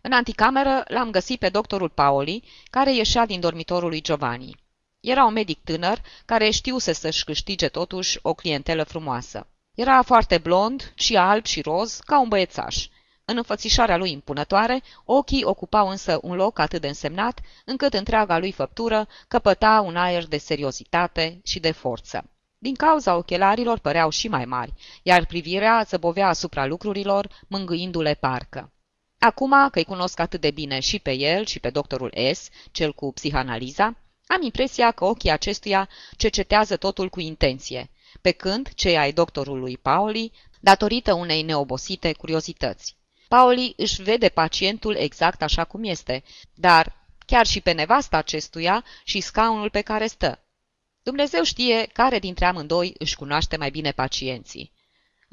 [0.00, 4.61] În anticameră l-am găsit pe doctorul Paoli, care ieșea din dormitorul lui Giovanni.
[5.02, 9.46] Era un medic tânăr care știuse să-și câștige totuși o clientelă frumoasă.
[9.74, 12.86] Era foarte blond și alb și roz, ca un băiețaș.
[13.24, 18.52] În înfățișarea lui impunătoare, ochii ocupau însă un loc atât de însemnat, încât întreaga lui
[18.52, 22.30] făptură căpăta un aer de seriozitate și de forță.
[22.58, 24.72] Din cauza ochelarilor păreau și mai mari,
[25.02, 28.72] iar privirea zăbovea asupra lucrurilor, mângâindu-le parcă.
[29.18, 33.12] Acum că-i cunosc atât de bine și pe el și pe doctorul S, cel cu
[33.12, 33.96] psihanaliza,
[34.34, 37.90] am impresia că ochii acestuia cercetează totul cu intenție,
[38.20, 42.96] pe când cei ai doctorului Paoli, datorită unei neobosite curiozități.
[43.28, 46.22] Paoli își vede pacientul exact așa cum este,
[46.54, 50.44] dar chiar și pe nevasta acestuia și scaunul pe care stă.
[51.02, 54.71] Dumnezeu știe care dintre amândoi își cunoaște mai bine pacienții.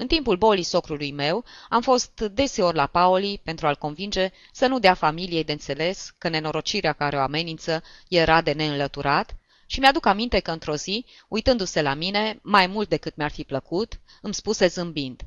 [0.00, 4.78] În timpul bolii socrului meu, am fost deseori la Paoli pentru a-l convinge să nu
[4.78, 9.36] dea familiei de înțeles că nenorocirea care o amenință era de neînlăturat
[9.66, 14.00] și mi-aduc aminte că într-o zi, uitându-se la mine, mai mult decât mi-ar fi plăcut,
[14.20, 15.20] îmi spuse zâmbind,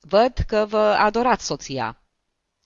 [0.00, 2.02] Văd că vă adorați soția."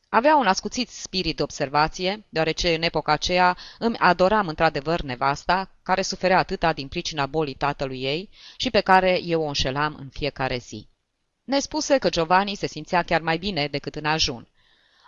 [0.09, 6.03] Avea un ascuțit spirit de observație, deoarece în epoca aceea îmi adoram într-adevăr nevasta, care
[6.03, 10.57] suferea atâta din pricina bolii tatălui ei și pe care eu o înșelam în fiecare
[10.59, 10.89] zi.
[11.49, 14.49] Ne spuse că Giovanni se simțea chiar mai bine decât în ajun.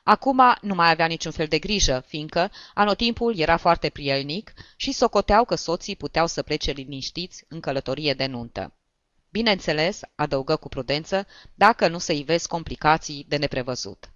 [0.02, 5.44] Acum nu mai avea niciun fel de grijă, fiindcă anotimpul era foarte prielnic și socoteau
[5.44, 8.72] că soții puteau să plece liniștiți în călătorie de nuntă.
[9.30, 14.10] Bineînțeles, adăugă cu prudență, dacă nu se ivesc complicații de neprevăzut.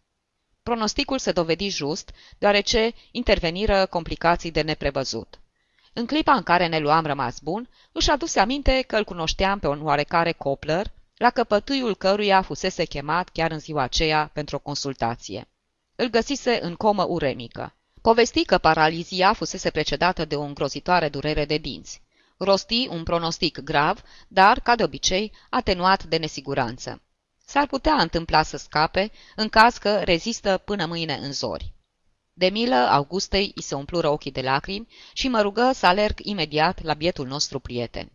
[0.62, 5.40] Pronosticul se dovedi just, deoarece interveniră complicații de neprevăzut.
[5.92, 9.66] În clipa în care ne luam rămas bun, își aduse aminte că îl cunoșteam pe
[9.66, 15.48] un oarecare Copler, la căpătâiul căruia fusese chemat chiar în ziua aceea pentru o consultație.
[15.96, 17.74] Îl găsise în comă uremică.
[18.02, 22.02] Povesti că paralizia fusese precedată de o îngrozitoare durere de dinți.
[22.36, 27.02] Rosti un pronostic grav, dar, ca de obicei, atenuat de nesiguranță.
[27.46, 31.72] S-ar putea întâmpla să scape, în caz că rezistă până mâine în zori.
[32.32, 36.82] De milă, Augustei îi se umplură ochii de lacrimi și mă rugă să alerg imediat
[36.82, 38.12] la bietul nostru prieten.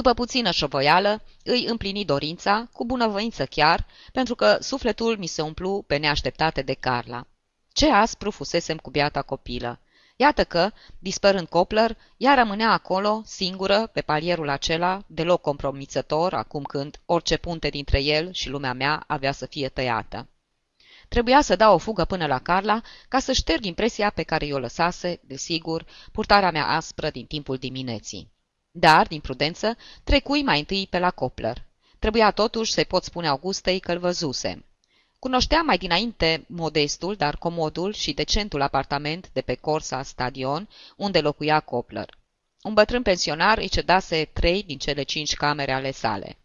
[0.00, 5.84] După puțină șovoială, îi împlini dorința, cu bunăvoință chiar, pentru că sufletul mi se umplu
[5.86, 7.26] pe neașteptate de Carla.
[7.72, 9.80] Ce aspru fusesem cu biata copilă!
[10.16, 17.00] Iată că, dispărând Copler, ea rămânea acolo, singură, pe palierul acela, deloc compromițător, acum când
[17.06, 20.28] orice punte dintre el și lumea mea avea să fie tăiată.
[21.08, 24.58] Trebuia să dau o fugă până la Carla ca să șterg impresia pe care i-o
[24.58, 28.38] lăsase, desigur, purtarea mea aspră din timpul dimineții.
[28.70, 31.64] Dar, din prudență, trecui mai întâi pe la Copler.
[31.98, 34.64] Trebuia totuși să-i pot spune Augustei că-l văzusem.
[35.18, 41.60] Cunoștea mai dinainte modestul, dar comodul și decentul apartament de pe Corsa Stadion, unde locuia
[41.60, 42.18] Copler.
[42.62, 46.38] Un bătrân pensionar îi cedase trei din cele cinci camere ale sale.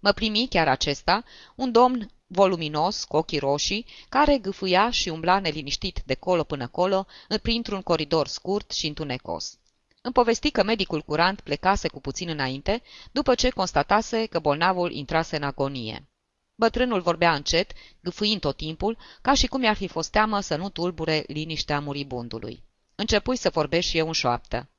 [0.00, 1.24] Mă primi chiar acesta,
[1.54, 7.06] un domn voluminos, cu ochii roșii, care gâfâia și umbla neliniștit de colo până colo,
[7.42, 9.59] printr-un coridor scurt și întunecos.
[10.02, 12.82] Îmi povesti că medicul curant plecase cu puțin înainte,
[13.12, 16.08] după ce constatase că bolnavul intrase în agonie.
[16.54, 20.70] Bătrânul vorbea încet, gâfâind tot timpul, ca și cum i-ar fi fost teamă să nu
[20.70, 22.64] tulbure liniștea muribundului.
[22.94, 24.70] Începui să vorbești și eu în șoaptă.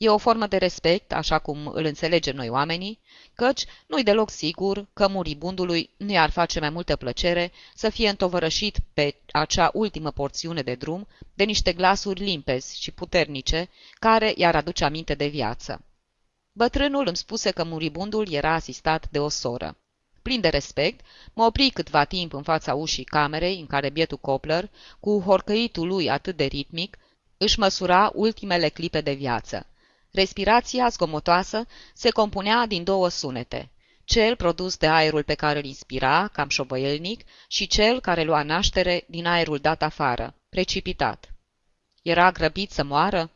[0.00, 3.00] E o formă de respect, așa cum îl înțelegem noi oamenii,
[3.34, 8.78] căci nu-i deloc sigur că muribundului nu i-ar face mai multă plăcere să fie întovărășit
[8.94, 13.68] pe acea ultimă porțiune de drum de niște glasuri limpezi și puternice
[13.98, 15.84] care i-ar aduce aminte de viață.
[16.52, 19.76] Bătrânul îmi spuse că muribundul era asistat de o soră.
[20.22, 21.00] Plin de respect,
[21.32, 24.70] mă opri câtva timp în fața ușii camerei în care bietul Copler,
[25.00, 26.98] cu horcăitul lui atât de ritmic,
[27.36, 29.66] își măsura ultimele clipe de viață.
[30.10, 33.70] Respirația zgomotoasă se compunea din două sunete,
[34.04, 39.04] cel produs de aerul pe care îl inspira, cam șovăielnic, și cel care lua naștere
[39.08, 41.34] din aerul dat afară, precipitat.
[42.02, 43.30] Era grăbit să moară?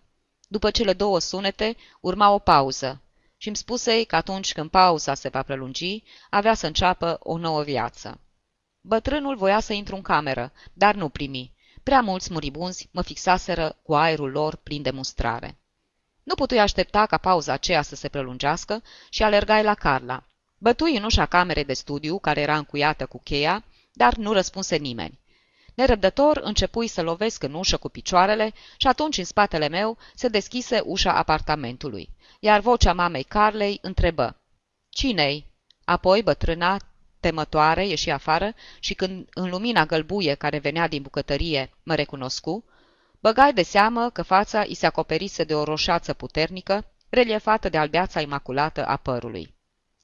[0.48, 3.02] După cele două sunete, urma o pauză,
[3.36, 7.62] și îmi spuse că atunci când pauza se va prelungi, avea să înceapă o nouă
[7.62, 8.20] viață.
[8.80, 11.54] Bătrânul voia să intru în cameră, dar nu primi.
[11.82, 15.61] Prea mulți muribunzi mă fixaseră cu aerul lor plin de mustrare.
[16.22, 20.24] Nu putui aștepta ca pauza aceea să se prelungească și alergai la Carla.
[20.58, 25.20] Bătui în ușa camerei de studiu, care era încuiată cu cheia, dar nu răspunse nimeni.
[25.74, 30.80] Nerăbdător începui să lovesc în ușă cu picioarele și atunci în spatele meu se deschise
[30.84, 32.08] ușa apartamentului,
[32.40, 34.36] iar vocea mamei Carlei întrebă.
[34.88, 35.46] Cine-i?
[35.84, 36.76] Apoi bătrâna,
[37.20, 42.64] temătoare, ieși afară și când în lumina gălbuie care venea din bucătărie mă recunoscu,
[43.22, 48.20] Băgai de seamă că fața i se acoperise de o roșață puternică, reliefată de albeața
[48.20, 49.54] imaculată a părului.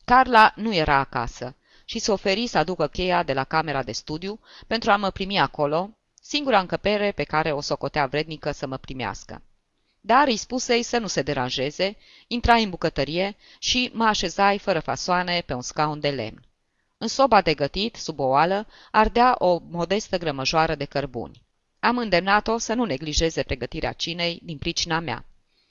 [0.04, 4.40] Carla nu era acasă și se oferi să aducă cheia de la camera de studiu
[4.66, 5.90] pentru a mă primi acolo,
[6.22, 9.42] singura încăpere pe care o socotea vrednică să mă primească.
[10.00, 11.96] Dar îi spusei să nu se deranjeze,
[12.26, 16.44] intrai în bucătărie și mă așezai fără fasoane pe un scaun de lemn.
[16.98, 21.46] În soba de gătit, sub o oală, ardea o modestă grămăjoară de cărbuni.
[21.80, 25.24] Am îndemnat-o să nu neglijeze pregătirea cinei din pricina mea.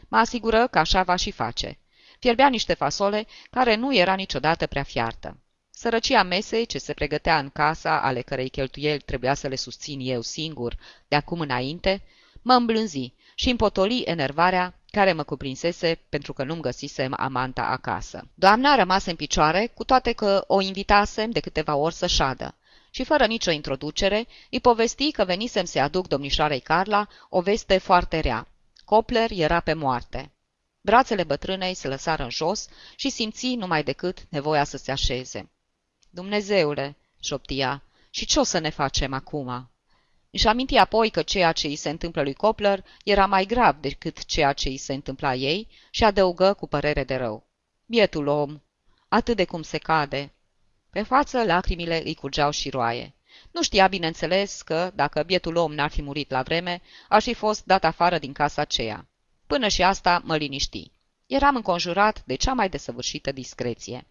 [0.08, 1.80] Mă asigură că așa va și face.
[2.20, 5.38] Fierbea niște fasole care nu era niciodată prea fiartă.
[5.70, 10.22] Sărăcia mesei ce se pregătea în casa, ale cărei cheltuieli trebuia să le susțin eu
[10.22, 10.78] singur
[11.08, 12.04] de acum înainte,
[12.42, 18.28] mă îmblânzi și împotoli enervarea care mă cuprinsese pentru că nu-mi găsisem amanta acasă.
[18.34, 22.57] Doamna rămase în picioare, cu toate că o invitasem de câteva ori să șadă
[22.98, 28.20] și fără nicio introducere, îi povesti că venisem să aduc domnișoarei Carla o veste foarte
[28.20, 28.48] rea.
[28.86, 30.32] Copler era pe moarte.
[30.82, 35.52] Brațele bătrânei se lăsară în jos și simți numai decât nevoia să se așeze.
[36.10, 39.72] Dumnezeule, șoptia, și ce o să ne facem acum?
[40.32, 44.26] Își aminti apoi că ceea ce îi se întâmplă lui Copler era mai grav decât
[44.26, 47.48] ceea ce îi se întâmpla ei și adăugă cu părere de rău.
[47.86, 48.62] Bietul om,
[49.08, 50.32] atât de cum se cade,
[50.90, 53.16] pe față, lacrimile îi curgeau și roaie.
[53.52, 57.66] Nu știa, bineînțeles, că, dacă bietul om n-ar fi murit la vreme, aș fi fost
[57.66, 59.08] dat afară din casa aceea.
[59.48, 60.92] Până și asta mă liniști.
[61.26, 64.08] Eram înconjurat de cea mai desăvârșită discreție.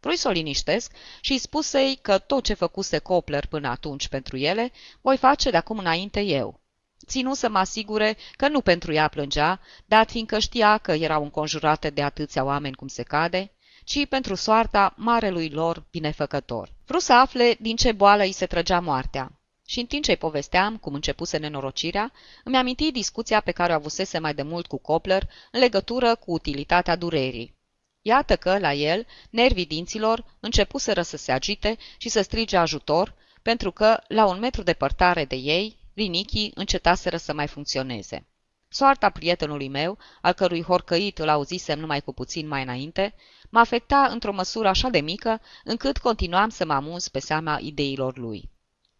[0.00, 4.36] Vrui să o liniștesc și îi spusei că tot ce făcuse Copler până atunci pentru
[4.36, 6.60] ele, voi face de acum înainte eu.
[7.06, 11.90] Ținu să mă asigure că nu pentru ea plângea, dat fiindcă știa că erau înconjurate
[11.90, 13.52] de atâția oameni cum se cade,
[13.86, 16.72] ci pentru soarta marelui lor binefăcător.
[16.84, 19.32] Vreau să afle din ce boală îi se trăgea moartea.
[19.66, 22.12] Și în timp ce-i povesteam cum începuse nenorocirea,
[22.44, 26.32] îmi aminti discuția pe care o avusese mai de mult cu Copler în legătură cu
[26.32, 27.54] utilitatea durerii.
[28.02, 33.70] Iată că, la el, nervii dinților începuseră să se agite și să strige ajutor, pentru
[33.70, 38.26] că, la un metru depărtare de ei, rinichii încetaseră să mai funcționeze.
[38.68, 43.14] Soarta prietenului meu, al cărui horcăit îl auzisem numai cu puțin mai înainte,
[43.56, 48.16] mă afecta într-o măsură așa de mică, încât continuam să mă amuz pe seama ideilor
[48.18, 48.50] lui.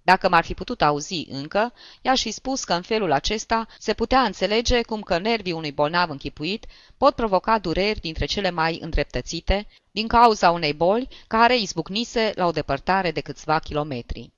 [0.02, 1.72] Dacă m-ar fi putut auzi încă,
[2.02, 6.10] i-aș fi spus că în felul acesta se putea înțelege cum că nervii unui bolnav
[6.10, 6.66] închipuit
[6.96, 12.50] pot provoca dureri dintre cele mai îndreptățite, din cauza unei boli care izbucnise la o
[12.50, 14.32] depărtare de câțiva kilometri.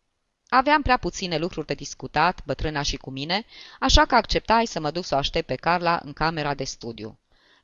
[0.49, 3.45] Aveam prea puține lucruri de discutat, bătrâna și cu mine,
[3.81, 7.19] așa că acceptai să mă duc să o aștept pe Carla în camera de studiu.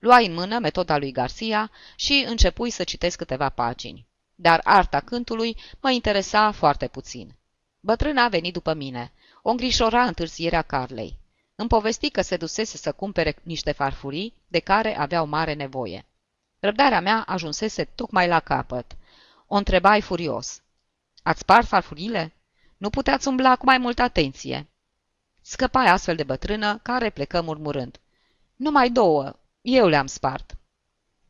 [0.04, 4.06] Luai în mână metoda lui Garcia și începui să citesc câteva pagini.
[4.34, 7.34] Dar arta cântului mă interesa foarte puțin.
[7.80, 9.12] Bătrâna a venit după mine.
[9.42, 11.18] O îngrișora întârzierea Carlei.
[11.54, 16.06] Îmi povesti că se dusese să cumpere niște farfurii de care aveau mare nevoie.
[16.60, 18.96] Răbdarea mea ajunsese tocmai la capăt.
[19.46, 20.62] O întrebai furios.
[21.22, 22.32] Ați spart farfurile?
[22.76, 24.66] Nu puteați umbla cu mai multă atenție.
[25.40, 28.00] Scăpai astfel de bătrână, care plecă murmurând.
[28.56, 29.36] Numai două.
[29.66, 30.56] Eu le-am spart.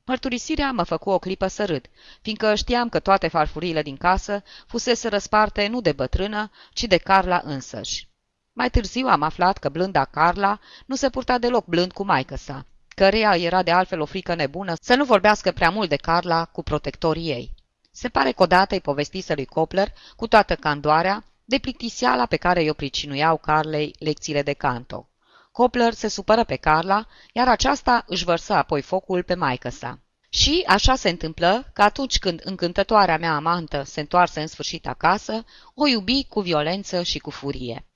[0.04, 1.86] Mărturisirea mă făcu o clipă să râd,
[2.22, 7.40] fiindcă știam că toate farfurile din casă fusese răsparte nu de bătrână, ci de Carla
[7.44, 8.08] însăși.
[8.52, 12.66] Mai târziu am aflat că blânda Carla nu se purta deloc blând cu maică sa,
[12.88, 16.62] căreia era de altfel o frică nebună să nu vorbească prea mult de Carla cu
[16.62, 17.54] protectorii ei.
[17.90, 22.62] Se pare că odată îi povestise lui Copler, cu toată candoarea, de plictisiala pe care
[22.62, 25.08] i-o pricinuiau Carlei lecțiile de canto.
[25.54, 29.98] Copler se supără pe Carla, iar aceasta își vărsă apoi focul pe maică sa.
[30.28, 35.44] Și așa se întâmplă că atunci când încântătoarea mea amantă se întoarse în sfârșit acasă,
[35.74, 37.86] o iubi cu violență și cu furie.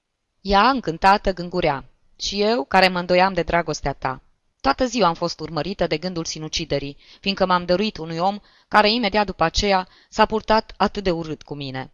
[0.40, 1.84] Ea, încântată, gângurea.
[2.18, 4.22] Și eu, care mă îndoiam de dragostea ta.
[4.60, 9.26] Toată ziua am fost urmărită de gândul sinuciderii, fiindcă m-am dăruit unui om care imediat
[9.26, 11.92] după aceea s-a purtat atât de urât cu mine.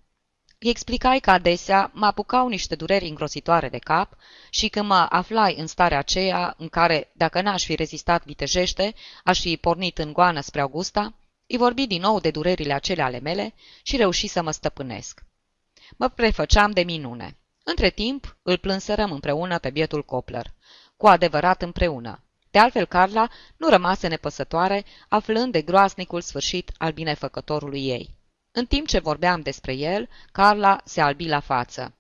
[0.65, 4.17] Îi explicai că adesea mă apucau niște dureri îngrozitoare de cap
[4.51, 9.41] și când mă aflai în starea aceea în care, dacă n-aș fi rezistat vitejește, aș
[9.41, 11.15] fi pornit în goană spre Augusta,
[11.47, 15.25] îi vorbi din nou de durerile acele ale mele și reuși să mă stăpânesc.
[15.97, 17.37] Mă prefăceam de minune.
[17.63, 20.53] Între timp, îl plânserăm împreună pe bietul Copler.
[20.97, 22.23] Cu adevărat împreună.
[22.51, 28.15] De altfel, Carla nu rămase nepăsătoare, aflând de groasnicul sfârșit al binefăcătorului ei.
[28.57, 31.95] În timp ce vorbeam despre el, Carla se albi la față.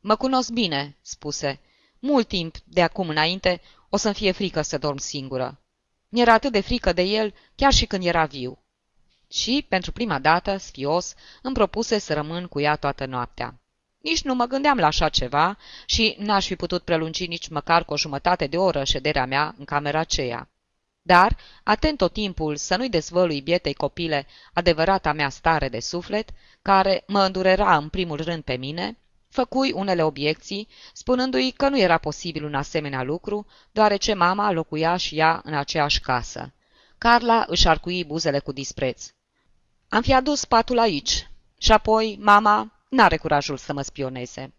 [0.00, 1.60] Mă cunosc bine," spuse.
[1.98, 5.60] Mult timp de acum înainte o să-mi fie frică să dorm singură.
[6.08, 8.58] Mi-era atât de frică de el, chiar și când era viu.
[9.30, 13.60] Și, pentru prima dată, sfios, îmi propuse să rămân cu ea toată noaptea.
[13.98, 17.92] Nici nu mă gândeam la așa ceva și n-aș fi putut prelungi nici măcar cu
[17.92, 20.48] o jumătate de oră șederea mea în camera aceea.
[21.06, 26.30] Dar, atent tot timpul să nu-i dezvălui bietei copile adevărata mea stare de suflet,
[26.62, 31.98] care mă îndurera în primul rând pe mine, făcui unele obiecții, spunându-i că nu era
[31.98, 36.52] posibil un asemenea lucru, deoarece mama locuia și ea în aceeași casă.
[36.98, 39.06] Carla își arcui buzele cu dispreț.
[39.88, 41.30] Am fi adus patul aici.
[41.58, 44.54] Și apoi, mama n-are curajul să mă spioneze.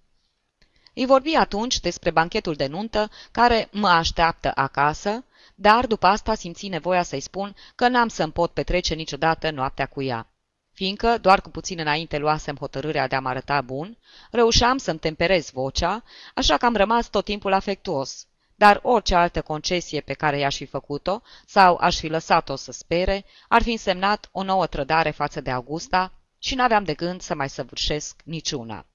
[0.94, 5.24] Îi vorbi atunci despre banchetul de nuntă care mă așteaptă acasă
[5.60, 10.02] dar după asta simți nevoia să-i spun că n-am să-mi pot petrece niciodată noaptea cu
[10.02, 10.28] ea.
[10.74, 13.98] Fiindcă, doar cu puțin înainte luasem hotărârea de a mă arăta bun,
[14.32, 16.04] reușeam să-mi temperez vocea,
[16.36, 18.28] așa că am rămas tot timpul afectuos.
[18.56, 23.26] Dar orice altă concesie pe care i-aș fi făcut-o, sau aș fi lăsat-o să spere,
[23.48, 27.50] ar fi însemnat o nouă trădare față de Augusta și n-aveam de gând să mai
[27.50, 28.86] săvârșesc niciuna.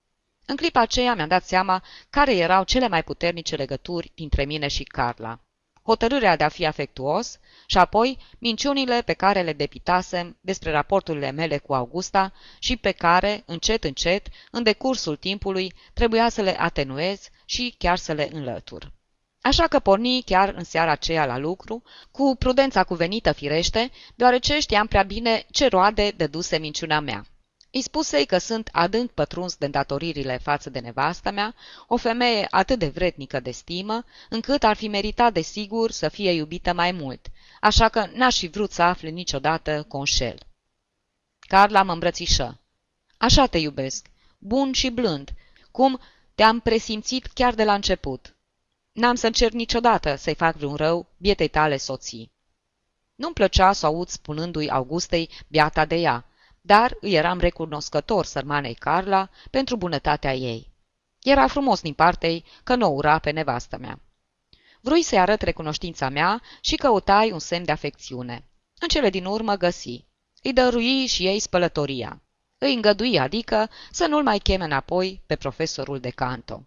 [0.47, 4.82] În clipa aceea mi-am dat seama care erau cele mai puternice legături dintre mine și
[4.82, 5.40] Carla
[5.82, 11.59] hotărârea de a fi afectuos și apoi minciunile pe care le depitasem despre raporturile mele
[11.59, 17.74] cu Augusta și pe care, încet, încet, în decursul timpului, trebuia să le atenuez și
[17.78, 18.92] chiar să le înlătur.
[19.40, 24.86] Așa că porni chiar în seara aceea la lucru, cu prudența cuvenită firește, deoarece știam
[24.86, 27.26] prea bine ce roade dăduse minciuna mea.
[27.74, 31.54] Îi spusei că sunt adânc pătruns de îndatoririle față de nevasta mea,
[31.86, 36.30] o femeie atât de vrednică de stimă, încât ar fi meritat de sigur să fie
[36.30, 37.26] iubită mai mult,
[37.60, 40.38] așa că n-aș fi vrut să afle niciodată conșel.
[41.38, 42.60] Carla mă îmbrățișă.
[43.16, 44.06] Așa te iubesc,
[44.38, 45.30] bun și blând,
[45.70, 46.00] cum
[46.34, 48.36] te-am presimțit chiar de la început.
[48.92, 52.32] N-am să încerc niciodată să-i fac vreun rău bietei tale soții.
[53.14, 56.26] Nu-mi plăcea să aud spunându-i Augustei biata de ea,
[56.64, 60.70] dar îi eram recunoscător sărmanei Carla pentru bunătatea ei.
[61.22, 64.01] Era frumos din partei că nu ura pe nevastă mea.
[64.80, 68.44] Vrui să-i arăt recunoștința mea și căutai un semn de afecțiune.
[68.78, 70.05] În cele din urmă găsi.
[70.43, 72.22] Îi dărui și ei spălătoria.
[72.59, 76.66] Îi îngădui, adică, să nu-l mai cheme înapoi pe profesorul de canto.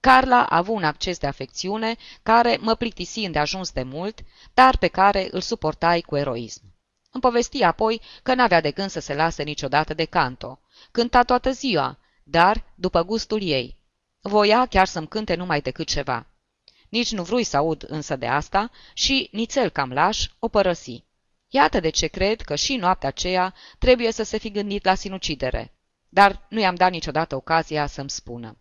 [0.00, 4.20] Carla a avut un acces de afecțiune care mă plictisi îndeajuns de mult,
[4.54, 6.62] dar pe care îl suportai cu eroism.
[7.10, 10.60] Îmi povesti apoi că n-avea de gând să se lase niciodată de canto.
[10.90, 13.78] Cânta toată ziua, dar după gustul ei.
[14.20, 16.26] Voia chiar să-mi cânte numai decât ceva.
[16.88, 21.04] Nici nu vrui să aud însă de asta și, nițel cam laș, o părăsi.
[21.48, 25.74] Iată de ce cred că și noaptea aceea trebuie să se fi gândit la sinucidere.
[26.08, 28.56] Dar nu i-am dat niciodată ocazia să-mi spună.